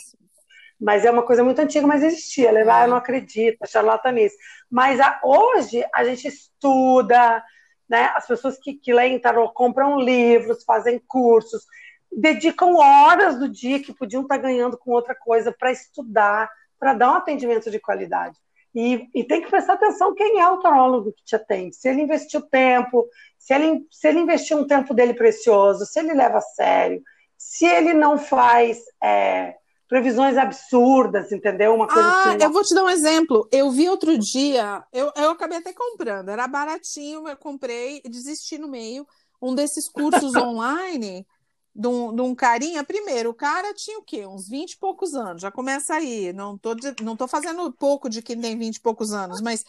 Mas 0.81 1.05
é 1.05 1.11
uma 1.11 1.23
coisa 1.23 1.45
muito 1.45 1.61
antiga, 1.61 1.87
mas 1.87 2.03
existia. 2.03 2.51
Levar, 2.51 2.81
ah, 2.81 2.85
eu 2.85 2.91
não 2.91 2.97
acredito, 2.97 3.59
é 3.63 3.67
charlatanice. 3.67 4.37
Mas 4.71 4.99
a, 4.99 5.21
hoje 5.23 5.85
a 5.95 6.05
gente 6.05 6.27
estuda, 6.27 7.43
né? 7.89 8.11
As 8.17 8.27
pessoas 8.27 8.59
que, 8.59 8.75
que 8.75 8.93
leem 8.93 9.19
tarot 9.19 9.53
compram 9.55 10.01
livros, 10.01 10.65
fazem 10.65 11.01
cursos, 11.07 11.65
dedicam 12.11 12.75
horas 12.75 13.39
do 13.39 13.49
dia 13.49 13.81
que 13.81 13.95
podiam 13.95 14.23
estar 14.23 14.39
ganhando 14.39 14.77
com 14.77 14.91
outra 14.91 15.15
coisa 15.15 15.55
para 15.57 15.71
estudar, 15.71 16.51
para 16.79 16.95
dar 16.95 17.13
um 17.13 17.17
atendimento 17.17 17.71
de 17.71 17.79
qualidade. 17.79 18.37
E, 18.75 19.09
e, 19.15 19.25
tem 19.25 19.43
que 19.43 19.51
prestar 19.51 19.75
atenção 19.75 20.15
quem 20.15 20.41
é 20.41 20.49
o 20.49 20.59
tarólogo 20.59 21.13
que 21.13 21.25
te 21.25 21.37
atende. 21.37 21.77
Se 21.77 21.89
ele 21.89 22.03
investiu 22.03 22.41
tempo, 22.41 23.07
se 23.39 23.53
ele, 23.53 23.87
se 23.91 24.09
ele 24.09 24.21
investiu 24.21 24.59
um 24.59 24.67
tempo 24.67 24.95
dele 24.95 25.13
precioso, 25.13 25.85
se 25.85 25.99
ele 25.99 26.15
leva 26.15 26.39
a 26.39 26.41
sério, 26.41 27.03
se 27.37 27.67
ele 27.67 27.93
não 27.93 28.17
faz 28.17 28.79
é, 29.03 29.57
previsões 29.89 30.39
absurdas, 30.39 31.33
entendeu? 31.33 31.75
Uma 31.75 31.87
coisa 31.87 32.09
ah, 32.09 32.31
assim. 32.31 32.43
Eu 32.43 32.51
vou 32.51 32.63
te 32.63 32.75
dar 32.75 32.85
um 32.85 32.89
exemplo. 32.89 33.47
Eu 33.53 33.71
vi 33.71 33.91
outro 33.91 34.17
dia, 34.17 34.83
eu, 34.91 35.13
eu 35.17 35.31
acabei 35.33 35.59
até 35.59 35.73
comprando, 35.75 36.31
era 36.31 36.49
baratinho, 36.49 37.29
eu 37.29 37.37
comprei, 37.37 38.01
desisti 38.07 38.57
no 38.57 38.69
meio, 38.69 39.07
um 39.41 39.55
desses 39.55 39.91
cursos 39.91 40.33
online 40.37 41.27
de 41.75 41.89
um, 41.89 42.15
de 42.15 42.21
um 42.21 42.35
carinha, 42.35 42.85
primeiro, 42.85 43.31
o 43.31 43.35
cara 43.35 43.73
tinha 43.73 43.99
o 43.99 44.03
quê? 44.03 44.27
Uns 44.27 44.47
20 44.47 44.73
e 44.73 44.77
poucos 44.77 45.15
anos, 45.15 45.41
já 45.41 45.51
começa 45.51 45.95
aí. 45.95 46.33
Não 46.33 46.59
tô, 46.59 46.75
não 47.03 47.17
tô 47.17 47.27
fazendo 47.27 47.73
pouco 47.73 48.11
de 48.11 48.21
quem 48.21 48.39
tem 48.39 48.59
20 48.59 48.77
e 48.77 48.81
poucos 48.81 49.13
anos, 49.13 49.41
mas 49.41 49.65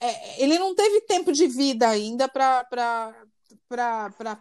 é, 0.00 0.42
ele 0.42 0.58
não 0.58 0.74
teve 0.74 1.02
tempo 1.02 1.30
de 1.32 1.46
vida 1.46 1.88
ainda 1.88 2.28
para 2.28 3.14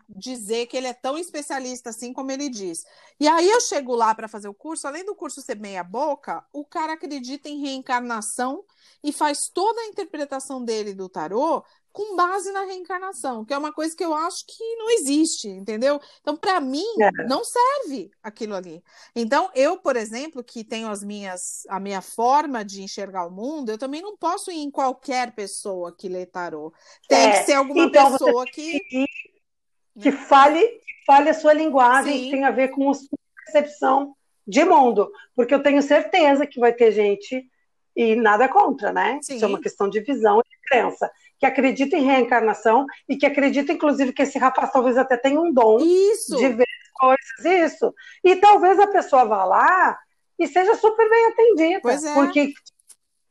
dizer 0.10 0.66
que 0.66 0.76
ele 0.76 0.88
é 0.88 0.94
tão 0.94 1.16
especialista 1.18 1.92
assim 1.92 2.12
como 2.12 2.32
ele 2.32 2.50
diz. 2.50 2.84
E 3.20 3.28
aí 3.28 3.48
eu 3.50 3.62
chego 3.62 3.94
lá 3.94 4.16
para 4.16 4.28
fazer 4.28 4.48
o 4.48 4.54
curso, 4.54 4.88
além 4.88 5.06
do 5.06 5.16
curso 5.16 5.42
ser 5.42 5.60
meia 5.60 5.84
boca, 5.84 6.44
o 6.52 6.66
cara 6.66 6.94
acredita 6.94 7.48
em 7.48 7.62
reencarnação 7.62 8.64
e 9.04 9.14
faz 9.14 9.48
toda 9.54 9.80
a 9.82 9.86
interpretação 9.86 10.64
dele 10.64 10.92
do 10.96 11.08
tarô 11.08 11.64
com 11.96 12.14
base 12.14 12.52
na 12.52 12.66
reencarnação, 12.66 13.46
que 13.46 13.54
é 13.54 13.58
uma 13.58 13.72
coisa 13.72 13.96
que 13.96 14.04
eu 14.04 14.14
acho 14.14 14.46
que 14.46 14.76
não 14.76 14.90
existe, 14.92 15.48
entendeu? 15.48 15.98
Então, 16.20 16.36
para 16.36 16.60
mim, 16.60 16.84
é. 17.00 17.24
não 17.24 17.42
serve 17.42 18.12
aquilo 18.22 18.54
ali. 18.54 18.84
Então, 19.16 19.50
eu, 19.56 19.78
por 19.78 19.96
exemplo, 19.96 20.44
que 20.44 20.62
tenho 20.62 20.90
as 20.90 21.02
minhas, 21.02 21.66
a 21.70 21.80
minha 21.80 22.02
forma 22.02 22.66
de 22.66 22.84
enxergar 22.84 23.26
o 23.26 23.32
mundo, 23.32 23.70
eu 23.70 23.78
também 23.78 24.02
não 24.02 24.18
posso 24.18 24.52
ir 24.52 24.58
em 24.58 24.70
qualquer 24.70 25.32
pessoa 25.32 25.96
que 25.96 26.10
lê 26.10 26.26
tarô. 26.26 26.74
Tem 27.08 27.30
é. 27.30 27.32
que 27.32 27.46
ser 27.46 27.54
alguma 27.54 27.86
então, 27.86 28.12
pessoa 28.12 28.44
que 28.46 28.82
que 29.98 30.12
fale, 30.12 30.60
que 30.60 31.06
fale 31.06 31.30
a 31.30 31.34
sua 31.34 31.54
linguagem, 31.54 32.12
Sim. 32.12 32.24
que 32.26 32.32
tem 32.32 32.44
a 32.44 32.52
ver 32.52 32.68
com 32.72 32.90
a 32.90 32.94
sua 32.94 33.18
percepção 33.46 34.14
de 34.46 34.66
mundo, 34.66 35.10
porque 35.34 35.56
eu 35.56 35.64
tenho 35.64 35.82
certeza 35.82 36.46
que 36.46 36.60
vai 36.60 36.74
ter 36.74 36.92
gente 36.92 37.50
e 37.96 38.18
nada 38.18 38.50
contra, 38.50 38.92
né? 38.92 39.18
Sim. 39.22 39.36
Isso 39.38 39.46
é 39.46 39.48
uma 39.48 39.62
questão 39.62 39.90
de 39.90 40.02
visão 40.02 40.42
e 40.42 40.50
de 40.50 40.60
crença 40.68 41.10
que 41.40 41.46
acredita 41.46 41.96
em 41.98 42.06
reencarnação 42.06 42.86
e 43.08 43.18
que 43.18 43.26
acredita, 43.26 43.74
inclusive, 43.74 44.14
que 44.14 44.22
esse 44.22 44.38
rapaz 44.38 44.72
talvez 44.72 44.98
até 44.98 45.18
tenha 45.18 45.40
um 45.40 45.54
dom 45.54 45.80
isso. 45.80 46.36
de 46.38 46.50
ver 46.50 46.68
coisas, 46.94 47.74
isso. 47.74 47.94
E 48.24 48.36
talvez 48.38 48.80
a 48.80 48.88
pessoa 48.88 49.26
vá 49.26 49.44
lá 49.44 49.98
e 50.40 50.48
seja 50.48 50.76
super 50.76 51.10
bem 51.10 51.26
atendida. 51.28 51.80
Pois 51.82 52.04
é. 52.04 52.14
Porque, 52.14 52.54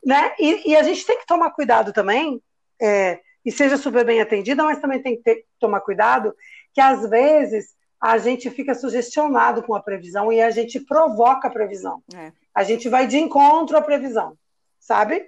né? 0.05 0.35
E, 0.39 0.71
e 0.71 0.77
a 0.77 0.83
gente 0.83 1.05
tem 1.07 1.19
que 1.19 1.27
tomar 1.27 1.51
cuidado 1.51 1.93
também, 1.93 2.43
é, 2.81 3.21
e 3.45 3.53
seja 3.53 3.77
super 3.77 4.05
bem 4.05 4.21
atendida, 4.21 4.65
mas 4.65 4.81
também 4.81 5.03
tem 5.03 5.17
que 5.17 5.23
ter, 5.23 5.45
tomar 5.59 5.81
cuidado 5.81 6.35
que 6.73 6.81
às 6.81 7.09
vezes 7.09 7.75
a 8.01 8.19
gente 8.19 8.51
fica 8.51 8.75
sugestionado 8.75 9.63
com 9.63 9.75
a 9.75 9.81
previsão 9.81 10.33
e 10.33 10.41
a 10.41 10.51
gente 10.51 10.81
provoca 10.81 11.49
a 11.49 11.51
previsão. 11.51 12.03
É. 12.15 12.33
A 12.55 12.63
gente 12.63 12.89
vai 12.89 13.07
de 13.07 13.17
encontro 13.19 13.77
à 13.77 13.83
previsão, 13.83 14.37
sabe? 14.79 15.25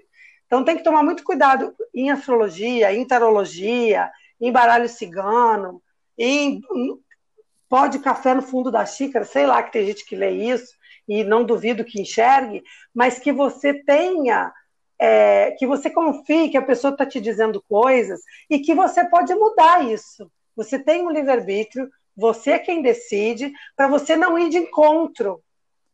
Então 0.47 0.64
tem 0.64 0.76
que 0.76 0.84
tomar 0.84 1.03
muito 1.03 1.24
cuidado 1.24 1.74
em 1.94 2.11
astrologia, 2.11 2.92
em 2.92 3.05
tarologia, 3.05 4.11
em 4.40 4.53
baralho 4.53 4.88
cigano, 4.88 5.82
em 6.16 6.61
pó 7.68 7.86
de 7.86 7.99
café 7.99 8.34
no 8.34 8.42
fundo 8.42 8.70
da 8.70 8.86
xícara, 8.86 9.24
sei 9.24 9.47
lá 9.47 9.62
que 9.62 9.72
tem 9.72 9.86
gente 9.86 10.05
que 10.05 10.16
lê 10.16 10.30
isso 10.30 10.74
e 11.09 11.24
não 11.24 11.44
duvido 11.44 11.84
que 11.84 12.01
enxergue, 12.01 12.62
mas 12.94 13.18
que 13.18 13.32
você 13.32 13.74
tenha, 13.74 14.53
é, 14.99 15.53
que 15.53 15.66
você 15.66 15.90
confie 15.90 16.49
que 16.49 16.57
a 16.57 16.62
pessoa 16.62 16.92
está 16.92 17.07
te 17.07 17.20
dizendo 17.20 17.62
coisas 17.68 18.20
e 18.51 18.59
que 18.59 18.74
você 18.74 19.05
pode 19.05 19.34
mudar 19.34 19.84
isso. 19.84 20.30
Você 20.55 20.78
tem 20.78 21.07
um 21.07 21.11
livre-arbítrio, 21.11 21.90
você 22.16 22.53
é 22.53 22.59
quem 22.59 22.82
decide, 22.82 23.53
para 23.76 23.88
você 23.88 24.16
não 24.16 24.38
ir 24.38 24.49
de 24.49 24.59
encontro 24.59 25.42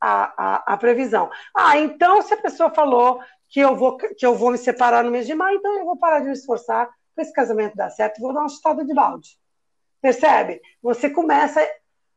à, 0.00 0.32
à, 0.36 0.74
à, 0.74 0.76
previsão. 0.76 1.30
Ah, 1.55 1.78
então 1.78 2.22
se 2.22 2.32
a 2.32 2.40
pessoa 2.40 2.70
falou 2.70 3.20
que 3.53 3.61
eu 3.61 3.76
vou 3.76 3.98
que 3.98 4.24
eu 4.24 4.34
vou 4.34 4.50
me 4.50 4.57
separar 4.57 5.05
no 5.05 5.11
mês 5.11 5.26
de 5.26 5.34
maio, 5.34 5.59
então 5.59 5.78
eu 5.78 5.84
vou 5.84 5.96
parar 5.96 6.20
de 6.20 6.26
me 6.26 6.32
esforçar 6.32 6.88
para 7.14 7.22
esse 7.22 7.32
casamento 7.34 7.76
dar 7.76 7.90
certo, 7.90 8.18
vou 8.18 8.32
dar 8.32 8.40
uma 8.40 8.48
chutada 8.48 8.82
de 8.82 8.94
balde. 8.94 9.38
Percebe? 10.00 10.61
Você 10.82 11.11
começa 11.11 11.61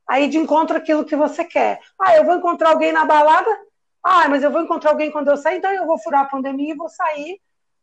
a 0.07 0.19
ir 0.21 0.29
de 0.29 0.38
encontro 0.38 0.77
aquilo 0.77 1.03
que 1.03 1.15
você 1.15 1.43
quer. 1.43 1.81
Ah, 1.99 2.15
eu 2.15 2.23
vou 2.23 2.36
encontrar 2.36 2.69
alguém 2.69 2.93
na 2.93 3.03
balada? 3.03 3.49
Ah, 4.01 4.29
mas 4.29 4.43
eu 4.43 4.51
vou 4.51 4.61
encontrar 4.61 4.91
alguém 4.91 5.11
quando 5.11 5.27
eu 5.27 5.36
sair, 5.36 5.57
então 5.57 5.71
eu 5.71 5.86
vou 5.86 5.99
furar 5.99 6.21
a 6.21 6.29
pandemia 6.29 6.73
e 6.73 6.77
vou 6.77 6.88
sair 6.88 7.41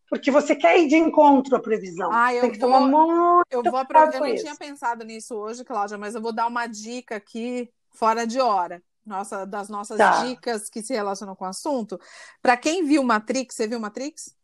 porque 0.09 0.31
você 0.31 0.55
quer 0.55 0.79
ir 0.79 0.89
de 0.89 0.97
encontro 0.97 1.57
à 1.57 1.61
previsão. 1.61 2.11
Ah, 2.13 2.35
eu 2.35 2.43
Tem 2.43 2.51
que 2.51 2.59
vou, 2.59 2.71
tomar 2.71 2.87
muito 2.87 3.47
Eu 3.51 3.63
vou 3.63 3.81
Eu 3.81 4.21
não 4.21 4.27
isso. 4.27 4.45
tinha 4.45 4.57
pensado 4.57 5.05
nisso 5.05 5.35
hoje, 5.35 5.65
Cláudia, 5.65 5.97
mas 5.97 6.15
eu 6.15 6.21
vou 6.21 6.33
dar 6.33 6.47
uma 6.47 6.67
dica 6.67 7.17
aqui 7.17 7.71
fora 7.91 8.27
de 8.27 8.41
hora 8.41 8.83
nossa, 9.05 9.45
das 9.45 9.69
nossas 9.69 9.99
tá. 9.99 10.25
dicas 10.25 10.69
que 10.69 10.83
se 10.83 10.95
relacionam 10.95 11.35
com 11.35 11.45
o 11.45 11.49
assunto. 11.49 12.01
Para 12.41 12.57
quem 12.57 12.85
viu 12.85 13.03
Matrix, 13.03 13.55
você 13.55 13.67
viu 13.67 13.81
Matrix? 13.81 14.35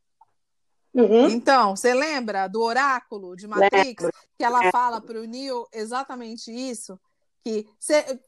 Uhum. 0.92 1.28
Então, 1.28 1.76
você 1.76 1.94
lembra 1.94 2.48
do 2.48 2.60
oráculo 2.62 3.36
de 3.36 3.46
Matrix? 3.46 4.02
Lembro. 4.02 4.18
Que 4.36 4.44
ela 4.44 4.64
é. 4.64 4.70
fala 4.70 5.00
para 5.00 5.20
o 5.20 5.24
Neo 5.24 5.66
exatamente 5.72 6.50
isso? 6.50 6.98
Que 7.44 7.68
cê, 7.78 8.20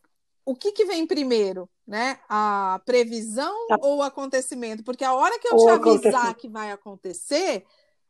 o 0.45 0.55
que, 0.55 0.73
que 0.73 0.85
vem 0.85 1.07
primeiro? 1.07 1.69
Né? 1.87 2.21
A 2.29 2.81
previsão 2.85 3.67
tá. 3.67 3.77
ou 3.81 3.99
o 3.99 4.03
acontecimento? 4.03 4.85
Porque 4.85 5.05
a 5.05 5.13
hora 5.13 5.39
que 5.41 5.49
eu 5.49 5.57
te 5.57 5.69
avisar 5.69 6.35
que 6.35 6.49
vai 6.49 6.71
acontecer, 6.71 7.67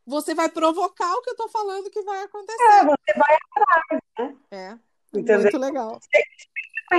você 0.07 0.35
vai 0.35 0.51
provocar 0.51 1.15
o 1.15 1.23
que 1.23 1.31
eu 1.31 1.35
estou 1.35 1.49
falando 1.49 1.91
que 1.91 2.03
vai 2.03 2.23
acontecer. 2.23 2.63
É, 2.63 2.85
você 2.85 3.19
vai 3.19 3.37
atrás, 3.37 4.03
né? 4.19 4.37
É. 4.51 4.79
Entendeu? 5.13 5.41
Muito 5.41 5.59
legal 5.59 5.99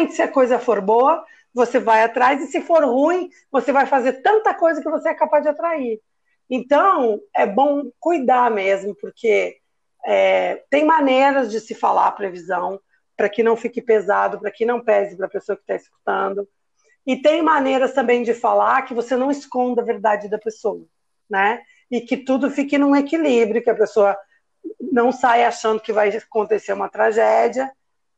se 0.10 0.22
a 0.22 0.28
coisa 0.28 0.60
for 0.60 0.82
boa, 0.82 1.24
você 1.54 1.80
vai 1.80 2.04
atrás, 2.04 2.42
e 2.42 2.48
se 2.48 2.62
for 2.62 2.84
ruim, 2.84 3.30
você 3.52 3.72
vai 3.72 3.86
fazer 3.86 4.22
tanta 4.22 4.54
coisa 4.54 4.82
que 4.82 4.90
você 4.90 5.10
é 5.10 5.14
capaz 5.14 5.44
de 5.44 5.50
atrair. 5.50 6.00
Então, 6.50 7.20
é 7.34 7.46
bom 7.46 7.92
cuidar 8.00 8.50
mesmo, 8.52 8.96
porque 8.96 9.58
é, 10.06 10.64
tem 10.70 10.86
maneiras 10.86 11.52
de 11.52 11.60
se 11.60 11.76
falar 11.76 12.08
a 12.08 12.12
previsão 12.12 12.80
para 13.16 13.30
que 13.30 13.44
não 13.44 13.56
fique 13.56 13.82
pesado, 13.82 14.40
para 14.40 14.52
que 14.52 14.66
não 14.66 14.82
pese 14.82 15.16
para 15.16 15.28
a 15.28 15.30
pessoa 15.30 15.56
que 15.56 15.64
está 15.64 15.76
escutando. 15.76 16.48
E 17.06 17.22
tem 17.22 17.42
maneiras 17.42 17.94
também 17.94 18.24
de 18.24 18.34
falar 18.34 18.82
que 18.84 18.94
você 18.94 19.16
não 19.16 19.30
esconda 19.32 19.82
a 19.82 19.86
verdade 19.86 20.30
da 20.30 20.38
pessoa, 20.38 20.86
né? 21.30 21.62
E 21.90 22.02
que 22.02 22.18
tudo 22.18 22.50
fique 22.50 22.78
num 22.78 22.96
equilíbrio, 22.96 23.62
que 23.62 23.70
a 23.70 23.76
pessoa 23.76 24.18
não 24.92 25.12
saia 25.12 25.48
achando 25.48 25.82
que 25.82 25.94
vai 25.94 26.10
acontecer 26.10 26.74
uma 26.74 26.90
tragédia 26.90 27.72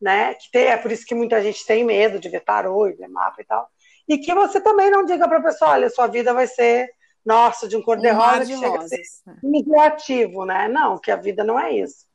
né? 0.04 0.34
Que 0.34 0.51
tem, 0.51 0.68
é 0.68 0.76
por 0.76 0.91
isso 0.91 1.06
que 1.06 1.16
muita 1.16 1.41
gente 1.41 1.66
tem 1.66 1.86
medo 1.86 2.20
de 2.20 2.28
ver 2.28 2.41
tarô 2.41 2.88
e 2.88 2.93
ver 2.93 3.08
mapa 3.08 3.41
e 3.41 3.45
tal. 3.45 3.70
E 4.06 4.18
que 4.18 4.36
você 4.36 4.60
também 4.60 4.91
não 4.91 5.06
diga 5.06 5.30
para 5.30 5.38
a 5.38 5.43
pessoa, 5.43 5.72
olha, 5.72 5.89
sua 5.89 6.08
vida 6.08 6.34
vai 6.34 6.45
ser, 6.45 6.89
nossa, 7.26 7.70
de 7.70 7.78
um 7.78 7.82
cor-de-rosa 7.82 8.45
que 8.45 8.58
chega 8.58 8.80
a 8.80 8.88
ser 8.88 9.01
negativo, 9.41 10.45
né? 10.45 10.68
Não, 10.68 10.99
que 10.99 11.10
a 11.10 11.16
vida 11.16 11.41
não 11.45 11.58
é 11.58 11.72
isso. 11.72 12.06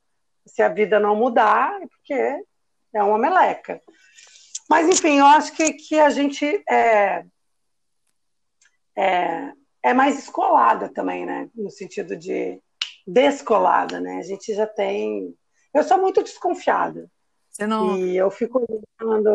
Se 0.46 0.60
a 0.60 0.68
vida 0.68 1.00
não 1.00 1.16
mudar, 1.16 1.80
é 1.80 1.86
porque 1.86 2.44
é 2.92 3.02
uma 3.02 3.16
meleca. 3.16 3.80
Mas, 4.68 4.86
enfim, 4.86 5.18
eu 5.18 5.26
acho 5.26 5.52
que, 5.52 5.72
que 5.72 5.98
a 5.98 6.10
gente 6.10 6.62
é, 6.68 7.24
é, 8.94 9.52
é 9.82 9.94
mais 9.94 10.18
escolada 10.18 10.90
também, 10.90 11.24
né? 11.24 11.48
No 11.54 11.70
sentido 11.70 12.14
de 12.14 12.60
descolada, 13.06 13.98
né? 13.98 14.18
A 14.18 14.22
gente 14.22 14.52
já 14.52 14.66
tem. 14.66 15.34
Eu 15.72 15.82
sou 15.82 15.96
muito 15.96 16.22
desconfiada. 16.22 17.10
Você 17.58 17.66
não... 17.66 17.98
E 17.98 18.16
eu 18.16 18.30
fico 18.30 18.64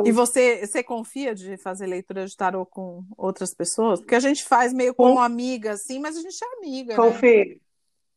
E 0.06 0.12
você, 0.14 0.66
você 0.66 0.82
confia 0.82 1.36
de 1.36 1.58
fazer 1.58 1.86
leitura 1.86 2.26
de 2.26 2.38
tarô 2.38 2.66
com 2.66 3.04
outras 3.18 3.54
pessoas? 3.54 4.00
Porque 4.00 4.16
a 4.16 4.20
gente 4.22 4.46
faz 4.46 4.72
meio 4.72 4.94
como 4.94 5.16
com... 5.16 5.20
amiga, 5.20 5.74
assim, 5.74 6.00
mas 6.00 6.16
a 6.16 6.22
gente 6.22 6.42
é 6.42 6.58
amiga. 6.58 6.96
Confio. 6.96 7.50
Né? 7.50 7.56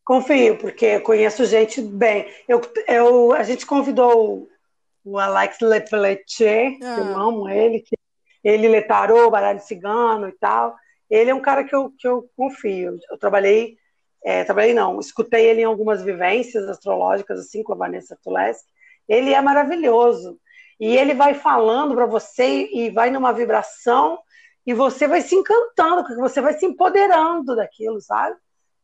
Confio, 0.05 0.59
porque 0.59 0.87
eu 0.87 1.01
conheço 1.01 1.45
gente 1.45 1.83
bem. 1.83 2.29
Eu, 2.47 2.61
eu, 2.87 3.33
a 3.33 3.43
gente 3.43 3.67
convidou 3.67 4.49
o 5.05 5.19
Alex 5.19 5.59
Lepeletier, 5.61 6.79
ah. 6.81 6.97
eu 6.99 7.19
amo 7.19 7.49
ele, 7.49 7.81
que 7.81 7.99
ele 8.45 8.69
lê 8.69 8.83
tarô, 8.83 9.29
baralho 9.29 9.59
cigano 9.59 10.29
e 10.29 10.33
tal. 10.39 10.77
Ele 11.11 11.31
é 11.31 11.35
um 11.35 11.43
cara 11.43 11.65
que 11.65 11.75
eu, 11.75 11.91
que 11.99 12.07
eu 12.07 12.31
confio. 12.37 12.97
Eu 13.11 13.19
trabalhei, 13.19 13.77
é, 14.25 14.45
trabalhei 14.45 14.73
não, 14.73 15.01
escutei 15.01 15.47
ele 15.47 15.63
em 15.63 15.65
algumas 15.65 16.01
vivências 16.01 16.69
astrológicas, 16.69 17.41
assim, 17.41 17.65
com 17.65 17.73
a 17.73 17.77
Vanessa 17.77 18.17
Tuleski. 18.23 18.77
Ele 19.09 19.33
é 19.33 19.41
maravilhoso. 19.41 20.39
E 20.79 20.97
ele 20.97 21.15
vai 21.15 21.35
falando 21.35 21.95
para 21.95 22.07
você 22.07 22.69
e 22.73 22.91
vai 22.91 23.11
numa 23.11 23.33
vibração 23.33 24.19
e 24.67 24.75
você 24.75 25.07
vai 25.07 25.21
se 25.21 25.35
encantando, 25.35 26.03
porque 26.03 26.21
você 26.21 26.41
vai 26.41 26.55
se 26.55 26.67
empoderando 26.67 27.57
daquilo, 27.57 28.01
sabe? 28.01 28.37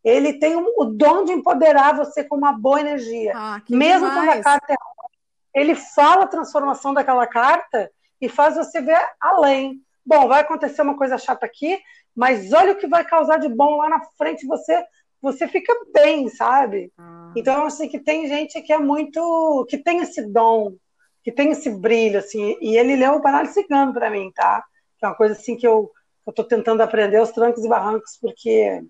Ele 0.03 0.35
tem 0.35 0.57
o 0.57 0.85
dom 0.85 1.25
de 1.25 1.33
empoderar 1.33 1.97
você 1.97 2.25
com 2.25 2.37
uma 2.37 2.53
boa 2.53 2.81
energia. 2.81 3.33
Ah, 3.37 3.61
Mesmo 3.69 4.09
demais. 4.09 4.15
quando 4.15 4.29
a 4.29 4.43
carta 4.43 4.73
é 4.73 4.77
ele 5.55 5.75
fala 5.75 6.25
a 6.25 6.29
transformação 6.29 6.95
daquela 6.95 7.27
carta 7.27 7.91
e 8.21 8.29
faz 8.29 8.57
você 8.57 8.81
ver 8.81 8.99
além. 9.21 9.83
Bom, 10.05 10.27
vai 10.27 10.41
acontecer 10.41 10.83
uma 10.83 10.97
coisa 10.97 11.19
chata 11.19 11.45
aqui, 11.45 11.79
mas 12.17 12.53
olha 12.53 12.73
o 12.73 12.77
que 12.77 12.87
vai 12.87 13.05
causar 13.05 13.39
de 13.39 13.49
bom 13.49 13.77
lá 13.77 13.89
na 13.89 14.01
frente, 14.17 14.47
você 14.47 14.83
você 15.23 15.47
fica 15.47 15.73
bem, 15.95 16.29
sabe? 16.29 16.93
Ah. 16.99 17.33
Então, 17.37 17.65
assim, 17.65 17.89
que 17.89 18.01
tem 18.01 18.27
gente 18.27 18.61
que 18.61 18.73
é 18.73 18.79
muito. 18.79 19.65
que 19.71 19.79
tem 19.79 20.01
esse 20.01 20.27
dom, 20.27 20.75
que 21.23 21.31
tem 21.31 21.53
esse 21.53 21.71
brilho, 21.71 22.19
assim, 22.19 22.57
e 22.61 22.77
ele 22.77 22.97
leu 22.97 23.15
o 23.15 23.23
baralho 23.23 23.49
cigano 23.53 23.95
para 23.95 24.11
mim, 24.11 24.31
tá? 24.35 24.65
Que 24.99 25.07
é 25.07 25.09
uma 25.09 25.15
coisa 25.15 25.35
assim 25.35 25.57
que 25.57 25.67
eu, 25.67 25.91
eu 26.27 26.33
tô 26.33 26.43
tentando 26.43 26.83
aprender 26.83 27.21
os 27.21 27.31
trancos 27.31 27.65
e 27.65 27.69
barrancos, 27.69 28.19
porque 28.21 28.83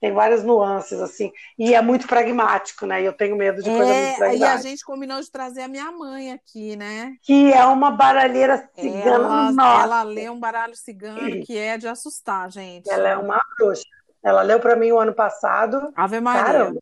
tem 0.00 0.12
várias 0.12 0.42
nuances, 0.42 0.98
assim, 1.00 1.30
e 1.56 1.74
é 1.74 1.80
muito 1.80 2.08
pragmático, 2.08 2.86
né? 2.86 3.02
E 3.02 3.04
eu 3.04 3.12
tenho 3.12 3.36
medo 3.36 3.62
de 3.62 3.70
é, 3.70 3.76
coisa 3.76 3.94
muito 3.94 4.16
pragmática. 4.16 4.46
E 4.46 4.48
a 4.48 4.56
gente 4.56 4.84
combinou 4.84 5.20
de 5.20 5.30
trazer 5.30 5.62
a 5.62 5.68
minha 5.68 5.92
mãe 5.92 6.32
aqui, 6.32 6.74
né? 6.74 7.14
Que 7.22 7.52
é 7.52 7.64
uma 7.66 7.90
baralheira 7.92 8.68
cigana. 8.74 9.52
Ela, 9.52 9.82
ela 9.82 10.02
lê 10.02 10.28
um 10.28 10.40
baralho 10.40 10.74
cigano 10.74 11.44
que 11.44 11.56
é 11.56 11.78
de 11.78 11.86
assustar, 11.86 12.50
gente. 12.50 12.90
Ela 12.90 13.10
é 13.10 13.16
uma 13.16 13.38
bruxa. 13.56 13.84
Ela 14.22 14.42
leu 14.42 14.60
para 14.60 14.76
mim 14.76 14.92
o 14.92 14.98
ano 14.98 15.12
passado. 15.12 15.92
Ave 15.96 16.20
Maria. 16.20 16.44
Caramba. 16.44 16.80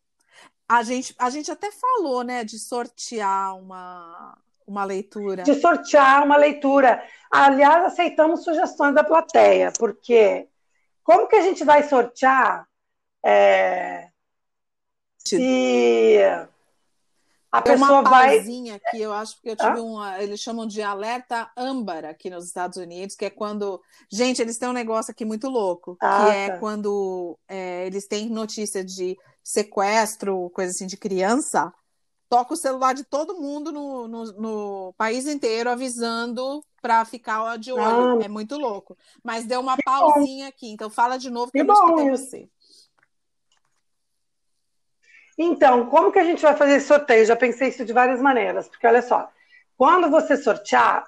A 0.68 0.82
gente, 0.82 1.14
a 1.18 1.30
gente 1.30 1.50
até 1.50 1.70
falou, 1.72 2.22
né, 2.22 2.44
de 2.44 2.58
sortear 2.58 3.56
uma, 3.56 4.38
uma 4.66 4.84
leitura. 4.84 5.42
De 5.42 5.54
sortear 5.54 6.24
uma 6.24 6.36
leitura. 6.36 7.02
Aliás, 7.30 7.86
aceitamos 7.86 8.44
sugestões 8.44 8.94
da 8.94 9.02
plateia, 9.02 9.72
porque 9.78 10.46
como 11.02 11.26
que 11.26 11.36
a 11.36 11.42
gente 11.42 11.64
vai 11.64 11.82
sortear 11.82 12.68
é, 13.24 14.08
se 15.18 16.18
a 17.50 17.60
Tem 17.60 17.72
pessoa 17.72 18.00
uma 18.00 18.08
vai 18.08 18.38
aqui, 18.38 19.00
eu 19.00 19.12
acho 19.12 19.40
que 19.40 19.50
eu 19.50 19.56
tive 19.56 19.80
ah? 19.98 20.22
eles 20.22 20.38
chamam 20.38 20.66
de 20.66 20.80
alerta 20.82 21.50
âmbar 21.56 22.04
aqui 22.04 22.30
nos 22.30 22.46
Estados 22.46 22.76
Unidos, 22.78 23.16
que 23.16 23.24
é 23.24 23.30
quando, 23.30 23.80
gente, 24.10 24.40
eles 24.40 24.56
têm 24.56 24.68
um 24.68 24.72
negócio 24.72 25.10
aqui 25.10 25.24
muito 25.24 25.48
louco, 25.48 25.96
ah, 26.00 26.24
que 26.24 26.36
é 26.36 26.50
tá. 26.50 26.58
quando 26.58 27.36
é, 27.48 27.86
eles 27.86 28.06
têm 28.06 28.28
notícia 28.28 28.84
de 28.84 29.18
sequestro, 29.42 30.50
coisa 30.50 30.70
assim 30.70 30.86
de 30.86 30.96
criança, 30.96 31.72
toca 32.28 32.54
o 32.54 32.56
celular 32.56 32.94
de 32.94 33.02
todo 33.02 33.40
mundo 33.40 33.72
no, 33.72 34.06
no, 34.06 34.24
no 34.32 34.94
país 34.96 35.26
inteiro 35.26 35.68
avisando 35.68 36.64
para 36.80 37.04
ficar 37.04 37.58
de 37.58 37.72
olho. 37.72 38.20
Ah, 38.20 38.24
é 38.24 38.28
muito 38.28 38.56
louco. 38.56 38.96
Mas 39.24 39.44
deu 39.44 39.60
uma 39.60 39.76
pausinha 39.84 40.44
bom. 40.44 40.48
aqui, 40.48 40.70
então 40.70 40.88
fala 40.88 41.18
de 41.18 41.28
novo 41.28 41.50
que, 41.50 41.58
que 41.58 41.62
eu 41.62 41.64
não 41.66 41.74
escutei 41.74 42.10
você. 42.10 42.50
Então, 45.42 45.86
como 45.86 46.12
que 46.12 46.18
a 46.18 46.24
gente 46.24 46.42
vai 46.42 46.54
fazer 46.54 46.74
esse 46.74 46.86
sorteio? 46.86 47.24
Já 47.24 47.34
pensei 47.34 47.68
isso 47.68 47.82
de 47.82 47.94
várias 47.94 48.20
maneiras, 48.20 48.68
porque 48.68 48.86
olha 48.86 49.00
só, 49.00 49.26
quando 49.74 50.10
você 50.10 50.36
sortear, 50.36 51.06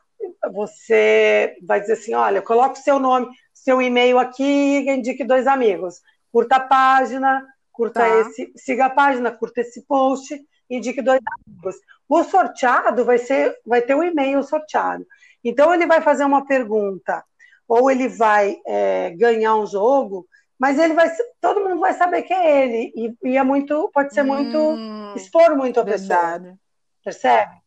você 0.51 1.55
vai 1.62 1.83
dizer 1.83 1.93
assim: 1.93 2.14
olha, 2.14 2.41
coloque 2.41 2.78
seu 2.78 2.99
nome, 2.99 3.28
seu 3.53 3.83
e-mail 3.83 4.18
aqui 4.18 4.89
indique 4.89 5.22
dois 5.22 5.47
amigos. 5.47 6.01
Curta 6.33 6.57
a 6.57 6.61
página, 6.61 7.47
curta 7.70 8.01
tá. 8.01 8.09
esse, 8.20 8.51
siga 8.57 8.87
a 8.87 8.91
página, 8.91 9.30
curta 9.30 9.61
esse 9.61 9.83
post, 9.83 10.35
indique 10.70 11.03
dois 11.03 11.20
amigos. 11.47 11.76
O 12.09 12.24
sorteado 12.24 13.05
vai 13.05 13.18
ser, 13.18 13.55
vai 13.66 13.83
ter 13.83 13.95
o 13.95 13.99
um 13.99 14.03
e-mail 14.03 14.43
sorteado. 14.43 15.07
Então 15.45 15.74
ele 15.74 15.87
vai 15.87 16.01
fazer 16.01 16.24
uma 16.24 16.47
pergunta, 16.47 17.22
ou 17.68 17.91
ele 17.91 18.09
vai 18.09 18.57
é, 18.66 19.11
ganhar 19.11 19.57
um 19.57 19.66
jogo 19.66 20.26
mas 20.62 20.78
ele 20.78 20.94
vai 20.94 21.10
todo 21.40 21.58
mundo 21.60 21.80
vai 21.80 21.92
saber 21.92 22.22
que 22.22 22.32
é 22.32 22.62
ele. 22.62 22.92
E, 22.94 23.30
e 23.30 23.36
é 23.36 23.42
muito 23.42 23.90
pode 23.92 24.14
ser 24.14 24.22
muito 24.22 24.56
hum, 24.56 25.12
expor 25.16 25.56
muito 25.56 25.80
a 25.80 25.82
verdade. 25.82 26.44
pessoa 26.44 26.58
percebe 27.04 27.60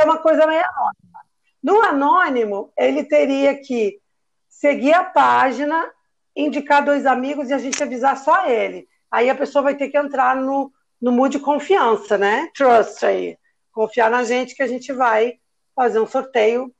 é 0.00 0.04
uma 0.04 0.18
coisa 0.18 0.44
meio 0.44 0.64
anônima. 0.64 1.20
No 1.62 1.80
anônimo 1.80 2.72
ele 2.76 3.04
teria 3.04 3.56
que 3.56 4.00
seguir 4.48 4.94
a 4.94 5.04
página 5.04 5.88
indicar 6.34 6.84
dois 6.84 7.06
amigos 7.06 7.50
e 7.50 7.54
a 7.54 7.58
gente 7.58 7.80
avisar 7.80 8.16
só 8.16 8.48
ele. 8.48 8.88
Aí 9.08 9.30
a 9.30 9.34
pessoa 9.36 9.62
vai 9.62 9.76
ter 9.76 9.88
que 9.88 9.96
entrar 9.96 10.34
no 10.34 10.72
no 11.00 11.12
mood 11.12 11.38
de 11.38 11.44
confiança 11.44 12.18
né? 12.18 12.50
Trust 12.52 13.06
aí. 13.06 13.38
Confiar 13.70 14.10
na 14.10 14.24
gente 14.24 14.56
que 14.56 14.62
a 14.64 14.66
gente 14.66 14.92
vai 14.92 15.34
fazer 15.72 16.00
um 16.00 16.06
sorteio 16.06 16.74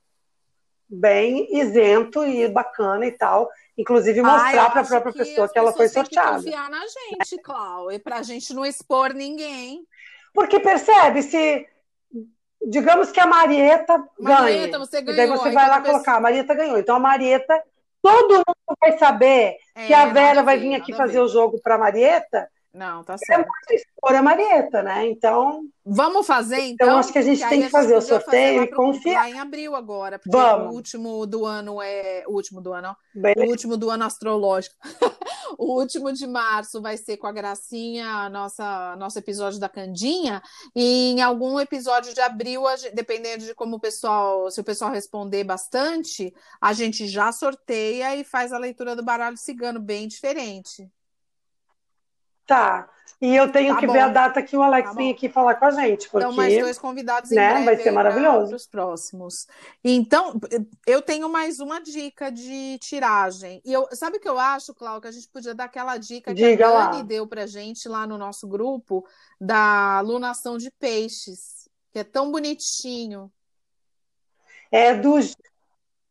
bem 0.89 1.47
isento 1.57 2.25
e 2.25 2.45
bacana 2.49 3.05
e 3.05 3.11
tal 3.13 3.49
inclusive 3.77 4.21
mostrar 4.21 4.71
para 4.71 4.81
a 4.81 4.85
própria 4.85 5.11
que 5.11 5.19
pessoa 5.19 5.49
que 5.49 5.57
ela 5.57 5.73
foi 5.73 5.87
sorteada. 5.87 6.41
Tem 6.41 6.51
que 6.51 6.57
confiar 6.57 6.69
na 6.69 6.85
gente, 6.87 7.41
Clau, 7.41 7.91
e 7.91 7.99
para 7.99 8.17
a 8.17 8.23
gente 8.23 8.53
não 8.53 8.65
expor 8.65 9.13
ninguém. 9.13 9.85
Porque 10.33 10.59
percebe 10.59 11.21
se 11.21 11.67
digamos 12.67 13.11
que 13.11 13.19
a 13.19 13.27
Marieta, 13.27 14.03
Marieta 14.19 14.71
ganha, 14.71 14.79
você 14.79 15.01
ganhou, 15.01 15.13
e 15.13 15.17
daí 15.17 15.37
você 15.37 15.51
vai 15.51 15.69
lá 15.69 15.81
colocar, 15.81 16.15
a 16.15 16.19
Marieta 16.19 16.53
ganhou. 16.55 16.77
Então 16.77 16.95
a 16.95 16.99
Marieta, 16.99 17.61
todo 18.01 18.35
mundo 18.35 18.77
vai 18.79 18.97
saber 18.97 19.57
é, 19.75 19.87
que 19.87 19.93
a 19.93 20.07
Vera 20.07 20.41
vai 20.41 20.57
vir 20.57 20.75
aqui 20.75 20.93
fazer 20.93 21.19
o 21.19 21.27
jogo 21.27 21.59
para 21.61 21.75
a 21.75 21.77
Marieta 21.77 22.49
não, 22.75 23.03
tá 23.03 23.13
é 23.13 23.17
certo. 23.17 23.41
É 23.41 23.45
muito 23.45 23.73
expor 23.73 24.15
a 24.15 24.21
Marieta, 24.21 24.83
né? 24.83 25.07
Então. 25.07 25.63
Vamos 25.85 26.27
fazer, 26.27 26.59
então? 26.61 26.87
Então, 26.87 26.97
acho 26.97 27.13
que 27.13 27.19
a 27.19 27.21
gente 27.21 27.47
tem 27.47 27.61
que 27.61 27.69
fazer 27.69 27.95
o 27.95 28.01
sorteio 28.01 28.63
e 28.63 28.67
confiar. 28.67 29.29
Em 29.29 29.39
abril 29.39 29.75
agora, 29.75 30.19
porque 30.19 30.35
Vamos. 30.35 30.71
o 30.71 30.75
último 30.75 31.25
do 31.25 31.45
ano 31.45 31.81
é. 31.81 32.23
O 32.27 32.33
último 32.33 32.59
do 32.59 32.73
ano, 32.73 32.89
ó. 32.89 33.41
O 33.41 33.49
último 33.49 33.77
do 33.77 33.89
ano 33.89 34.03
astrológico. 34.03 34.75
o 35.57 35.79
último 35.79 36.11
de 36.11 36.27
março 36.27 36.81
vai 36.81 36.97
ser 36.97 37.17
com 37.17 37.27
a 37.27 37.31
Gracinha, 37.31 38.29
nossa, 38.29 38.95
nosso 38.97 39.17
episódio 39.19 39.59
da 39.59 39.69
Candinha. 39.69 40.41
E 40.75 41.11
em 41.11 41.21
algum 41.21 41.59
episódio 41.59 42.13
de 42.13 42.21
abril, 42.21 42.63
dependendo 42.93 43.45
de 43.45 43.55
como 43.55 43.77
o 43.77 43.79
pessoal, 43.79 44.51
se 44.51 44.59
o 44.59 44.63
pessoal 44.63 44.91
responder 44.91 45.43
bastante, 45.43 46.33
a 46.59 46.73
gente 46.73 47.07
já 47.07 47.31
sorteia 47.31 48.15
e 48.15 48.23
faz 48.23 48.51
a 48.51 48.57
leitura 48.57 48.95
do 48.95 49.03
baralho 49.03 49.37
cigano, 49.37 49.79
bem 49.79 50.07
diferente. 50.07 50.89
Tá. 52.45 52.89
E 53.21 53.33
eu 53.33 53.49
tenho 53.51 53.73
tá 53.73 53.79
que 53.79 53.87
bom. 53.87 53.93
ver 53.93 53.99
a 53.99 54.07
data 54.09 54.43
que 54.43 54.57
o 54.57 54.61
Alex 54.61 54.89
tá 54.89 54.95
vem 54.95 55.11
aqui 55.11 55.29
falar 55.29 55.55
com 55.55 55.65
a 55.65 55.71
gente. 55.71 56.09
Porque, 56.09 56.25
então, 56.25 56.35
mais 56.35 56.57
dois 56.59 56.77
convidados 56.77 57.31
né, 57.31 57.49
breve 57.49 57.65
vai 57.65 57.77
ser 57.77 57.91
maravilhoso. 57.91 58.55
Os 58.55 58.67
próximos. 58.67 59.47
Então, 59.83 60.39
eu 60.85 61.01
tenho 61.01 61.29
mais 61.29 61.59
uma 61.59 61.79
dica 61.79 62.29
de 62.29 62.77
tiragem. 62.79 63.61
E 63.63 63.71
eu, 63.71 63.87
sabe 63.93 64.17
o 64.17 64.19
que 64.19 64.27
eu 64.27 64.37
acho, 64.37 64.73
Cláudio, 64.73 65.01
que 65.01 65.07
a 65.07 65.11
gente 65.11 65.29
podia 65.29 65.55
dar 65.55 65.65
aquela 65.65 65.97
dica 65.97 66.33
Diga 66.33 66.57
que 66.57 66.63
a 66.63 66.69
Dani 66.69 66.97
lá. 66.97 67.03
deu 67.03 67.25
pra 67.25 67.47
gente 67.47 67.87
lá 67.87 68.05
no 68.05 68.17
nosso 68.17 68.47
grupo 68.47 69.05
da 69.39 69.97
alunação 69.97 70.57
de 70.57 70.69
peixes, 70.71 71.69
que 71.93 71.99
é 71.99 72.03
tão 72.03 72.31
bonitinho. 72.31 73.31
É 74.71 74.93
do 74.93 75.17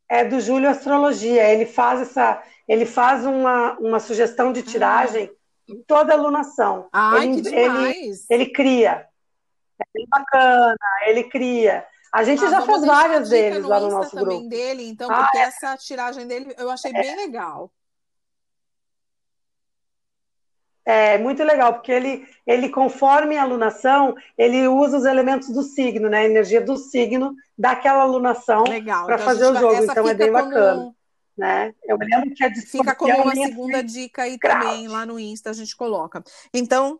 é 0.09 0.25
do 0.25 0.39
Júlio 0.39 0.69
Astrologia. 0.69 1.51
Ele 1.51 1.65
faz 1.65 2.01
essa, 2.01 2.43
ele 2.67 2.85
faz 2.85 3.25
uma, 3.25 3.73
uma 3.79 3.99
sugestão 3.99 4.51
de 4.51 4.63
tiragem. 4.63 5.29
Ah 5.31 5.44
toda 5.87 6.13
alunação. 6.13 6.87
Ai, 6.91 7.27
ele. 7.27 7.49
Ele, 7.49 8.11
ele 8.29 8.45
cria. 8.47 9.07
É 9.79 9.85
bem 9.93 10.05
bacana, 10.07 10.77
ele 11.07 11.23
cria. 11.25 11.85
A 12.13 12.23
gente 12.23 12.43
ah, 12.45 12.49
já 12.49 12.61
fez 12.61 12.85
várias 12.85 13.29
deles 13.29 13.63
no 13.63 13.67
lá 13.67 13.79
no 13.79 13.89
nosso 13.89 14.11
também 14.11 14.39
grupo. 14.39 14.49
dele, 14.49 14.87
então, 14.87 15.11
ah, 15.11 15.23
porque 15.23 15.37
é. 15.37 15.41
essa 15.41 15.75
tiragem 15.75 16.25
dele 16.25 16.55
eu 16.57 16.69
achei 16.69 16.91
é. 16.91 17.01
bem 17.01 17.15
legal. 17.15 17.71
É 20.87 21.17
muito 21.17 21.43
legal, 21.43 21.73
porque 21.73 21.91
ele, 21.91 22.27
ele, 22.45 22.69
conforme 22.69 23.35
a 23.35 23.41
alunação, 23.41 24.15
ele 24.37 24.67
usa 24.67 24.99
os 24.99 25.05
elementos 25.05 25.49
do 25.49 25.63
signo, 25.63 26.07
né? 26.07 26.19
A 26.19 26.25
energia 26.25 26.61
do 26.61 26.77
signo 26.77 27.33
daquela 27.57 28.03
alunação 28.03 28.63
para 28.63 28.77
então, 28.77 29.17
fazer 29.17 29.47
o 29.47 29.55
jogo. 29.55 29.83
Então 29.83 30.07
é 30.07 30.13
bem 30.13 30.31
bacana 30.31 30.95
né? 31.37 31.73
Eu 31.83 31.97
me 31.97 32.05
lembro 32.05 32.33
que 32.33 32.43
a 32.43 32.53
Fica 32.53 32.95
como 32.95 33.13
uma 33.13 33.35
segunda 33.35 33.83
dica 33.83 34.23
aí 34.23 34.37
também, 34.37 34.87
lá 34.87 35.05
no 35.05 35.19
Insta 35.19 35.49
a 35.49 35.53
gente 35.53 35.75
coloca. 35.75 36.23
Então. 36.53 36.99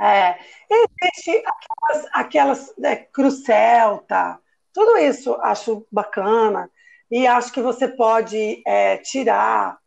É, 0.00 0.38
existe 0.70 1.42
aquelas, 1.44 2.10
aquelas 2.12 2.78
é, 2.82 2.96
crucelta, 2.96 4.40
tudo 4.72 4.96
isso 4.98 5.34
acho 5.42 5.86
bacana. 5.90 6.70
E 7.10 7.26
acho 7.26 7.52
que 7.52 7.60
você 7.60 7.88
pode 7.88 8.62
é, 8.66 8.96
tirar, 8.98 9.78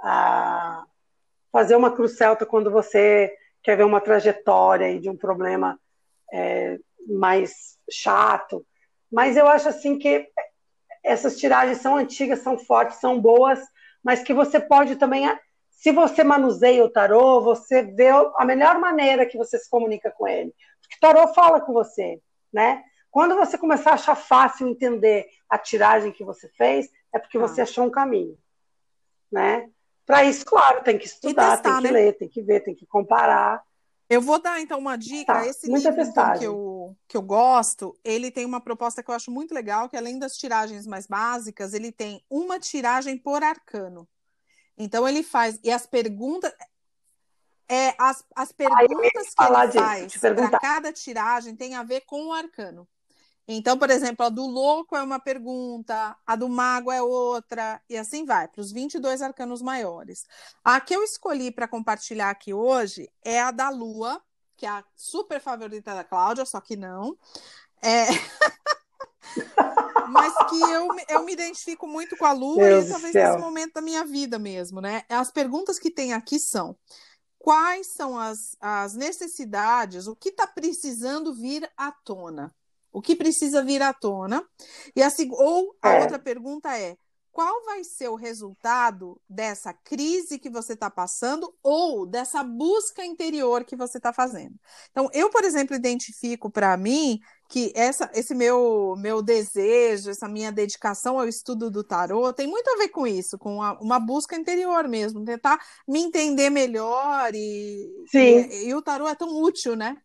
a, 0.00 0.84
fazer 1.50 1.74
uma 1.76 1.90
crucelta 1.90 2.46
quando 2.46 2.70
você 2.70 3.34
quer 3.62 3.76
ver 3.76 3.84
uma 3.84 4.00
trajetória 4.00 4.98
de 5.00 5.10
um 5.10 5.16
problema 5.16 5.78
é, 6.32 6.78
mais 7.06 7.76
chato. 7.90 8.64
Mas 9.10 9.36
eu 9.36 9.46
acho 9.48 9.68
assim 9.68 9.98
que 9.98 10.30
essas 11.04 11.38
tiragens 11.38 11.78
são 11.78 11.96
antigas, 11.96 12.40
são 12.40 12.58
fortes, 12.58 12.98
são 12.98 13.20
boas, 13.20 13.60
mas 14.02 14.22
que 14.22 14.32
você 14.32 14.60
pode 14.60 14.96
também, 14.96 15.28
se 15.70 15.92
você 15.92 16.24
manuseia 16.24 16.84
o 16.84 16.90
tarô, 16.90 17.40
você 17.40 17.82
vê 17.82 18.08
a 18.08 18.44
melhor 18.44 18.78
maneira 18.78 19.26
que 19.26 19.36
você 19.36 19.58
se 19.58 19.68
comunica 19.68 20.10
com 20.10 20.26
ele. 20.26 20.54
Porque 20.80 20.96
o 20.96 21.00
tarô 21.00 21.32
fala 21.34 21.60
com 21.60 21.72
você, 21.72 22.20
né? 22.52 22.82
Quando 23.10 23.36
você 23.36 23.56
começar 23.56 23.90
a 23.90 23.94
achar 23.94 24.14
fácil 24.14 24.68
entender 24.68 25.26
a 25.48 25.58
tiragem 25.58 26.12
que 26.12 26.24
você 26.24 26.48
fez, 26.50 26.88
é 27.14 27.18
porque 27.18 27.38
você 27.38 27.60
ah. 27.60 27.64
achou 27.64 27.84
um 27.84 27.90
caminho, 27.90 28.36
né? 29.30 29.70
Para 30.06 30.24
isso, 30.24 30.44
claro, 30.44 30.82
tem 30.82 30.96
que 30.96 31.06
estudar, 31.06 31.52
testar, 31.52 31.62
tem 31.62 31.82
que 31.82 31.92
né? 31.92 32.00
ler, 32.00 32.12
tem 32.14 32.28
que 32.28 32.42
ver, 32.42 32.60
tem 32.60 32.74
que 32.74 32.86
comparar. 32.86 33.62
Eu 34.08 34.22
vou 34.22 34.40
dar 34.40 34.60
então 34.60 34.78
uma 34.78 34.96
dica. 34.96 35.34
Tá, 35.34 35.46
Esse 35.46 35.66
livro 35.66 36.02
então, 36.02 36.38
que, 36.38 36.44
eu, 36.44 36.96
que 37.06 37.16
eu 37.16 37.22
gosto, 37.22 37.94
ele 38.02 38.30
tem 38.30 38.46
uma 38.46 38.60
proposta 38.60 39.02
que 39.02 39.10
eu 39.10 39.14
acho 39.14 39.30
muito 39.30 39.52
legal, 39.52 39.88
que 39.88 39.96
além 39.96 40.18
das 40.18 40.36
tiragens 40.36 40.86
mais 40.86 41.06
básicas, 41.06 41.74
ele 41.74 41.92
tem 41.92 42.24
uma 42.30 42.58
tiragem 42.58 43.18
por 43.18 43.42
arcano. 43.42 44.08
Então 44.76 45.06
ele 45.06 45.22
faz 45.22 45.58
e 45.62 45.70
as 45.70 45.86
perguntas 45.86 46.52
é 47.68 47.94
as, 47.98 48.24
as 48.34 48.50
perguntas 48.50 48.86
que 48.86 48.94
ele 48.94 49.28
faz 49.36 50.16
para 50.16 50.58
cada 50.58 50.92
tiragem 50.92 51.54
tem 51.54 51.74
a 51.74 51.82
ver 51.82 52.02
com 52.02 52.28
o 52.28 52.32
arcano. 52.32 52.88
Então, 53.50 53.78
por 53.78 53.88
exemplo, 53.88 54.26
a 54.26 54.28
do 54.28 54.46
louco 54.46 54.94
é 54.94 55.02
uma 55.02 55.18
pergunta, 55.18 56.14
a 56.26 56.36
do 56.36 56.50
mago 56.50 56.92
é 56.92 57.00
outra, 57.00 57.80
e 57.88 57.96
assim 57.96 58.26
vai, 58.26 58.46
para 58.46 58.60
os 58.60 58.70
22 58.70 59.22
arcanos 59.22 59.62
maiores. 59.62 60.26
A 60.62 60.78
que 60.78 60.94
eu 60.94 61.02
escolhi 61.02 61.50
para 61.50 61.66
compartilhar 61.66 62.28
aqui 62.28 62.52
hoje 62.52 63.10
é 63.24 63.40
a 63.40 63.50
da 63.50 63.70
lua, 63.70 64.22
que 64.54 64.66
é 64.66 64.68
a 64.68 64.84
super 64.94 65.40
favorita 65.40 65.94
da 65.94 66.04
Cláudia, 66.04 66.44
só 66.44 66.60
que 66.60 66.76
não. 66.76 67.16
É... 67.80 68.08
Mas 70.10 70.34
que 70.50 70.60
eu, 70.60 70.88
eu 71.08 71.24
me 71.24 71.32
identifico 71.32 71.86
muito 71.86 72.18
com 72.18 72.26
a 72.26 72.32
lua 72.32 72.64
Deus 72.64 72.86
e 72.86 72.88
talvez 72.90 73.14
nesse 73.14 73.38
momento 73.38 73.74
da 73.74 73.80
minha 73.80 74.04
vida 74.04 74.38
mesmo, 74.38 74.80
né? 74.80 75.04
As 75.08 75.30
perguntas 75.30 75.78
que 75.78 75.90
tem 75.90 76.14
aqui 76.14 76.38
são: 76.38 76.74
quais 77.38 77.88
são 77.88 78.18
as, 78.18 78.56
as 78.58 78.94
necessidades, 78.94 80.06
o 80.06 80.16
que 80.16 80.30
está 80.30 80.46
precisando 80.46 81.34
vir 81.34 81.70
à 81.76 81.92
tona? 81.92 82.54
O 82.92 83.02
que 83.02 83.14
precisa 83.14 83.62
vir 83.62 83.82
à 83.82 83.92
tona? 83.92 84.44
E 84.94 85.02
a, 85.02 85.08
ou 85.32 85.76
a 85.82 85.90
é. 85.90 86.00
outra 86.02 86.18
pergunta 86.18 86.76
é: 86.76 86.96
qual 87.38 87.64
vai 87.64 87.84
ser 87.84 88.08
o 88.08 88.16
resultado 88.16 89.20
dessa 89.28 89.72
crise 89.72 90.40
que 90.40 90.50
você 90.50 90.72
está 90.72 90.90
passando 90.90 91.54
ou 91.62 92.04
dessa 92.04 92.42
busca 92.42 93.04
interior 93.04 93.64
que 93.64 93.76
você 93.76 93.98
está 93.98 94.12
fazendo? 94.12 94.56
Então, 94.90 95.08
eu, 95.12 95.30
por 95.30 95.44
exemplo, 95.44 95.76
identifico 95.76 96.50
para 96.50 96.76
mim 96.76 97.20
que 97.48 97.72
essa, 97.76 98.10
esse 98.12 98.34
meu, 98.34 98.96
meu 98.98 99.22
desejo, 99.22 100.10
essa 100.10 100.28
minha 100.28 100.50
dedicação 100.50 101.16
ao 101.16 101.28
estudo 101.28 101.70
do 101.70 101.84
tarô 101.84 102.32
tem 102.32 102.48
muito 102.48 102.68
a 102.70 102.76
ver 102.76 102.88
com 102.88 103.06
isso, 103.06 103.38
com 103.38 103.62
a, 103.62 103.78
uma 103.80 104.00
busca 104.00 104.34
interior 104.34 104.88
mesmo, 104.88 105.24
tentar 105.24 105.60
me 105.86 106.00
entender 106.00 106.50
melhor 106.50 107.32
e, 107.34 107.88
e, 108.12 108.66
e 108.66 108.74
o 108.74 108.82
tarô 108.82 109.06
é 109.06 109.14
tão 109.14 109.40
útil, 109.40 109.76
né? 109.76 109.96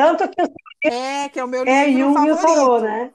Tanto 0.00 0.28
que 0.28 0.88
é, 0.88 1.28
que 1.28 1.38
é 1.38 1.44
o 1.44 1.48
meu 1.48 1.64
é 1.66 1.86
livro 1.86 2.10
é 2.10 2.14
favorito. 2.14 2.42
Tarô, 2.42 2.80
né? 2.80 3.12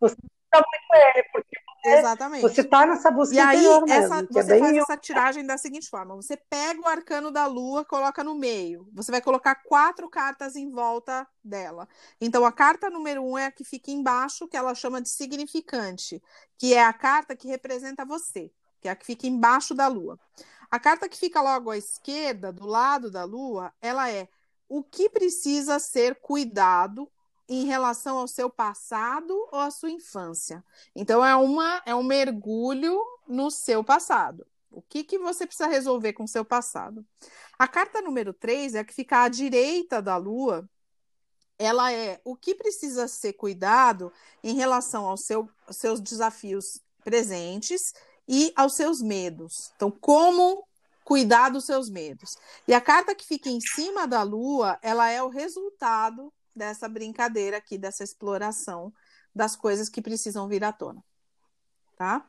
Você 0.00 0.14
está 0.14 0.64
muito 0.66 1.16
ele, 1.16 1.28
porque 1.32 1.58
Exatamente. 1.84 2.42
Você 2.42 2.60
está 2.60 2.86
nessa 2.86 3.10
busca 3.10 3.34
e 3.34 3.38
aí, 3.38 3.64
essa, 3.64 4.16
mesmo, 4.16 4.28
você 4.30 4.56
é 4.56 4.58
faz 4.58 4.76
essa 4.76 4.96
tiragem 4.96 5.46
da 5.46 5.56
seguinte 5.56 5.88
forma: 5.88 6.14
você 6.16 6.36
pega 6.36 6.80
o 6.80 6.88
arcano 6.88 7.30
da 7.30 7.46
lua, 7.46 7.84
coloca 7.84 8.24
no 8.24 8.34
meio. 8.34 8.88
Você 8.92 9.10
vai 9.10 9.20
colocar 9.20 9.54
quatro 9.54 10.08
cartas 10.08 10.56
em 10.56 10.70
volta 10.70 11.26
dela. 11.42 11.88
Então, 12.20 12.44
a 12.44 12.52
carta 12.52 12.90
número 12.90 13.22
um 13.22 13.38
é 13.38 13.46
a 13.46 13.52
que 13.52 13.64
fica 13.64 13.90
embaixo, 13.90 14.48
que 14.48 14.56
ela 14.56 14.74
chama 14.74 15.00
de 15.00 15.08
significante, 15.08 16.22
que 16.58 16.74
é 16.74 16.84
a 16.84 16.92
carta 16.92 17.36
que 17.36 17.46
representa 17.46 18.04
você, 18.04 18.50
que 18.80 18.88
é 18.88 18.90
a 18.90 18.96
que 18.96 19.06
fica 19.06 19.26
embaixo 19.26 19.74
da 19.74 19.86
lua. 19.86 20.18
A 20.70 20.78
carta 20.78 21.08
que 21.08 21.16
fica 21.16 21.40
logo 21.40 21.70
à 21.70 21.78
esquerda, 21.78 22.52
do 22.52 22.66
lado 22.66 23.10
da 23.10 23.24
lua, 23.24 23.72
ela 23.80 24.10
é 24.10 24.28
o 24.68 24.82
que 24.82 25.08
precisa 25.08 25.78
ser 25.78 26.16
cuidado 26.16 27.10
em 27.48 27.64
relação 27.64 28.18
ao 28.18 28.28
seu 28.28 28.50
passado 28.50 29.32
ou 29.50 29.58
à 29.58 29.70
sua 29.70 29.90
infância. 29.90 30.62
Então 30.94 31.24
é 31.24 31.34
uma 31.34 31.82
é 31.86 31.94
um 31.94 32.02
mergulho 32.02 33.00
no 33.26 33.50
seu 33.50 33.82
passado. 33.82 34.46
O 34.70 34.82
que, 34.82 35.02
que 35.02 35.18
você 35.18 35.46
precisa 35.46 35.66
resolver 35.66 36.12
com 36.12 36.24
o 36.24 36.28
seu 36.28 36.44
passado? 36.44 37.04
A 37.58 37.66
carta 37.66 38.02
número 38.02 38.34
3 38.34 38.74
é 38.74 38.80
a 38.80 38.84
que 38.84 38.92
fica 38.92 39.22
à 39.22 39.28
direita 39.28 40.02
da 40.02 40.16
lua. 40.16 40.68
Ela 41.58 41.90
é 41.90 42.20
o 42.22 42.36
que 42.36 42.54
precisa 42.54 43.08
ser 43.08 43.32
cuidado 43.32 44.12
em 44.44 44.54
relação 44.54 45.06
ao 45.06 45.16
seu, 45.16 45.48
aos 45.66 45.76
seus 45.76 46.00
desafios 46.00 46.80
presentes 47.02 47.94
e 48.28 48.52
aos 48.54 48.74
seus 48.74 49.00
medos. 49.00 49.72
Então, 49.74 49.90
como 49.90 50.67
cuidar 51.08 51.48
dos 51.48 51.64
seus 51.64 51.88
medos. 51.88 52.36
E 52.68 52.74
a 52.74 52.82
carta 52.82 53.14
que 53.14 53.24
fica 53.24 53.48
em 53.48 53.58
cima 53.62 54.06
da 54.06 54.22
lua, 54.22 54.78
ela 54.82 55.08
é 55.08 55.22
o 55.22 55.30
resultado 55.30 56.30
dessa 56.54 56.86
brincadeira 56.86 57.56
aqui, 57.56 57.78
dessa 57.78 58.04
exploração 58.04 58.92
das 59.34 59.56
coisas 59.56 59.88
que 59.88 60.02
precisam 60.02 60.46
vir 60.46 60.62
à 60.62 60.70
tona. 60.70 61.02
Tá? 61.96 62.28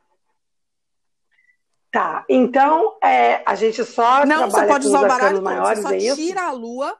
Tá, 1.90 2.24
então 2.26 2.96
é, 3.02 3.42
a 3.44 3.54
gente 3.54 3.84
só 3.84 4.24
não 4.24 4.50
você 4.50 4.66
pode 4.66 4.86
usar 4.86 5.02
o 5.02 5.08
baralho 5.08 5.42
maiores, 5.42 5.82
você 5.82 6.00
só 6.00 6.12
é 6.12 6.14
tira 6.14 6.46
a 6.46 6.52
lua 6.52 6.96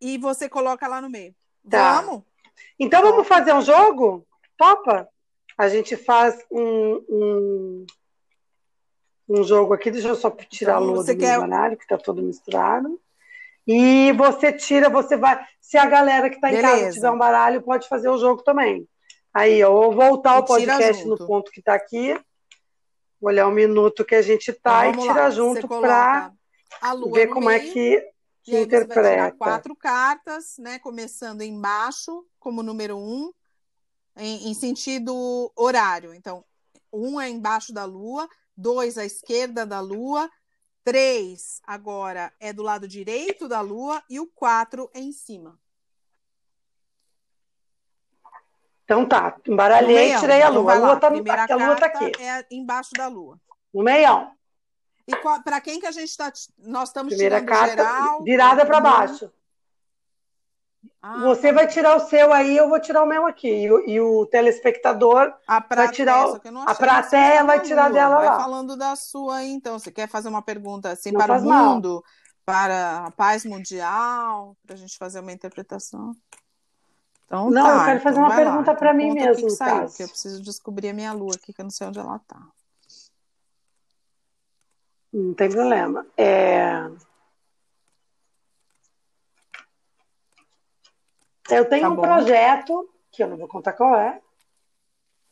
e 0.00 0.16
você 0.16 0.48
coloca 0.48 0.88
lá 0.88 1.02
no 1.02 1.10
meio. 1.10 1.34
Tá. 1.68 2.00
Vamos? 2.00 2.22
Então 2.78 3.02
vamos 3.02 3.28
fazer 3.28 3.52
um 3.52 3.60
jogo? 3.60 4.26
Topa? 4.56 5.06
A 5.58 5.68
gente 5.68 5.94
faz 5.94 6.42
um, 6.50 7.04
um 7.06 7.86
um 9.28 9.42
jogo 9.42 9.74
aqui, 9.74 9.90
deixa 9.90 10.08
eu 10.08 10.16
só 10.16 10.30
tirar 10.30 10.74
então, 10.74 10.88
a 10.88 10.92
luz 10.92 11.06
do 11.06 11.16
quer... 11.16 11.38
baralho, 11.38 11.76
que 11.76 11.84
está 11.84 11.96
todo 11.96 12.22
misturado. 12.22 13.00
E 13.66 14.12
você 14.12 14.52
tira, 14.52 14.90
você 14.90 15.16
vai. 15.16 15.42
Se 15.60 15.78
a 15.78 15.86
galera 15.86 16.28
que 16.28 16.36
está 16.36 16.52
em 16.52 16.60
casa 16.60 16.92
tiver 16.92 17.10
um 17.10 17.18
baralho, 17.18 17.62
pode 17.62 17.88
fazer 17.88 18.08
o 18.08 18.18
jogo 18.18 18.42
também. 18.42 18.86
Aí, 19.32 19.58
eu 19.58 19.72
vou 19.72 19.92
voltar 19.92 20.36
e 20.36 20.40
o 20.40 20.44
podcast 20.44 21.04
no 21.06 21.16
ponto 21.16 21.50
que 21.50 21.60
está 21.60 21.74
aqui, 21.74 22.16
olhar 23.20 23.48
o 23.48 23.52
minuto 23.52 24.04
que 24.04 24.14
a 24.14 24.22
gente 24.22 24.50
está 24.50 24.88
então, 24.88 25.04
e 25.04 25.08
tirar 25.08 25.30
junto 25.30 25.66
para 25.66 26.30
ver 27.12 27.28
como 27.28 27.50
é 27.50 27.58
meio, 27.58 27.70
é 27.70 27.72
que, 27.72 28.10
que 28.42 28.60
interpreta. 28.60 29.34
quatro 29.36 29.74
cartas, 29.74 30.56
né? 30.58 30.78
Começando 30.78 31.40
embaixo, 31.40 32.24
como 32.38 32.62
número 32.62 32.98
um, 32.98 33.32
em, 34.16 34.50
em 34.50 34.54
sentido 34.54 35.50
horário. 35.56 36.14
Então, 36.14 36.44
um 36.92 37.20
é 37.20 37.28
embaixo 37.28 37.72
da 37.72 37.84
lua, 37.84 38.28
dois 38.56 38.98
à 38.98 39.04
esquerda 39.04 39.64
da 39.66 39.80
Lua, 39.80 40.30
três 40.82 41.60
agora 41.64 42.32
é 42.38 42.52
do 42.52 42.62
lado 42.62 42.86
direito 42.86 43.48
da 43.48 43.60
Lua 43.60 44.02
e 44.08 44.20
o 44.20 44.26
quatro 44.26 44.90
é 44.94 45.00
em 45.00 45.12
cima. 45.12 45.58
Então 48.84 49.06
tá, 49.06 49.36
embaralhei 49.48 50.12
e 50.14 50.20
tirei 50.20 50.42
a 50.42 50.50
então 50.50 50.62
Lua. 50.62 50.72
a 50.72 50.76
Lua, 50.76 51.00
tá, 51.00 51.08
a, 51.08 51.52
a 51.52 51.66
Lua 51.66 51.76
tá 51.76 51.86
aqui. 51.86 52.12
É 52.22 52.46
embaixo 52.50 52.90
da 52.96 53.08
Lua. 53.08 53.40
No 53.72 53.82
meião. 53.82 54.30
E 55.06 55.14
para 55.42 55.60
quem 55.60 55.80
que 55.80 55.86
a 55.86 55.92
gente 55.92 56.08
está. 56.08 56.32
Nós 56.58 56.88
estamos 56.88 57.12
Primeira 57.12 57.40
tirando 57.40 57.58
carta, 57.58 57.82
geral. 57.82 58.22
Virada 58.22 58.66
para 58.66 58.80
baixo. 58.80 59.32
Ah, 61.06 61.18
você 61.18 61.52
vai 61.52 61.66
tirar 61.66 61.96
o 61.96 62.00
seu 62.00 62.32
aí, 62.32 62.56
eu 62.56 62.66
vou 62.66 62.80
tirar 62.80 63.02
o 63.02 63.06
meu 63.06 63.26
aqui. 63.26 63.46
E 63.46 63.70
o, 63.70 63.86
e 63.86 64.00
o 64.00 64.24
telespectador 64.24 65.34
vai 65.68 65.90
tirar 65.90 66.30
o, 66.30 66.40
a 66.66 66.74
plateia 66.74 67.44
vai 67.44 67.60
tirar 67.60 67.92
dela 67.92 68.16
vai 68.16 68.26
lá. 68.28 68.40
falando 68.40 68.74
da 68.74 68.96
sua 68.96 69.36
aí, 69.36 69.50
então. 69.50 69.78
Você 69.78 69.92
quer 69.92 70.08
fazer 70.08 70.30
uma 70.30 70.40
pergunta 70.40 70.88
assim 70.88 71.12
não 71.12 71.20
para 71.20 71.38
o 71.38 71.42
mundo, 71.42 71.92
mal. 71.92 72.02
para 72.46 73.04
a 73.04 73.10
paz 73.10 73.44
mundial, 73.44 74.56
para 74.64 74.76
a 74.76 74.78
gente 74.78 74.96
fazer 74.96 75.20
uma 75.20 75.30
interpretação? 75.30 76.16
Então, 77.26 77.50
não, 77.50 77.66
tá, 77.66 77.80
eu 77.80 77.84
quero 77.84 78.00
fazer 78.00 78.18
então 78.20 78.30
uma 78.30 78.36
pergunta 78.36 78.74
para 78.74 78.94
então, 78.94 79.06
mim 79.06 79.12
mesmo. 79.12 79.46
Que 79.46 79.50
saiu, 79.50 79.88
porque 79.88 80.04
eu 80.04 80.08
preciso 80.08 80.42
descobrir 80.42 80.88
a 80.88 80.94
minha 80.94 81.12
lua 81.12 81.34
aqui, 81.34 81.52
que 81.52 81.60
eu 81.60 81.64
não 81.64 81.70
sei 81.70 81.86
onde 81.86 81.98
ela 81.98 82.16
está. 82.16 82.40
Não 85.12 85.34
tem 85.34 85.50
problema. 85.50 86.06
É... 86.16 86.88
Eu 91.54 91.64
tenho 91.64 91.82
tá 91.82 91.90
um 91.90 91.96
projeto, 91.96 92.88
que 93.10 93.22
eu 93.22 93.28
não 93.28 93.36
vou 93.36 93.48
contar 93.48 93.72
qual 93.72 93.94
é, 93.96 94.20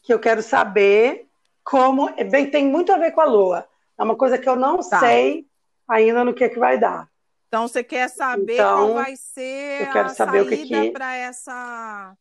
que 0.02 0.12
eu 0.12 0.18
quero 0.18 0.42
saber 0.42 1.28
como. 1.64 2.12
Bem, 2.30 2.50
tem 2.50 2.66
muito 2.66 2.92
a 2.92 2.98
ver 2.98 3.12
com 3.12 3.20
a 3.20 3.24
Lua. 3.24 3.68
É 3.98 4.02
uma 4.02 4.16
coisa 4.16 4.38
que 4.38 4.48
eu 4.48 4.56
não 4.56 4.78
tá. 4.78 5.00
sei 5.00 5.46
ainda 5.88 6.24
no 6.24 6.34
que, 6.34 6.44
é 6.44 6.48
que 6.48 6.58
vai 6.58 6.78
dar. 6.78 7.08
Então 7.48 7.68
você 7.68 7.84
quer 7.84 8.08
saber 8.08 8.54
então, 8.54 8.78
qual 8.78 8.94
vai 8.94 9.14
ser 9.14 9.82
eu 9.82 9.92
quero 9.92 10.06
a 10.06 10.14
saber 10.14 10.44
saída 10.44 10.54
o 10.54 10.58
que 10.58 10.66
que... 10.66 10.90
para 10.90 11.14
essa, 11.14 12.16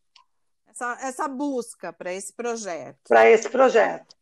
essa 0.68 0.98
essa 1.02 1.28
busca 1.28 1.94
para 1.94 2.14
esse 2.14 2.34
projeto. 2.34 3.00
Para 3.08 3.30
esse 3.30 3.50
projeto. 3.50 4.16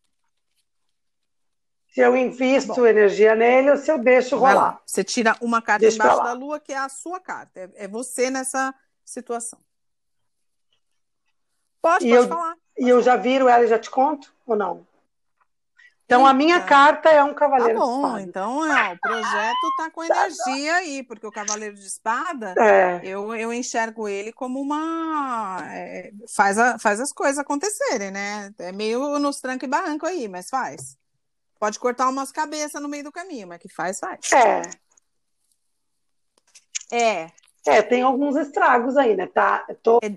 Se 1.88 2.02
eu 2.02 2.16
invisto 2.16 2.76
Bom, 2.76 2.86
energia 2.86 3.34
nele 3.34 3.72
ou 3.72 3.78
se 3.78 3.92
eu 3.92 3.98
deixo 3.98 4.38
rolar. 4.38 4.80
Você 4.86 5.04
tira 5.04 5.36
uma 5.42 5.62
carta 5.62 5.82
Deixa 5.82 5.96
embaixo 5.96 6.24
da 6.24 6.34
lua, 6.34 6.60
que 6.60 6.72
é 6.72 6.78
a 6.78 6.88
sua 6.88 7.20
carta. 7.20 7.60
É, 7.60 7.86
é 7.86 7.88
você 7.88 8.30
nessa 8.30 8.74
situação. 9.04 9.60
Pode, 11.82 12.06
e 12.06 12.10
pode 12.10 12.24
eu, 12.24 12.28
falar. 12.28 12.56
E 12.78 12.90
eu 12.90 13.02
já 13.02 13.16
viro 13.16 13.48
ela 13.48 13.64
e 13.64 13.68
já 13.68 13.80
te 13.80 13.90
conto 13.90 14.34
ou 14.46 14.56
não? 14.56 14.88
Então, 16.10 16.26
a 16.26 16.34
minha 16.34 16.60
carta 16.60 17.10
é 17.10 17.24
um 17.24 17.36
cavaleiro 17.36 17.80
tá 17.80 17.86
bom, 17.86 18.00
de 18.02 18.08
espada. 18.08 18.22
Então, 18.24 18.66
é, 18.66 18.94
o 18.94 19.00
projeto 19.00 19.76
tá 19.78 19.92
com 19.92 20.02
energia 20.04 20.74
aí, 20.74 21.04
porque 21.04 21.28
o 21.28 21.32
cavaleiro 21.32 21.76
de 21.76 21.86
espada, 21.86 22.56
é. 22.58 23.00
eu, 23.04 23.36
eu 23.36 23.54
enxergo 23.54 24.08
ele 24.08 24.34
como 24.34 24.60
uma. 24.60 25.60
É, 25.72 26.12
faz, 26.36 26.58
a, 26.58 26.80
faz 26.80 27.00
as 27.00 27.14
coisas 27.14 27.38
acontecerem, 27.38 28.10
né? 28.10 28.52
É 28.58 28.72
meio 28.72 29.20
nos 29.20 29.40
tranco 29.40 29.66
e 29.66 29.68
barranco 29.68 30.08
aí, 30.08 30.28
mas 30.28 30.50
faz. 30.50 30.98
Pode 31.60 31.78
cortar 31.78 32.10
umas 32.10 32.32
cabeças 32.32 32.82
no 32.82 32.90
meio 32.90 33.04
do 33.04 33.12
caminho, 33.12 33.48
mas 33.48 33.60
que 33.60 33.70
faz, 33.70 34.00
faz. 34.00 34.32
É. 34.32 34.62
É. 36.92 37.32
É, 37.68 37.82
tem 37.84 38.02
alguns 38.02 38.36
estragos 38.36 38.98
aí, 38.98 39.16
né? 39.16 39.28
Tá, 39.28 39.64
tô, 39.84 40.00
é, 40.02 40.10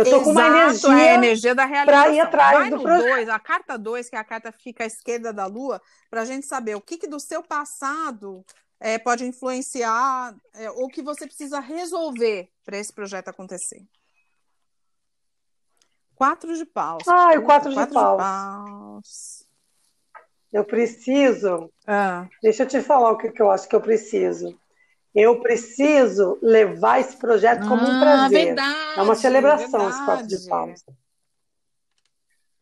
eu 0.00 0.04
tô 0.04 0.10
Exato, 0.10 0.24
com 0.24 0.30
uma 0.30 0.46
energia, 0.46 0.88
é 0.90 1.10
a 1.10 1.14
energia 1.14 1.54
da 1.54 1.64
realização. 1.64 2.04
Para 2.04 2.14
ir 2.14 2.20
atrás 2.20 2.58
Vai 2.58 2.70
do 2.70 2.80
projeto. 2.80 3.06
dois, 3.06 3.28
a 3.28 3.38
carta 3.38 3.78
2, 3.78 4.10
que 4.10 4.16
é 4.16 4.18
a 4.18 4.24
carta 4.24 4.52
que 4.52 4.62
fica 4.62 4.84
à 4.84 4.86
esquerda 4.86 5.32
da 5.32 5.46
lua, 5.46 5.80
para 6.08 6.22
a 6.22 6.24
gente 6.24 6.46
saber 6.46 6.74
o 6.74 6.80
que, 6.80 6.96
que 6.96 7.06
do 7.06 7.20
seu 7.20 7.42
passado 7.42 8.44
é, 8.78 8.98
pode 8.98 9.24
influenciar 9.24 10.34
é, 10.54 10.70
ou 10.70 10.88
que 10.88 11.02
você 11.02 11.26
precisa 11.26 11.60
resolver 11.60 12.50
para 12.64 12.78
esse 12.78 12.92
projeto 12.92 13.28
acontecer. 13.28 13.84
Quatro 16.14 16.54
de 16.54 16.64
paus. 16.64 17.06
Ah, 17.06 17.32
o 17.38 17.42
quatro, 17.42 17.72
quatro 17.72 17.88
de, 17.88 17.94
paus. 17.94 18.16
de 18.16 18.22
paus. 18.22 19.46
Eu 20.52 20.64
preciso. 20.64 21.72
Ah. 21.86 22.28
Deixa 22.42 22.64
eu 22.64 22.66
te 22.66 22.82
falar 22.82 23.12
o 23.12 23.18
que, 23.18 23.30
que 23.30 23.40
eu 23.40 23.50
acho 23.50 23.68
que 23.68 23.76
eu 23.76 23.80
preciso. 23.80 24.58
Eu 25.14 25.40
preciso 25.40 26.38
levar 26.40 27.00
esse 27.00 27.16
projeto 27.16 27.66
como 27.66 27.82
um 27.82 27.96
Ah, 27.96 27.98
prazer. 27.98 28.46
verdade, 28.46 28.98
é 28.98 29.02
uma 29.02 29.14
celebração 29.14 29.88
esse 29.88 30.04
quatro 30.04 30.26
de 30.26 30.36
verdade. 30.36 30.48
paus. 30.48 30.84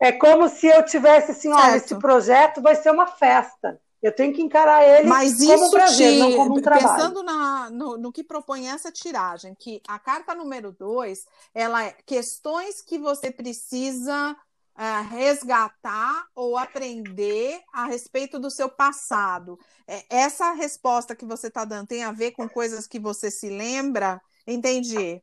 É 0.00 0.12
como 0.12 0.48
se 0.48 0.66
eu 0.66 0.84
tivesse 0.84 1.32
assim, 1.32 1.52
olha, 1.52 1.76
esse 1.76 1.94
projeto 1.96 2.62
vai 2.62 2.74
ser 2.76 2.90
uma 2.90 3.06
festa. 3.06 3.80
Eu 4.00 4.14
tenho 4.14 4.32
que 4.32 4.40
encarar 4.40 4.86
ele 4.86 5.08
Mas 5.08 5.38
como 5.44 5.66
um 5.66 5.70
prazer, 5.70 6.12
te, 6.12 6.18
não 6.20 6.36
como 6.36 6.56
um 6.56 6.62
trabalho. 6.62 6.96
pensando 6.96 7.22
na, 7.24 7.68
no, 7.70 7.98
no 7.98 8.12
que 8.12 8.22
propõe 8.22 8.68
essa 8.68 8.92
tiragem, 8.92 9.56
que 9.58 9.82
a 9.88 9.98
carta 9.98 10.36
número 10.36 10.70
2, 10.70 11.26
ela 11.52 11.84
é 11.84 11.96
questões 12.06 12.80
que 12.80 12.96
você 12.96 13.28
precisa 13.28 14.36
ah, 14.80 15.00
resgatar 15.00 16.24
ou 16.36 16.56
aprender 16.56 17.60
a 17.72 17.86
respeito 17.86 18.38
do 18.38 18.48
seu 18.48 18.68
passado. 18.68 19.58
É, 19.88 20.04
essa 20.08 20.52
resposta 20.52 21.16
que 21.16 21.26
você 21.26 21.48
está 21.48 21.64
dando 21.64 21.88
tem 21.88 22.04
a 22.04 22.12
ver 22.12 22.30
com 22.30 22.48
coisas 22.48 22.86
que 22.86 23.00
você 23.00 23.28
se 23.28 23.48
lembra? 23.50 24.20
Entendi. 24.46 25.20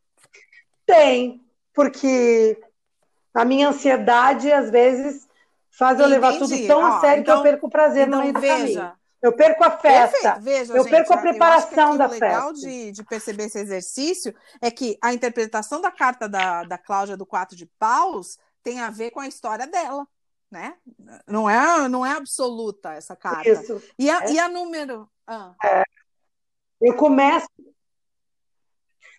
Tem, 0.85 1.41
porque 1.73 2.61
a 3.33 3.45
minha 3.45 3.69
ansiedade 3.69 4.51
às 4.51 4.69
vezes 4.69 5.25
faz 5.71 5.99
eu 6.01 6.05
levar 6.05 6.37
tudo 6.37 6.67
tão 6.67 6.81
Ó, 6.81 6.85
a 6.85 6.99
sério 6.99 7.23
que 7.23 7.29
então- 7.31 7.37
eu 7.37 7.43
perco 7.43 7.67
o 7.67 7.69
prazer 7.69 8.07
no 8.07 8.17
Então 8.17 8.21
meio 8.21 8.33
do 8.33 8.41
caminho. 8.41 8.93
Eu 9.21 9.33
perco 9.33 9.63
a 9.63 9.71
festa. 9.71 10.37
Veja, 10.39 10.73
Eu 10.73 10.83
gente, 10.83 10.91
perco 10.91 11.13
a 11.13 11.17
que 11.17 11.23
preparação 11.23 11.97
da 11.97 12.07
o 12.07 12.11
legal 12.11 12.49
festa. 12.49 12.67
de, 12.67 12.91
de 12.91 13.03
perceber 13.03 13.45
esse 13.45 13.57
exercício 13.57 14.35
é 14.61 14.69
que 14.69 14.97
a 15.01 15.13
interpretação 15.13 15.81
da 15.81 15.89
carta 15.89 16.29
da, 16.29 16.63
da 16.63 16.77
Cláudia 16.77 17.17
do 17.17 17.25
Quatro 17.25 17.55
de 17.57 17.65
Paus 17.79 18.37
tem 18.65 18.81
a 18.81 18.89
ver 18.89 19.11
com 19.11 19.19
a 19.19 19.27
história 19.27 19.67
dela, 19.67 20.07
né? 20.51 20.75
Não 21.27 21.47
é, 21.47 21.87
não 21.87 22.03
é 22.03 22.13
absoluta 22.13 22.93
essa 22.93 23.15
carta. 23.15 23.47
Isso. 23.47 23.79
E 23.97 24.09
a, 24.09 24.23
É. 24.23 24.31
e 24.33 24.39
a 24.39 24.49
número? 24.49 25.07
Ah, 25.27 25.53
Eu 26.81 26.95
começo. 26.95 27.47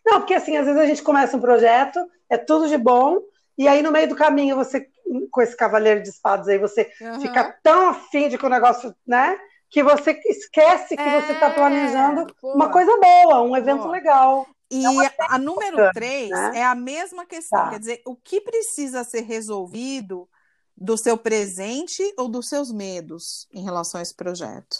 Não, 0.04 0.18
porque 0.20 0.34
assim, 0.34 0.56
às 0.56 0.66
vezes 0.66 0.80
a 0.80 0.86
gente 0.86 1.02
começa 1.02 1.36
um 1.36 1.40
projeto, 1.40 1.98
é 2.28 2.36
tudo 2.36 2.68
de 2.68 2.76
bom, 2.76 3.20
e 3.56 3.66
aí 3.68 3.82
no 3.82 3.90
meio 3.92 4.08
do 4.08 4.16
caminho 4.16 4.56
você, 4.56 4.88
com 5.30 5.40
esse 5.40 5.56
cavaleiro 5.56 6.02
de 6.02 6.08
espadas 6.08 6.48
aí, 6.48 6.58
você 6.58 6.90
aham. 7.00 7.20
fica 7.20 7.56
tão 7.62 7.88
afim 7.90 8.28
de 8.28 8.36
que 8.36 8.46
o 8.46 8.48
negócio, 8.50 8.94
né? 9.06 9.38
Que 9.70 9.82
você 9.82 10.10
esquece 10.26 10.96
que 10.96 11.02
você 11.10 11.32
está 11.32 11.46
É, 11.46 11.54
planejando 11.54 12.26
boa. 12.42 12.54
uma 12.54 12.70
coisa 12.70 12.96
boa, 12.98 13.42
um 13.42 13.56
evento 13.56 13.82
Boa. 13.82 13.92
legal. 13.92 14.46
E 14.70 14.84
a 15.20 15.38
número 15.38 15.76
3 15.92 16.30
né? 16.30 16.58
é 16.58 16.64
a 16.64 16.74
mesma 16.74 17.24
questão, 17.24 17.58
Tá. 17.64 17.70
quer 17.70 17.78
dizer, 17.78 18.02
o 18.04 18.16
que 18.16 18.40
precisa 18.40 19.04
ser 19.04 19.20
resolvido 19.22 20.28
do 20.76 20.96
seu 20.98 21.16
presente 21.16 22.02
ou 22.18 22.28
dos 22.28 22.48
seus 22.48 22.72
medos 22.72 23.46
em 23.52 23.62
relação 23.62 23.98
a 23.98 24.02
esse 24.02 24.14
projeto? 24.14 24.78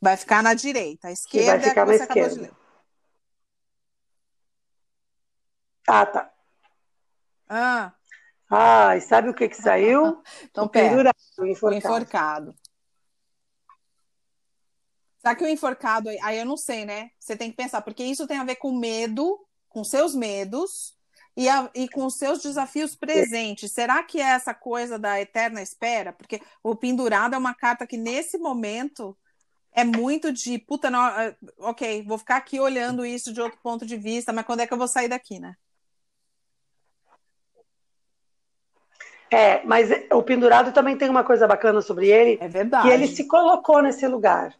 Vai 0.00 0.16
ficar 0.16 0.42
na 0.42 0.52
direita, 0.54 1.08
a 1.08 1.12
esquerda 1.12 1.52
é 1.52 1.54
a 1.54 1.60
que 1.60 1.68
ficar 1.70 1.86
na 1.86 1.92
você 1.92 2.02
acabou 2.02 2.24
de 2.24 2.30
esquerda. 2.30 2.42
ler. 2.42 2.66
Ah, 5.88 6.06
tá. 6.06 6.32
Ah, 8.50 8.96
e 8.96 9.00
sabe 9.00 9.28
o 9.30 9.34
que 9.34 9.48
que 9.48 9.56
saiu? 9.56 10.22
então 10.44 10.64
o 10.64 10.68
pera, 10.68 10.88
pendurado, 10.88 11.16
o 11.38 11.42
o 11.66 11.72
enforcado. 11.72 12.54
Será 15.26 15.34
que 15.34 15.42
o 15.42 15.48
enforcado, 15.48 16.08
aí- 16.22 16.38
eu 16.38 16.44
não 16.46 16.56
sei, 16.56 16.84
né? 16.84 17.10
Você 17.18 17.34
tem 17.34 17.50
que 17.50 17.56
pensar, 17.56 17.80
porque 17.82 18.04
isso 18.04 18.28
tem 18.28 18.38
a 18.38 18.44
ver 18.44 18.54
com 18.54 18.70
medo, 18.70 19.44
com 19.68 19.82
seus 19.82 20.14
medos 20.14 20.94
e, 21.36 21.48
a- 21.48 21.68
e 21.74 21.88
com 21.88 22.06
os 22.06 22.16
seus 22.16 22.40
desafios 22.40 22.94
presentes. 22.94 23.72
Será 23.72 24.04
que 24.04 24.20
é 24.20 24.24
essa 24.24 24.54
coisa 24.54 24.96
da 25.00 25.20
eterna 25.20 25.60
espera? 25.60 26.12
Porque 26.12 26.40
o 26.62 26.76
pendurado 26.76 27.34
é 27.34 27.38
uma 27.38 27.52
carta 27.54 27.84
que 27.88 27.96
nesse 27.96 28.38
momento 28.38 29.18
é 29.72 29.82
muito 29.82 30.32
de 30.32 30.60
puta, 30.60 30.90
não, 30.90 31.00
ah, 31.00 31.34
ok, 31.58 32.04
vou 32.06 32.18
ficar 32.18 32.36
aqui 32.36 32.60
olhando 32.60 33.04
isso 33.04 33.32
de 33.32 33.40
outro 33.40 33.58
ponto 33.60 33.84
de 33.84 33.96
vista, 33.96 34.32
mas 34.32 34.46
quando 34.46 34.60
é 34.60 34.66
que 34.68 34.72
eu 34.72 34.78
vou 34.78 34.86
sair 34.86 35.08
daqui, 35.08 35.40
né? 35.40 35.56
É, 39.28 39.64
mas 39.64 39.88
o 40.12 40.22
pendurado 40.22 40.72
também 40.72 40.96
tem 40.96 41.08
uma 41.10 41.24
coisa 41.24 41.48
bacana 41.48 41.82
sobre 41.82 42.06
ele, 42.06 42.38
É 42.40 42.46
verdade. 42.46 42.86
que 42.86 42.94
ele 42.94 43.08
se 43.08 43.24
colocou 43.26 43.82
nesse 43.82 44.06
lugar. 44.06 44.54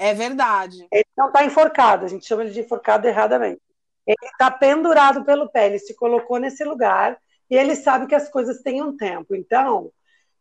É 0.00 0.14
verdade. 0.14 0.88
Ele 0.90 1.04
não 1.14 1.26
está 1.26 1.44
enforcado, 1.44 2.06
a 2.06 2.08
gente 2.08 2.26
chama 2.26 2.42
ele 2.42 2.52
de 2.52 2.60
enforcado 2.60 3.06
erradamente. 3.06 3.60
Ele 4.06 4.16
está 4.32 4.50
pendurado 4.50 5.26
pelo 5.26 5.50
pé, 5.50 5.66
ele 5.66 5.78
se 5.78 5.94
colocou 5.94 6.38
nesse 6.38 6.64
lugar 6.64 7.18
e 7.50 7.54
ele 7.54 7.76
sabe 7.76 8.06
que 8.06 8.14
as 8.14 8.26
coisas 8.26 8.62
têm 8.62 8.82
um 8.82 8.96
tempo. 8.96 9.34
Então, 9.34 9.92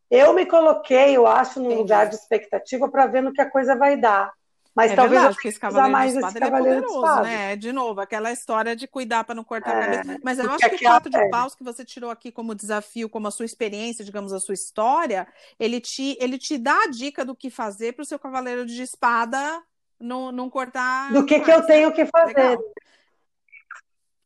eu 0.10 0.34
me 0.34 0.46
coloquei, 0.46 1.18
eu 1.18 1.28
acho, 1.28 1.60
num 1.60 1.66
Entendi. 1.66 1.82
lugar 1.82 2.08
de 2.08 2.16
expectativa 2.16 2.90
para 2.90 3.06
ver 3.08 3.22
no 3.22 3.34
que 3.34 3.42
a 3.42 3.52
coisa 3.52 3.76
vai 3.76 3.98
dar. 3.98 4.32
Mas 4.80 4.92
É 4.92 4.96
talvez 4.96 5.12
verdade, 5.12 5.36
porque 5.36 5.48
esse 5.50 5.60
cavaleiro 5.60 5.92
mais 5.92 6.12
de 6.14 6.20
espada 6.20 6.38
é 6.38 6.42
cavaleiro 6.42 6.82
de 6.82 6.88
poderoso, 6.88 7.20
espada. 7.20 7.22
né? 7.22 7.56
De 7.58 7.72
novo, 7.74 8.00
aquela 8.02 8.32
história 8.32 8.76
de 8.76 8.88
cuidar 8.88 9.24
para 9.26 9.36
não 9.36 9.44
cortar 9.44 9.76
a 9.76 9.78
É, 9.78 9.98
cabeça. 9.98 10.20
Mas 10.24 10.40
eu 10.40 10.50
acho 10.50 10.70
que 10.70 10.76
o 10.76 10.80
quatro 10.80 11.10
de 11.12 11.20
é. 11.20 11.30
paus 11.30 11.54
que 11.54 11.64
você 11.64 11.84
tirou 11.84 12.10
aqui 12.10 12.32
como 12.32 12.56
desafio, 12.56 13.10
como 13.10 13.28
a 13.28 13.32
sua 13.32 13.46
experiência, 13.46 14.06
digamos, 14.06 14.32
a 14.34 14.40
sua 14.40 14.54
história, 14.54 15.28
ele 15.60 15.82
te, 15.82 16.18
ele 16.20 16.38
te 16.38 16.58
dá 16.58 16.84
a 16.84 16.88
dica 16.90 17.26
do 17.26 17.36
que 17.36 17.50
fazer 17.50 17.94
para 17.94 18.04
o 18.04 18.06
seu 18.06 18.18
cavaleiro 18.20 18.66
de 18.66 18.82
espada 18.82 19.62
não, 20.00 20.32
não 20.32 20.50
cortar. 20.50 21.12
Do 21.12 21.26
que, 21.26 21.40
que 21.42 21.46
demais, 21.46 21.62
eu 21.62 21.68
tenho 21.68 21.92
que 21.94 22.04
né? 22.04 22.10
fazer. 22.12 22.34
Legal. 22.36 22.64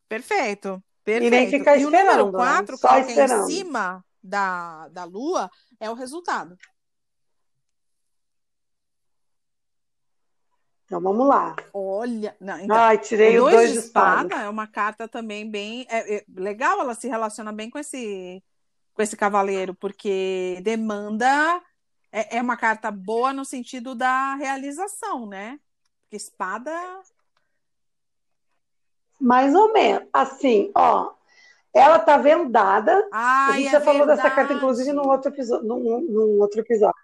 Perfeito. 0.08 0.84
Perfeito. 1.04 1.28
E 1.28 1.30
nem 1.30 1.50
ficar 1.50 1.78
E 1.78 1.86
o 1.86 1.92
número 1.92 2.28
esperando, 2.28 2.32
né? 2.38 2.64
4, 2.66 2.78
Só 2.78 2.88
que 2.88 2.94
é 2.96 3.00
em 3.00 3.02
esperando. 3.10 3.46
cima 3.48 4.06
da, 4.24 4.88
da 4.90 5.04
lua, 5.04 5.50
é 5.80 5.90
o 5.90 5.94
resultado. 5.94 6.58
Então 10.94 11.02
vamos 11.02 11.28
lá. 11.28 11.56
Olha. 11.74 12.36
Não, 12.40 12.60
então, 12.60 12.76
Ai, 12.76 13.00
tirei 13.00 13.40
os 13.40 13.50
dois 13.50 13.72
de 13.72 13.80
espada. 13.80 14.28
espada 14.28 14.44
é 14.46 14.50
uma 14.50 14.68
carta 14.68 15.08
também 15.08 15.50
bem 15.50 15.88
é- 15.90 16.18
é 16.18 16.26
legal, 16.36 16.80
ela 16.82 16.94
se 16.94 17.08
relaciona 17.08 17.52
bem 17.52 17.68
com 17.68 17.80
esse 17.80 18.44
com 18.94 19.02
esse 19.02 19.18
cavaleiro, 19.18 19.74
porque 19.74 20.60
demanda 20.62 21.26
é, 22.12 22.38
é 22.38 22.42
uma 22.44 22.56
carta 22.56 22.92
boa 22.92 23.34
no 23.34 23.44
sentido 23.44 23.96
da 23.96 24.36
realização, 24.36 25.26
né? 25.26 25.60
Porque 26.04 26.16
espada 26.16 26.72
Mais 29.20 29.56
ou 29.56 29.74
menos. 29.74 30.08
Assim, 30.14 30.72
ó. 30.76 31.12
Ela 31.74 31.98
tá 31.98 32.18
vendada. 32.18 32.94
a 33.12 33.48
Ai, 33.48 33.64
gente 33.64 33.68
é 33.70 33.72
já 33.72 33.82
falou 33.82 34.06
dessa 34.06 34.22
carta, 34.22 34.36
verdade. 34.42 34.60
inclusive, 34.60 34.94
num 34.94 35.08
outro, 35.08 35.32
episódio, 35.32 35.68
num, 35.68 36.02
num 36.02 36.40
outro 36.40 36.60
episódio. 36.60 37.02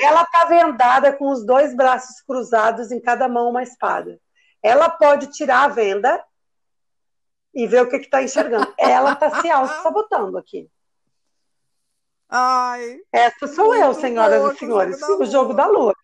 Ela 0.00 0.24
tá 0.26 0.44
vendada 0.44 1.12
com 1.12 1.30
os 1.30 1.44
dois 1.44 1.74
braços 1.74 2.20
cruzados, 2.20 2.92
em 2.92 3.00
cada 3.00 3.28
mão 3.28 3.48
uma 3.50 3.62
espada. 3.62 4.20
Ela 4.62 4.90
pode 4.90 5.28
tirar 5.28 5.64
a 5.64 5.68
venda 5.68 6.22
e 7.54 7.66
ver 7.66 7.82
o 7.82 7.88
que 7.88 7.96
está 7.96 8.22
enxergando. 8.22 8.72
Ela 8.78 9.16
tá 9.16 9.40
se 9.40 9.48
auto-sabotando 9.48 10.36
aqui. 10.36 10.70
Ai, 12.28 12.98
Essa 13.12 13.46
sou 13.46 13.74
eu, 13.74 13.94
senhoras 13.94 14.54
e 14.54 14.58
senhores. 14.58 15.00
o 15.02 15.24
jogo 15.24 15.54
da 15.54 15.66
lua. 15.66 15.72
da 15.72 15.78
lua. 15.78 15.94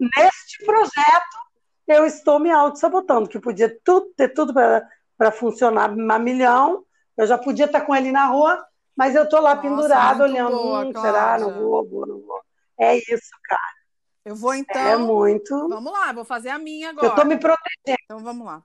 Neste 0.00 0.64
projeto, 0.64 1.38
eu 1.86 2.06
estou 2.06 2.38
me 2.38 2.50
auto-sabotando, 2.50 3.28
que 3.28 3.38
podia 3.38 3.78
tudo, 3.84 4.06
ter 4.16 4.30
tudo 4.30 4.54
para 4.54 5.30
funcionar 5.30 5.90
uma 5.90 6.18
milhão, 6.18 6.84
eu 7.16 7.26
já 7.26 7.36
podia 7.36 7.66
estar 7.66 7.82
com 7.82 7.94
ele 7.94 8.10
na 8.10 8.26
rua, 8.26 8.66
mas 8.96 9.14
eu 9.14 9.24
estou 9.24 9.40
lá 9.40 9.54
Nossa, 9.54 9.68
pendurado 9.68 10.22
olhando, 10.22 10.56
boa, 10.56 10.86
hum, 10.86 10.92
será? 10.92 11.38
Não 11.38 11.52
vou, 11.52 11.88
vou, 11.88 12.06
não 12.06 12.20
vou. 12.20 12.40
É 12.78 12.96
isso, 12.96 13.30
cara. 13.44 13.80
Eu 14.24 14.36
vou 14.36 14.54
então. 14.54 14.80
É 14.80 14.96
muito. 14.96 15.68
Vamos 15.68 15.92
lá, 15.92 16.12
vou 16.12 16.24
fazer 16.24 16.50
a 16.50 16.58
minha 16.58 16.90
agora. 16.90 17.06
Eu 17.06 17.10
estou 17.10 17.24
me 17.24 17.36
protegendo. 17.36 17.98
Então 18.04 18.18
vamos 18.20 18.46
lá. 18.46 18.62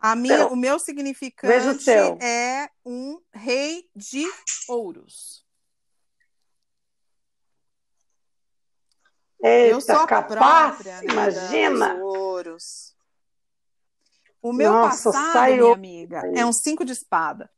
A 0.00 0.16
minha, 0.16 0.46
o 0.46 0.56
meu 0.56 0.78
significante 0.78 1.90
o 1.90 2.24
é 2.24 2.70
um 2.84 3.20
rei 3.32 3.84
de 3.94 4.24
ouros. 4.68 5.44
Eita, 9.42 9.74
eu 9.74 9.80
sou 9.80 10.06
capaz, 10.06 10.76
própria, 10.76 11.02
né, 11.02 11.06
imagina. 11.10 11.94
ouros. 11.96 12.94
O 14.40 14.52
meu 14.52 14.72
Nossa, 14.72 15.12
passado, 15.12 15.52
minha 15.52 15.72
amiga, 15.72 16.22
é 16.34 16.46
um 16.46 16.52
cinco 16.52 16.84
de 16.84 16.92
espada. 16.92 17.50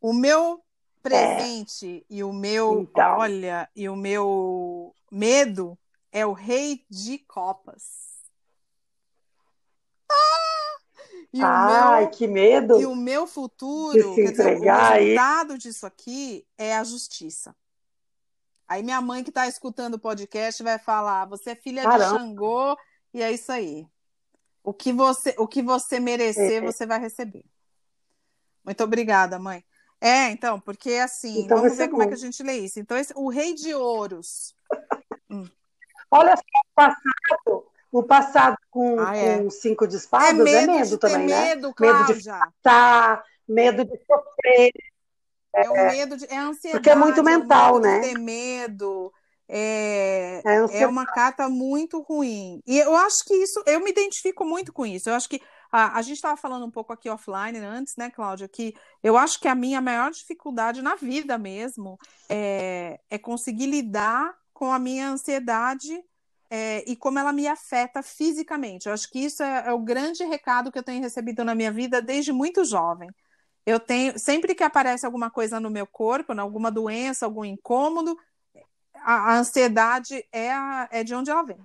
O 0.00 0.12
meu 0.12 0.62
presente 1.02 1.98
é. 1.98 2.14
e 2.14 2.24
o 2.24 2.32
meu, 2.32 2.80
então. 2.80 3.18
olha, 3.18 3.68
e 3.74 3.88
o 3.88 3.96
meu 3.96 4.94
medo 5.10 5.78
é 6.10 6.26
o 6.26 6.32
rei 6.32 6.84
de 6.90 7.18
copas. 7.18 8.06
E 11.32 11.42
Ai, 11.42 12.02
meu, 12.02 12.10
que 12.10 12.26
medo! 12.26 12.80
E 12.80 12.86
o 12.86 12.94
meu 12.94 13.26
futuro, 13.26 14.14
quer 14.14 14.30
dizer, 14.30 14.56
o 14.56 14.60
resultado 14.60 15.52
aí. 15.52 15.58
disso 15.58 15.86
aqui 15.86 16.46
é 16.56 16.74
a 16.74 16.82
justiça. 16.82 17.54
Aí 18.66 18.82
minha 18.82 19.00
mãe 19.00 19.22
que 19.22 19.30
está 19.30 19.46
escutando 19.46 19.94
o 19.94 19.98
podcast 19.98 20.62
vai 20.62 20.78
falar: 20.78 21.26
você 21.26 21.50
é 21.50 21.54
filha 21.54 21.82
Caramba. 21.82 22.18
de 22.18 22.24
Xangô 22.24 22.76
e 23.12 23.22
é 23.22 23.30
isso 23.30 23.52
aí. 23.52 23.86
O 24.64 24.72
que 24.72 24.92
você, 24.92 25.34
o 25.38 25.46
que 25.46 25.62
você 25.62 26.00
merecer, 26.00 26.62
é. 26.62 26.66
você 26.66 26.86
vai 26.86 26.98
receber. 26.98 27.44
Muito 28.64 28.82
obrigada, 28.82 29.38
mãe. 29.38 29.64
É, 30.00 30.30
então, 30.30 30.60
porque 30.60 30.94
assim, 30.94 31.40
então, 31.40 31.58
vamos 31.58 31.76
ver 31.76 31.88
como 31.88 32.02
é 32.02 32.06
que 32.06 32.14
a 32.14 32.18
gente 32.18 32.42
lê 32.42 32.58
isso. 32.58 32.78
Então, 32.78 32.96
esse, 32.96 33.12
o 33.16 33.28
rei 33.28 33.54
de 33.54 33.74
ouros. 33.74 34.54
hum. 35.30 35.48
Olha 36.10 36.36
só 36.36 36.42
o 36.42 36.74
passado 36.74 37.66
o 37.98 38.02
passado 38.02 38.56
com, 38.70 39.00
ah, 39.00 39.16
é. 39.16 39.38
com 39.38 39.48
cinco 39.48 39.86
de 39.86 39.96
espadas 39.96 40.30
é 40.30 40.34
medo, 40.34 40.48
é 40.48 40.66
medo 40.66 40.98
também, 40.98 41.26
né? 41.26 41.54
Medo, 41.54 41.74
Cláudia. 41.74 42.14
medo 42.14 42.22
de 42.22 42.28
passar, 42.28 43.24
medo 43.48 43.84
de 43.84 43.98
sofrer. 44.06 44.72
É, 45.54 45.64
é, 45.64 45.70
o 45.70 45.74
medo 45.74 46.16
de, 46.16 46.26
é 46.26 46.36
a 46.36 46.42
ansiedade. 46.42 46.72
Porque 46.72 46.90
é 46.90 46.94
muito 46.94 47.22
mental, 47.22 47.78
é 47.78 47.80
né? 47.80 48.00
ter 48.00 48.18
medo. 48.18 49.12
É, 49.48 50.42
é, 50.44 50.82
é, 50.82 50.86
uma 50.86 51.06
carta 51.06 51.48
muito 51.48 52.02
ruim. 52.02 52.60
E 52.66 52.78
eu 52.78 52.94
acho 52.96 53.24
que 53.24 53.34
isso, 53.34 53.62
eu 53.64 53.80
me 53.80 53.90
identifico 53.90 54.44
muito 54.44 54.72
com 54.72 54.84
isso. 54.84 55.08
Eu 55.08 55.14
acho 55.14 55.28
que 55.28 55.40
a, 55.76 55.98
a 55.98 56.02
gente 56.02 56.16
estava 56.16 56.36
falando 56.36 56.64
um 56.64 56.70
pouco 56.70 56.92
aqui 56.92 57.08
offline 57.10 57.58
antes, 57.58 57.96
né, 57.96 58.10
Cláudia? 58.10 58.48
Que 58.48 58.74
eu 59.02 59.16
acho 59.18 59.38
que 59.38 59.46
a 59.46 59.54
minha 59.54 59.80
maior 59.80 60.10
dificuldade 60.10 60.80
na 60.80 60.94
vida 60.94 61.36
mesmo 61.36 61.98
é, 62.28 62.98
é 63.10 63.18
conseguir 63.18 63.66
lidar 63.66 64.34
com 64.54 64.72
a 64.72 64.78
minha 64.78 65.10
ansiedade 65.10 66.02
é, 66.48 66.82
e 66.90 66.96
como 66.96 67.18
ela 67.18 67.32
me 67.32 67.46
afeta 67.46 68.02
fisicamente. 68.02 68.86
Eu 68.86 68.94
acho 68.94 69.10
que 69.10 69.18
isso 69.18 69.42
é, 69.42 69.68
é, 69.68 69.72
o 69.72 69.78
grande 69.78 70.24
recado 70.24 70.72
que 70.72 70.78
eu 70.78 70.82
tenho 70.82 71.02
recebido 71.02 71.44
na 71.44 71.54
minha 71.54 71.70
vida 71.70 72.00
desde 72.00 72.32
muito 72.32 72.64
jovem. 72.64 73.10
Eu 73.66 73.78
tenho, 73.78 74.18
sempre 74.18 74.54
que 74.54 74.62
aparece 74.62 75.04
alguma 75.04 75.30
coisa 75.30 75.60
no 75.60 75.68
meu 75.68 75.86
corpo, 75.86 76.32
né, 76.32 76.40
alguma 76.40 76.70
doença, 76.70 77.26
algum 77.26 77.44
incômodo, 77.44 78.16
a, 78.94 79.32
a 79.32 79.38
ansiedade 79.38 80.24
é, 80.32 80.52
a, 80.52 80.88
é 80.90 81.04
de 81.04 81.14
onde 81.14 81.30
ela 81.30 81.42
vem. 81.42 81.58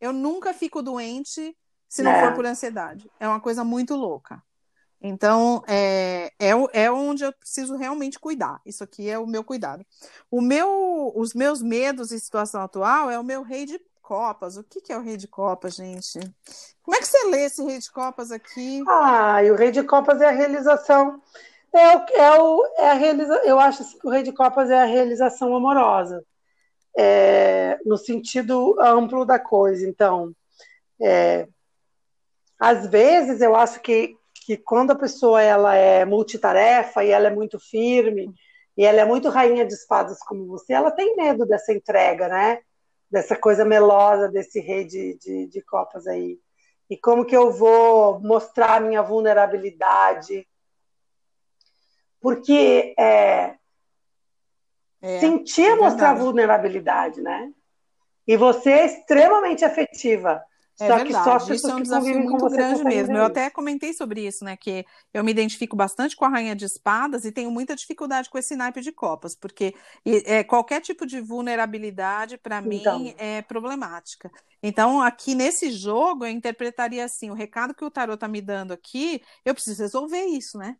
Eu 0.00 0.12
nunca 0.12 0.54
fico 0.54 0.80
doente 0.82 1.56
se 1.88 2.02
não 2.02 2.10
é. 2.10 2.24
for 2.24 2.34
por 2.34 2.46
ansiedade. 2.46 3.10
É 3.18 3.28
uma 3.28 3.40
coisa 3.40 3.64
muito 3.64 3.94
louca. 3.94 4.42
Então, 5.00 5.62
é, 5.68 6.32
é, 6.38 6.50
é 6.72 6.90
onde 6.90 7.24
eu 7.24 7.32
preciso 7.32 7.76
realmente 7.76 8.18
cuidar. 8.18 8.60
Isso 8.64 8.82
aqui 8.82 9.08
é 9.08 9.18
o 9.18 9.26
meu 9.26 9.44
cuidado. 9.44 9.84
O 10.30 10.40
meu, 10.40 11.12
os 11.14 11.34
meus 11.34 11.62
medos 11.62 12.12
em 12.12 12.18
situação 12.18 12.62
atual 12.62 13.10
é 13.10 13.18
o 13.18 13.24
meu 13.24 13.42
rei 13.42 13.66
de 13.66 13.80
copas. 14.02 14.56
O 14.56 14.64
que, 14.64 14.80
que 14.80 14.92
é 14.92 14.98
o 14.98 15.02
rei 15.02 15.16
de 15.16 15.28
copas, 15.28 15.74
gente? 15.74 16.18
Como 16.82 16.96
é 16.96 17.00
que 17.00 17.06
você 17.06 17.24
lê 17.28 17.44
esse 17.44 17.62
rei 17.62 17.78
de 17.78 17.90
copas 17.90 18.30
aqui? 18.30 18.82
Ah, 18.88 19.42
e 19.44 19.50
o 19.50 19.56
rei 19.56 19.70
de 19.70 19.82
copas 19.82 20.20
é 20.20 20.28
a 20.28 20.32
realização. 20.32 21.20
É 21.72 21.96
o, 21.96 22.00
é 22.14 22.40
o, 22.40 22.66
é 22.78 22.90
a 22.90 22.94
realiza, 22.94 23.34
eu 23.44 23.60
acho 23.60 23.82
assim 23.82 23.98
que 23.98 24.06
o 24.06 24.10
rei 24.10 24.22
de 24.22 24.32
copas 24.32 24.70
é 24.70 24.80
a 24.80 24.86
realização 24.86 25.54
amorosa. 25.54 26.24
É, 26.98 27.78
no 27.84 27.98
sentido 27.98 28.80
amplo 28.80 29.26
da 29.26 29.38
coisa. 29.38 29.86
Então, 29.86 30.34
é, 31.00 31.46
às 32.58 32.86
vezes 32.86 33.40
eu 33.40 33.54
acho 33.54 33.80
que 33.80 34.16
que 34.46 34.56
quando 34.56 34.92
a 34.92 34.96
pessoa 34.96 35.42
ela 35.42 35.74
é 35.74 36.04
multitarefa 36.04 37.02
e 37.04 37.10
ela 37.10 37.26
é 37.26 37.34
muito 37.34 37.58
firme 37.58 38.32
e 38.76 38.84
ela 38.84 39.00
é 39.00 39.04
muito 39.04 39.28
rainha 39.28 39.66
de 39.66 39.74
espadas 39.74 40.20
como 40.20 40.46
você, 40.46 40.72
ela 40.72 40.92
tem 40.92 41.16
medo 41.16 41.44
dessa 41.44 41.72
entrega, 41.72 42.28
né? 42.28 42.60
Dessa 43.10 43.34
coisa 43.34 43.64
melosa 43.64 44.28
desse 44.28 44.60
rei 44.60 44.84
de, 44.84 45.18
de, 45.18 45.46
de 45.48 45.62
copas 45.62 46.06
aí. 46.06 46.38
E 46.88 46.96
como 46.96 47.24
que 47.24 47.36
eu 47.36 47.50
vou 47.50 48.20
mostrar 48.20 48.76
a 48.76 48.80
minha 48.80 49.02
vulnerabilidade? 49.02 50.46
Porque 52.20 52.94
é, 52.96 53.56
é, 55.02 55.18
sentir 55.18 55.72
é 55.72 55.74
mostrar 55.74 56.14
vulnerabilidade, 56.14 57.20
né? 57.20 57.50
E 58.24 58.36
você 58.36 58.70
é 58.70 58.86
extremamente 58.86 59.64
afetiva. 59.64 60.40
É 60.78 60.88
só 60.88 60.96
verdade, 60.96 61.46
que 61.46 61.48
só 61.48 61.54
isso 61.54 61.70
é 61.70 61.74
um 61.74 61.82
desafio 61.82 62.20
muito 62.20 62.48
grande 62.50 62.84
mesmo. 62.84 63.16
Eu 63.16 63.24
até 63.24 63.48
comentei 63.48 63.94
sobre 63.94 64.26
isso, 64.26 64.44
né? 64.44 64.56
Que 64.56 64.84
eu 65.12 65.24
me 65.24 65.30
identifico 65.30 65.74
bastante 65.74 66.14
com 66.14 66.26
a 66.26 66.28
Rainha 66.28 66.54
de 66.54 66.66
Espadas 66.66 67.24
e 67.24 67.32
tenho 67.32 67.50
muita 67.50 67.74
dificuldade 67.74 68.28
com 68.28 68.36
esse 68.36 68.54
naipe 68.54 68.82
de 68.82 68.92
copas, 68.92 69.34
porque 69.34 69.74
é, 70.04 70.44
qualquer 70.44 70.82
tipo 70.82 71.06
de 71.06 71.18
vulnerabilidade, 71.18 72.36
para 72.36 72.58
então. 72.58 72.98
mim, 72.98 73.14
é 73.16 73.40
problemática. 73.40 74.30
Então, 74.62 75.00
aqui 75.00 75.34
nesse 75.34 75.70
jogo, 75.70 76.26
eu 76.26 76.30
interpretaria 76.30 77.06
assim: 77.06 77.30
o 77.30 77.34
recado 77.34 77.74
que 77.74 77.84
o 77.84 77.90
tarot 77.90 78.16
está 78.16 78.28
me 78.28 78.42
dando 78.42 78.72
aqui, 78.72 79.22
eu 79.46 79.54
preciso 79.54 79.82
resolver 79.82 80.24
isso, 80.24 80.58
né? 80.58 80.76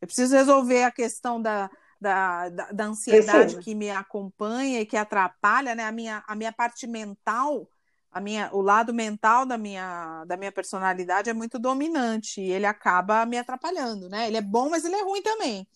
Eu 0.00 0.06
preciso 0.08 0.34
resolver 0.34 0.82
a 0.82 0.90
questão 0.90 1.40
da, 1.40 1.70
da, 2.00 2.48
da, 2.48 2.72
da 2.72 2.84
ansiedade 2.86 3.58
que 3.58 3.72
me 3.72 3.90
acompanha 3.90 4.80
e 4.80 4.86
que 4.86 4.96
atrapalha, 4.96 5.76
né? 5.76 5.84
A 5.84 5.92
minha, 5.92 6.24
a 6.26 6.34
minha 6.34 6.52
parte 6.52 6.88
mental 6.88 7.68
a 8.10 8.20
minha, 8.20 8.50
o 8.52 8.60
lado 8.60 8.92
mental 8.92 9.44
da 9.44 9.58
minha, 9.58 10.24
da 10.24 10.36
minha 10.36 10.50
personalidade 10.50 11.28
é 11.28 11.32
muito 11.32 11.58
dominante 11.58 12.40
e 12.40 12.50
ele 12.50 12.66
acaba 12.66 13.24
me 13.26 13.38
atrapalhando, 13.38 14.08
né? 14.08 14.26
Ele 14.26 14.38
é 14.38 14.42
bom, 14.42 14.70
mas 14.70 14.84
ele 14.84 14.96
é 14.96 15.02
ruim 15.02 15.22
também. 15.22 15.66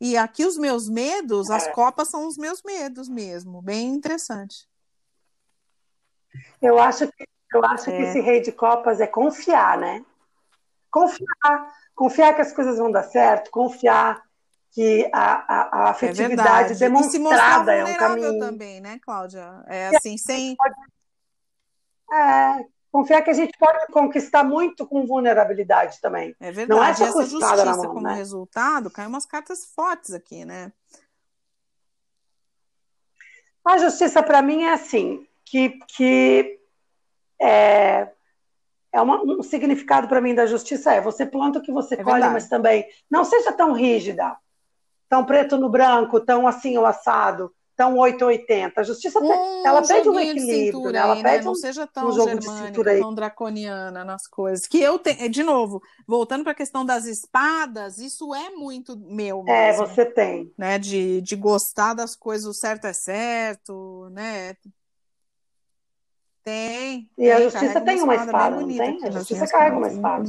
E 0.00 0.16
aqui 0.16 0.44
os 0.44 0.56
meus 0.56 0.88
medos, 0.88 1.50
é. 1.50 1.56
as 1.56 1.66
copas 1.68 2.10
são 2.10 2.26
os 2.26 2.36
meus 2.36 2.62
medos 2.62 3.08
mesmo, 3.08 3.62
bem 3.62 3.88
interessante. 3.88 4.68
Eu 6.60 6.78
acho 6.78 7.08
que 7.08 7.26
eu 7.52 7.64
acho 7.64 7.90
é. 7.90 7.96
que 7.96 8.02
esse 8.02 8.20
rei 8.20 8.40
de 8.40 8.52
copas 8.52 9.00
é 9.00 9.06
confiar, 9.06 9.78
né? 9.78 10.04
Confiar, 10.90 11.74
confiar 11.94 12.34
que 12.34 12.42
as 12.42 12.52
coisas 12.52 12.78
vão 12.78 12.90
dar 12.90 13.04
certo, 13.04 13.50
confiar 13.50 14.22
que 14.70 15.10
a, 15.12 15.80
a, 15.80 15.84
a 15.84 15.86
é 15.86 15.90
afetividade 15.90 16.72
é 16.74 16.76
demonstrada 16.76 17.72
é 17.74 17.84
um 17.84 17.96
caminho 17.96 18.38
também, 18.38 18.80
né, 18.80 18.98
Cláudia? 19.02 19.64
É 19.66 19.88
assim, 19.96 20.18
sem 20.18 20.54
é, 22.12 22.64
confiar 22.90 23.22
que 23.22 23.30
a 23.30 23.34
gente 23.34 23.56
pode 23.58 23.86
conquistar 23.92 24.44
muito 24.44 24.86
com 24.86 25.06
vulnerabilidade 25.06 26.00
também. 26.00 26.34
É 26.40 26.50
verdade. 26.50 26.68
Não 26.68 26.84
é 26.84 26.94
só 26.94 27.04
essa 27.04 27.26
justiça 27.26 27.64
na 27.64 27.76
mão, 27.76 27.86
como 27.86 28.00
né? 28.02 28.14
resultado, 28.14 28.90
cai 28.90 29.06
umas 29.06 29.26
cartas 29.26 29.64
fortes 29.64 30.12
aqui, 30.12 30.44
né? 30.44 30.72
A 33.64 33.76
justiça 33.78 34.22
para 34.22 34.40
mim 34.40 34.62
é 34.62 34.72
assim, 34.72 35.26
que, 35.44 35.78
que 35.94 36.58
é, 37.40 38.10
é 38.92 39.00
uma, 39.00 39.22
um 39.22 39.42
significado 39.42 40.08
para 40.08 40.20
mim 40.20 40.34
da 40.34 40.46
justiça 40.46 40.94
é 40.94 41.00
você 41.00 41.26
planta 41.26 41.58
o 41.58 41.62
que 41.62 41.70
você 41.70 41.94
é 41.94 41.98
colhe, 41.98 42.14
verdade. 42.14 42.32
mas 42.32 42.48
também 42.48 42.86
não 43.10 43.24
seja 43.24 43.52
tão 43.52 43.72
rígida, 43.72 44.36
tão 45.08 45.24
preto 45.24 45.58
no 45.58 45.68
branco, 45.68 46.20
tão 46.20 46.48
assim 46.48 46.78
o 46.78 46.86
assado 46.86 47.54
tão 47.78 47.96
880. 47.96 48.80
A 48.80 48.82
justiça 48.82 49.20
um 49.20 49.64
ela 49.64 49.86
pede 49.86 50.08
um 50.08 50.18
equilíbrio, 50.18 50.90
né? 50.90 50.98
ela 50.98 51.14
aí, 51.14 51.22
né? 51.22 51.30
pede 51.30 51.38
né? 51.38 51.44
não 51.44 51.52
um, 51.52 51.54
seja 51.54 51.86
tão 51.86 52.08
um 52.08 52.12
jogo 52.12 52.42
germânica, 52.42 52.82
de 52.82 53.00
tão 53.00 53.14
draconiana 53.14 54.04
nas 54.04 54.26
coisas. 54.26 54.66
Que 54.66 54.80
eu 54.80 54.98
tenho, 54.98 55.30
de 55.30 55.44
novo, 55.44 55.80
voltando 56.04 56.42
para 56.42 56.50
a 56.50 56.56
questão 56.56 56.84
das 56.84 57.06
espadas, 57.06 57.98
isso 57.98 58.34
é 58.34 58.50
muito 58.50 58.98
meu 58.98 59.44
é, 59.46 59.68
mesmo. 59.68 59.84
É, 59.84 59.86
você 59.86 60.04
tem, 60.04 60.52
né? 60.58 60.76
De, 60.76 61.20
de 61.22 61.36
gostar 61.36 61.94
das 61.94 62.16
coisas, 62.16 62.48
o 62.48 62.52
certo 62.52 62.88
é 62.88 62.92
certo, 62.92 64.08
né? 64.10 64.56
Tem. 66.42 67.08
E 67.16 67.22
tem, 67.22 67.32
a 67.32 67.40
justiça 67.42 67.80
tem 67.80 68.02
uma 68.02 68.16
espada, 68.16 68.60
não 68.60 68.66
tem? 68.66 69.04
A 69.04 69.10
justiça 69.10 69.46
carrega 69.46 69.76
uma 69.76 69.88
espada. 69.88 70.28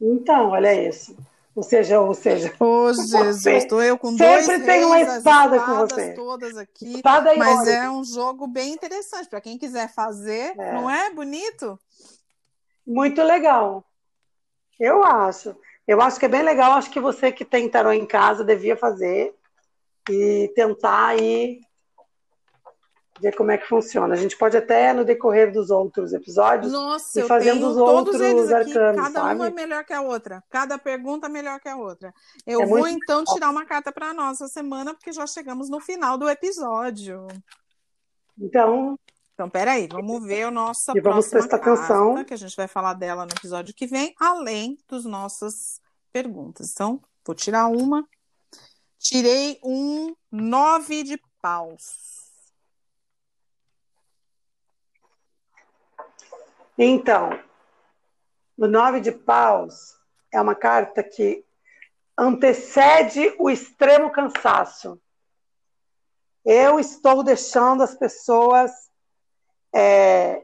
Então, 0.00 0.50
olha 0.50 0.88
isso. 0.88 1.16
Ou 1.60 1.64
seja, 1.64 2.00
ou 2.00 2.14
seja. 2.14 2.54
Ô, 2.58 2.90
Jesus, 2.90 3.44
estou 3.44 3.82
eu 3.82 3.98
com 3.98 4.16
dois 4.16 4.46
Sempre 4.46 4.64
tem 4.64 4.82
uma 4.82 4.98
espada 4.98 5.60
com 5.60 5.76
você. 5.76 6.14
todas 6.14 6.56
aqui. 6.56 6.94
Espada 6.94 7.36
mas 7.36 7.68
é 7.68 7.90
um 7.90 8.02
jogo 8.02 8.46
bem 8.46 8.72
interessante 8.72 9.28
para 9.28 9.42
quem 9.42 9.58
quiser 9.58 9.92
fazer, 9.92 10.58
é. 10.58 10.72
não 10.72 10.88
é 10.88 11.10
bonito? 11.12 11.78
Muito 12.86 13.22
legal. 13.22 13.84
Eu 14.78 15.04
acho. 15.04 15.54
Eu 15.86 16.00
acho 16.00 16.18
que 16.18 16.24
é 16.24 16.30
bem 16.30 16.42
legal. 16.42 16.72
Acho 16.72 16.90
que 16.90 16.98
você 16.98 17.30
que 17.30 17.44
tem 17.44 17.68
tarô 17.68 17.92
em 17.92 18.06
casa 18.06 18.42
devia 18.42 18.74
fazer 18.74 19.34
e 20.08 20.50
tentar 20.54 21.08
aí 21.08 21.60
ver 23.20 23.36
como 23.36 23.50
é 23.50 23.58
que 23.58 23.66
funciona. 23.66 24.14
A 24.14 24.16
gente 24.16 24.36
pode 24.36 24.56
até, 24.56 24.92
no 24.92 25.04
decorrer 25.04 25.52
dos 25.52 25.70
outros 25.70 26.12
episódios, 26.12 26.72
Nossa, 26.72 27.20
ir 27.20 27.26
fazendo 27.26 27.68
os 27.68 27.76
outros 27.76 28.20
arcanos, 28.50 29.02
Cada 29.02 29.20
sabe? 29.20 29.34
uma 29.34 29.46
é 29.46 29.50
melhor 29.50 29.84
que 29.84 29.92
a 29.92 30.00
outra. 30.00 30.42
Cada 30.50 30.78
pergunta 30.78 31.26
é 31.26 31.30
melhor 31.30 31.60
que 31.60 31.68
a 31.68 31.76
outra. 31.76 32.12
Eu 32.46 32.62
é 32.62 32.66
vou, 32.66 32.86
então, 32.88 33.24
tirar 33.24 33.50
uma 33.50 33.64
carta 33.64 33.92
para 33.92 34.12
nós 34.14 34.40
essa 34.40 34.48
semana, 34.48 34.94
porque 34.94 35.12
já 35.12 35.26
chegamos 35.26 35.68
no 35.68 35.80
final 35.80 36.16
do 36.16 36.28
episódio. 36.28 37.26
Então... 38.38 38.98
Então, 39.34 39.48
peraí, 39.48 39.88
vamos 39.90 40.22
ver 40.22 40.42
a 40.42 40.50
nossa 40.50 40.92
e 40.94 41.00
vamos 41.00 41.28
prestar 41.28 41.58
carta, 41.58 41.82
atenção. 41.82 42.22
que 42.26 42.34
a 42.34 42.36
gente 42.36 42.54
vai 42.54 42.68
falar 42.68 42.92
dela 42.92 43.24
no 43.24 43.32
episódio 43.32 43.74
que 43.74 43.86
vem, 43.86 44.14
além 44.20 44.76
das 44.86 45.06
nossas 45.06 45.80
perguntas. 46.12 46.72
Então, 46.72 47.00
vou 47.24 47.34
tirar 47.34 47.66
uma. 47.66 48.06
Tirei 48.98 49.58
um 49.64 50.14
nove 50.30 51.02
de 51.02 51.18
paus. 51.40 52.19
Então, 56.82 57.38
o 58.56 58.66
nove 58.66 59.00
de 59.00 59.12
paus 59.12 59.94
é 60.32 60.40
uma 60.40 60.54
carta 60.54 61.02
que 61.02 61.44
antecede 62.16 63.36
o 63.38 63.50
extremo 63.50 64.10
cansaço. 64.10 64.98
Eu 66.42 66.80
estou 66.80 67.22
deixando 67.22 67.82
as 67.82 67.94
pessoas. 67.94 68.70
É, 69.74 70.42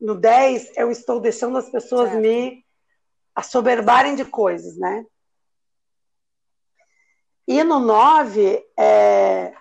no 0.00 0.14
10, 0.14 0.76
eu 0.76 0.88
estou 0.88 1.18
deixando 1.18 1.58
as 1.58 1.68
pessoas 1.68 2.10
certo. 2.10 2.22
me 2.22 2.64
assoberbarem 3.34 4.14
de 4.14 4.24
coisas, 4.24 4.78
né? 4.78 5.04
E 7.44 7.64
no 7.64 7.80
9, 7.80 8.64
é, 8.78 9.52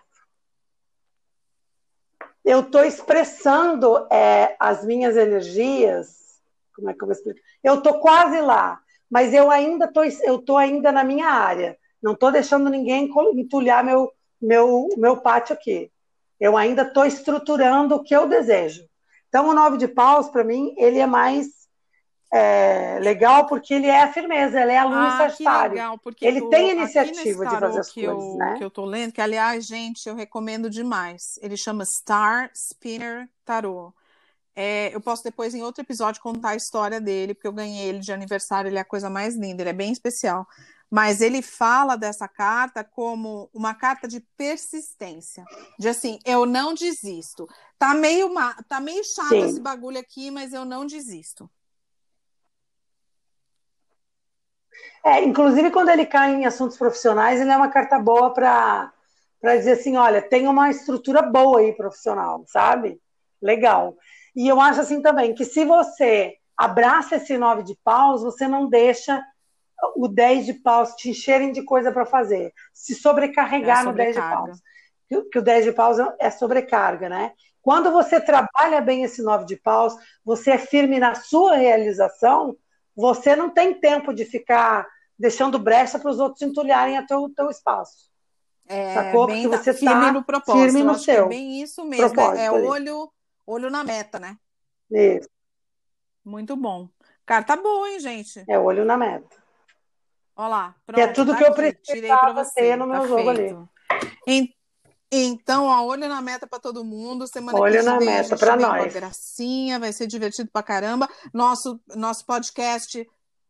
eu 2.45 2.59
estou 2.59 2.85
expressando 2.85 4.07
é, 4.11 4.55
as 4.59 4.85
minhas 4.85 5.17
energias. 5.17 6.39
Como 6.75 6.89
é 6.89 6.93
que 6.93 7.01
eu 7.01 7.07
vou 7.07 7.15
explicar? 7.15 7.41
Eu 7.63 7.75
estou 7.75 7.99
quase 7.99 8.39
lá, 8.39 8.79
mas 9.09 9.33
eu 9.33 9.49
ainda 9.49 9.87
tô, 9.87 10.03
eu 10.03 10.37
tô 10.37 10.55
ainda 10.55 10.91
na 10.91 11.03
minha 11.03 11.27
área. 11.27 11.75
Não 12.01 12.13
estou 12.13 12.31
deixando 12.31 12.69
ninguém 12.69 13.11
entulhar 13.33 13.83
meu, 13.83 14.11
meu, 14.39 14.89
meu 14.95 15.17
pátio 15.17 15.53
aqui. 15.55 15.91
Eu 16.39 16.55
ainda 16.55 16.83
estou 16.83 17.05
estruturando 17.05 17.95
o 17.95 18.03
que 18.03 18.15
eu 18.15 18.27
desejo. 18.27 18.87
Então, 19.27 19.49
o 19.49 19.53
nove 19.53 19.77
de 19.77 19.87
paus, 19.87 20.29
para 20.29 20.43
mim, 20.43 20.75
ele 20.77 20.99
é 20.99 21.07
mais 21.07 21.47
é, 22.37 22.99
legal 22.99 23.47
porque 23.47 23.73
ele 23.73 23.87
é 23.87 24.03
a 24.03 24.11
firmeza, 24.11 24.59
ele 24.59 24.73
é 24.73 24.77
aluno 24.77 25.07
ah, 25.07 25.17
sagitário. 25.17 25.75
Legal, 25.75 25.99
ele 26.19 26.41
o, 26.41 26.49
tem 26.49 26.71
iniciativa 26.71 27.45
de 27.45 27.59
fazer 27.59 27.79
as 27.79 27.89
que 27.89 28.05
coisas, 28.05 28.23
eu, 28.23 28.37
né? 28.37 28.55
Que 28.57 28.63
eu 28.65 28.69
tô 28.69 28.83
lendo, 28.83 29.13
que 29.13 29.21
aliás, 29.21 29.65
gente, 29.65 30.09
eu 30.09 30.15
recomendo 30.15 30.69
demais. 30.69 31.39
Ele 31.41 31.55
chama 31.55 31.85
Star 31.85 32.51
Spinner 32.53 33.29
Tarot. 33.45 33.93
É, 34.53 34.93
eu 34.93 34.99
posso 34.99 35.23
depois, 35.23 35.55
em 35.55 35.63
outro 35.63 35.81
episódio, 35.81 36.21
contar 36.21 36.49
a 36.49 36.55
história 36.57 36.99
dele, 36.99 37.33
porque 37.33 37.47
eu 37.47 37.53
ganhei 37.53 37.87
ele 37.87 37.99
de 37.99 38.11
aniversário, 38.11 38.67
ele 38.67 38.77
é 38.77 38.81
a 38.81 38.85
coisa 38.85 39.09
mais 39.09 39.37
linda, 39.37 39.61
ele 39.61 39.69
é 39.69 39.73
bem 39.73 39.93
especial. 39.93 40.45
Mas 40.91 41.21
ele 41.21 41.41
fala 41.41 41.95
dessa 41.95 42.27
carta 42.27 42.83
como 42.83 43.49
uma 43.53 43.73
carta 43.73 44.09
de 44.09 44.19
persistência. 44.35 45.45
De 45.79 45.87
assim, 45.87 46.19
eu 46.25 46.45
não 46.45 46.73
desisto. 46.73 47.47
Tá 47.79 47.93
meio, 47.93 48.29
tá 48.67 48.81
meio 48.81 49.03
chato 49.05 49.29
Sim. 49.29 49.45
esse 49.45 49.61
bagulho 49.61 49.99
aqui, 49.99 50.29
mas 50.31 50.51
eu 50.51 50.65
não 50.65 50.85
desisto. 50.85 51.49
É, 55.03 55.23
inclusive 55.23 55.69
quando 55.71 55.89
ele 55.89 56.05
cai 56.05 56.33
em 56.33 56.45
assuntos 56.45 56.77
profissionais, 56.77 57.39
ele 57.39 57.51
é 57.51 57.57
uma 57.57 57.69
carta 57.69 57.99
boa 57.99 58.33
para 58.33 58.91
dizer 59.41 59.73
assim, 59.73 59.97
olha, 59.97 60.21
tem 60.21 60.47
uma 60.47 60.69
estrutura 60.69 61.21
boa 61.21 61.59
aí 61.59 61.73
profissional, 61.73 62.43
sabe? 62.47 62.99
Legal. 63.41 63.95
E 64.35 64.47
eu 64.47 64.59
acho 64.59 64.81
assim 64.81 65.01
também 65.01 65.33
que 65.33 65.45
se 65.45 65.63
você 65.63 66.35
abraça 66.57 67.17
esse 67.17 67.37
nove 67.37 67.63
de 67.63 67.77
paus, 67.83 68.23
você 68.23 68.47
não 68.47 68.67
deixa 68.67 69.21
o 69.95 70.07
10 70.07 70.45
de 70.45 70.53
paus 70.53 70.95
te 70.95 71.09
encherem 71.09 71.51
de 71.51 71.61
coisa 71.61 71.91
para 71.91 72.05
fazer. 72.05 72.53
Se 72.73 72.95
sobrecarregar 72.95 73.81
é 73.81 73.83
no 73.83 73.93
10 73.93 74.15
de 74.15 74.21
paus. 74.21 74.61
Que, 75.07 75.39
o 75.39 75.41
10 75.41 75.65
de 75.65 75.71
paus 75.71 75.97
é 76.19 76.31
sobrecarga, 76.31 77.09
né? 77.09 77.33
Quando 77.61 77.91
você 77.91 78.19
trabalha 78.19 78.81
bem 78.81 79.03
esse 79.03 79.21
nove 79.21 79.45
de 79.45 79.55
paus, 79.55 79.95
você 80.23 80.51
é 80.51 80.57
firme 80.57 80.99
na 80.99 81.13
sua 81.15 81.55
realização, 81.55 82.55
você 82.95 83.35
não 83.35 83.49
tem 83.49 83.79
tempo 83.79 84.13
de 84.13 84.25
ficar 84.25 84.87
deixando 85.17 85.59
brecha 85.59 85.99
para 85.99 86.11
os 86.11 86.19
outros 86.19 86.41
entulharem 86.41 86.97
o 86.99 87.05
teu, 87.05 87.29
teu 87.35 87.49
espaço. 87.49 88.09
É, 88.67 88.93
Sacou? 88.93 89.27
Bem, 89.27 89.43
Porque 89.43 89.57
você 89.57 89.73
tá 89.73 89.79
firme 89.79 90.05
tá 90.05 90.11
no 90.11 90.23
propósito. 90.23 90.63
Firme 90.63 90.83
no 90.83 90.95
seu. 90.95 91.25
é 91.25 91.27
bem 91.27 91.61
isso 91.61 91.85
mesmo. 91.85 92.19
É, 92.35 92.45
é 92.45 92.51
olho, 92.51 93.11
olho 93.45 93.69
na 93.69 93.83
meta, 93.83 94.19
né? 94.19 94.37
Isso. 94.91 95.29
Muito 96.23 96.55
bom. 96.55 96.89
Carta 97.25 97.55
boa, 97.55 97.89
hein, 97.89 97.99
gente? 97.99 98.43
É 98.47 98.57
olho 98.57 98.85
na 98.85 98.97
meta. 98.97 99.35
Olha 100.35 100.47
lá. 100.47 100.75
Pronto, 100.85 100.97
que 100.97 101.01
é 101.01 101.07
tudo 101.07 101.31
tá 101.31 101.37
que 101.37 101.43
eu 101.43 101.53
precisava 101.53 102.45
ter 102.53 102.75
no 102.75 102.87
meu 102.87 103.01
tá 103.01 103.07
jogo 103.07 103.35
feito. 103.35 103.39
ali. 103.41 103.69
Então, 104.27 104.55
ó, 105.65 105.85
olho 105.85 106.07
na 106.07 106.21
meta 106.21 106.47
para 106.47 106.59
todo 106.59 106.83
mundo. 106.83 107.27
Semana 107.27 107.59
olho 107.59 107.79
que 107.79 107.83
na 107.83 107.97
vem, 107.97 108.07
meta 108.07 108.37
para 108.37 108.55
nós. 108.55 108.83
Uma 108.83 108.91
gracinha, 108.91 109.79
vai 109.79 109.93
ser 109.93 110.07
divertido 110.07 110.49
para 110.51 110.63
caramba. 110.63 111.07
Nosso 111.33 111.79
nosso 111.95 112.25
podcast 112.25 113.07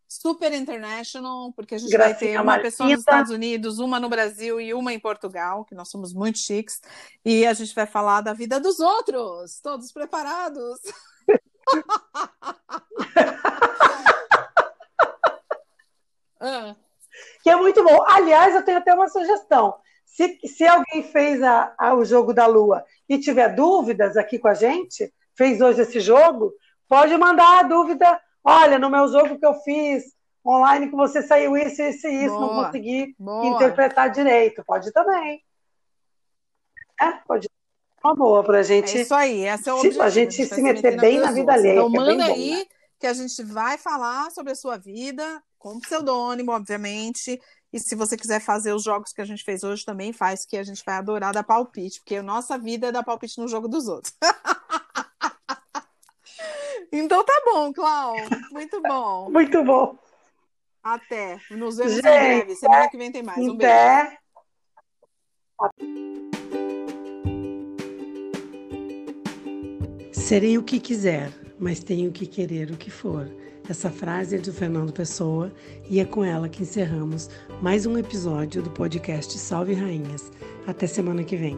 super 0.07 0.53
international, 0.53 1.51
porque 1.53 1.75
a 1.75 1.77
gente 1.77 1.91
Gracinha 1.91 2.15
vai 2.15 2.19
ter 2.19 2.41
uma 2.41 2.57
pessoa 2.59 2.89
nos 2.89 2.99
Estados 2.99 3.31
Unidos, 3.31 3.79
uma 3.79 3.99
no 3.99 4.07
Brasil 4.07 4.61
e 4.61 4.73
uma 4.73 4.93
em 4.93 4.99
Portugal, 4.99 5.65
que 5.65 5.75
nós 5.75 5.89
somos 5.89 6.13
muito 6.13 6.39
chiques, 6.39 6.81
e 7.23 7.45
a 7.45 7.53
gente 7.53 7.75
vai 7.75 7.85
falar 7.85 8.21
da 8.21 8.33
vida 8.33 8.59
dos 8.59 8.79
outros. 8.79 9.59
Todos 9.61 9.91
preparados? 9.91 10.79
ah. 16.39 16.75
Que 17.43 17.49
é 17.49 17.55
muito 17.55 17.83
bom. 17.83 18.03
Aliás, 18.07 18.55
eu 18.55 18.63
tenho 18.63 18.77
até 18.77 18.93
uma 18.93 19.09
sugestão. 19.09 19.75
Se, 20.15 20.39
se 20.47 20.65
alguém 20.65 21.03
fez 21.03 21.43
a, 21.43 21.73
a, 21.77 21.93
o 21.93 22.05
jogo 22.05 22.33
da 22.33 22.45
Lua 22.45 22.83
e 23.07 23.19
tiver 23.19 23.49
dúvidas 23.53 24.15
aqui 24.15 24.39
com 24.39 24.47
a 24.47 24.53
gente, 24.53 25.13
fez 25.35 25.59
hoje 25.59 25.81
esse 25.81 25.99
jogo, 25.99 26.53
pode 26.87 27.17
mandar 27.17 27.59
a 27.59 27.63
dúvida 27.63 28.19
Olha, 28.47 28.77
no 28.77 28.91
meu 28.91 29.07
jogo 29.07 29.39
que 29.39 29.45
eu 29.45 29.55
fiz 29.61 30.03
online 30.45 30.87
que 30.87 30.95
você 30.95 31.23
saiu 31.23 31.57
isso, 31.57 31.81
isso 31.81 32.07
e 32.07 32.25
isso, 32.25 32.35
boa, 32.35 32.41
não 32.41 32.65
consegui 32.65 33.15
boa. 33.17 33.47
interpretar 33.47 34.11
direito. 34.11 34.63
Pode 34.63 34.93
também. 34.93 35.43
É, 37.01 37.11
pode 37.27 37.49
uma 38.03 38.13
boa 38.13 38.43
para 38.43 38.59
a 38.59 38.61
gente. 38.61 38.95
É 38.95 39.01
isso 39.01 39.15
aí, 39.15 39.43
essa 39.43 39.71
é 39.71 39.73
o 39.73 39.77
objetivo, 39.77 40.03
a 40.03 40.09
gente, 40.09 40.41
a 40.41 40.43
gente 40.43 40.53
se 40.53 40.61
meter, 40.61 40.91
se 40.91 40.97
bem 40.99 41.19
na 41.19 41.31
vida 41.31 41.53
alheia. 41.53 41.73
Então 41.73 41.87
é 41.87 41.89
manda 41.89 42.23
é 42.23 42.31
aí 42.31 42.51
bom, 42.51 42.59
né? 42.59 42.65
que 42.99 43.07
a 43.07 43.13
gente 43.13 43.43
vai 43.43 43.79
falar 43.79 44.29
sobre 44.29 44.51
a 44.51 44.55
sua 44.55 44.77
vida, 44.77 45.43
com 45.57 45.79
pseudônimo, 45.79 46.51
obviamente. 46.51 47.41
E 47.75 47.79
se 47.81 47.93
você 47.93 48.15
quiser 48.15 48.39
fazer 48.39 48.71
os 48.71 48.83
jogos 48.83 49.11
que 49.11 49.19
a 49.19 49.25
gente 49.25 49.43
fez 49.43 49.61
hoje, 49.61 49.83
também 49.83 50.13
faz, 50.13 50.45
que 50.45 50.55
a 50.55 50.63
gente 50.63 50.81
vai 50.85 50.95
adorar 50.95 51.33
dar 51.33 51.43
palpite, 51.43 51.99
porque 51.99 52.15
a 52.15 52.23
nossa 52.23 52.57
vida 52.57 52.87
é 52.87 52.91
dar 52.91 53.03
palpite 53.03 53.37
no 53.37 53.49
jogo 53.49 53.67
dos 53.67 53.89
outros. 53.89 54.15
Então 56.91 57.25
tá 57.25 57.41
bom, 57.43 57.73
Clau. 57.73 58.15
Muito 58.51 58.81
bom. 58.81 59.29
Muito 59.29 59.63
bom. 59.65 59.97
Até. 60.81 61.37
Nos 61.51 61.75
vemos 61.75 61.95
Gente, 61.95 62.07
em 62.07 62.11
breve. 62.11 62.55
Semana 62.55 62.89
que 62.89 62.97
vem 62.97 63.11
tem 63.11 63.23
mais. 63.23 63.37
Um 63.37 63.57
beijo. 63.57 64.17
Serei 70.13 70.57
o 70.57 70.63
que 70.63 70.79
quiser, 70.79 71.33
mas 71.59 71.81
tenho 71.81 72.13
que 72.13 72.25
querer 72.25 72.71
o 72.71 72.77
que 72.77 72.91
for. 72.91 73.27
Essa 73.67 73.89
frase 73.89 74.35
é 74.35 74.37
de 74.37 74.51
Fernando 74.51 74.93
Pessoa 74.93 75.51
e 75.89 75.99
é 75.99 76.05
com 76.05 76.23
ela 76.23 76.47
que 76.47 76.61
encerramos 76.61 77.29
mais 77.63 77.87
um 77.87 77.97
episódio 77.97 78.61
do 78.61 78.69
podcast 78.69 79.35
Salve 79.39 79.73
Rainhas. 79.73 80.31
Até 80.67 80.85
semana 80.85 81.23
que 81.23 81.35
vem. 81.35 81.57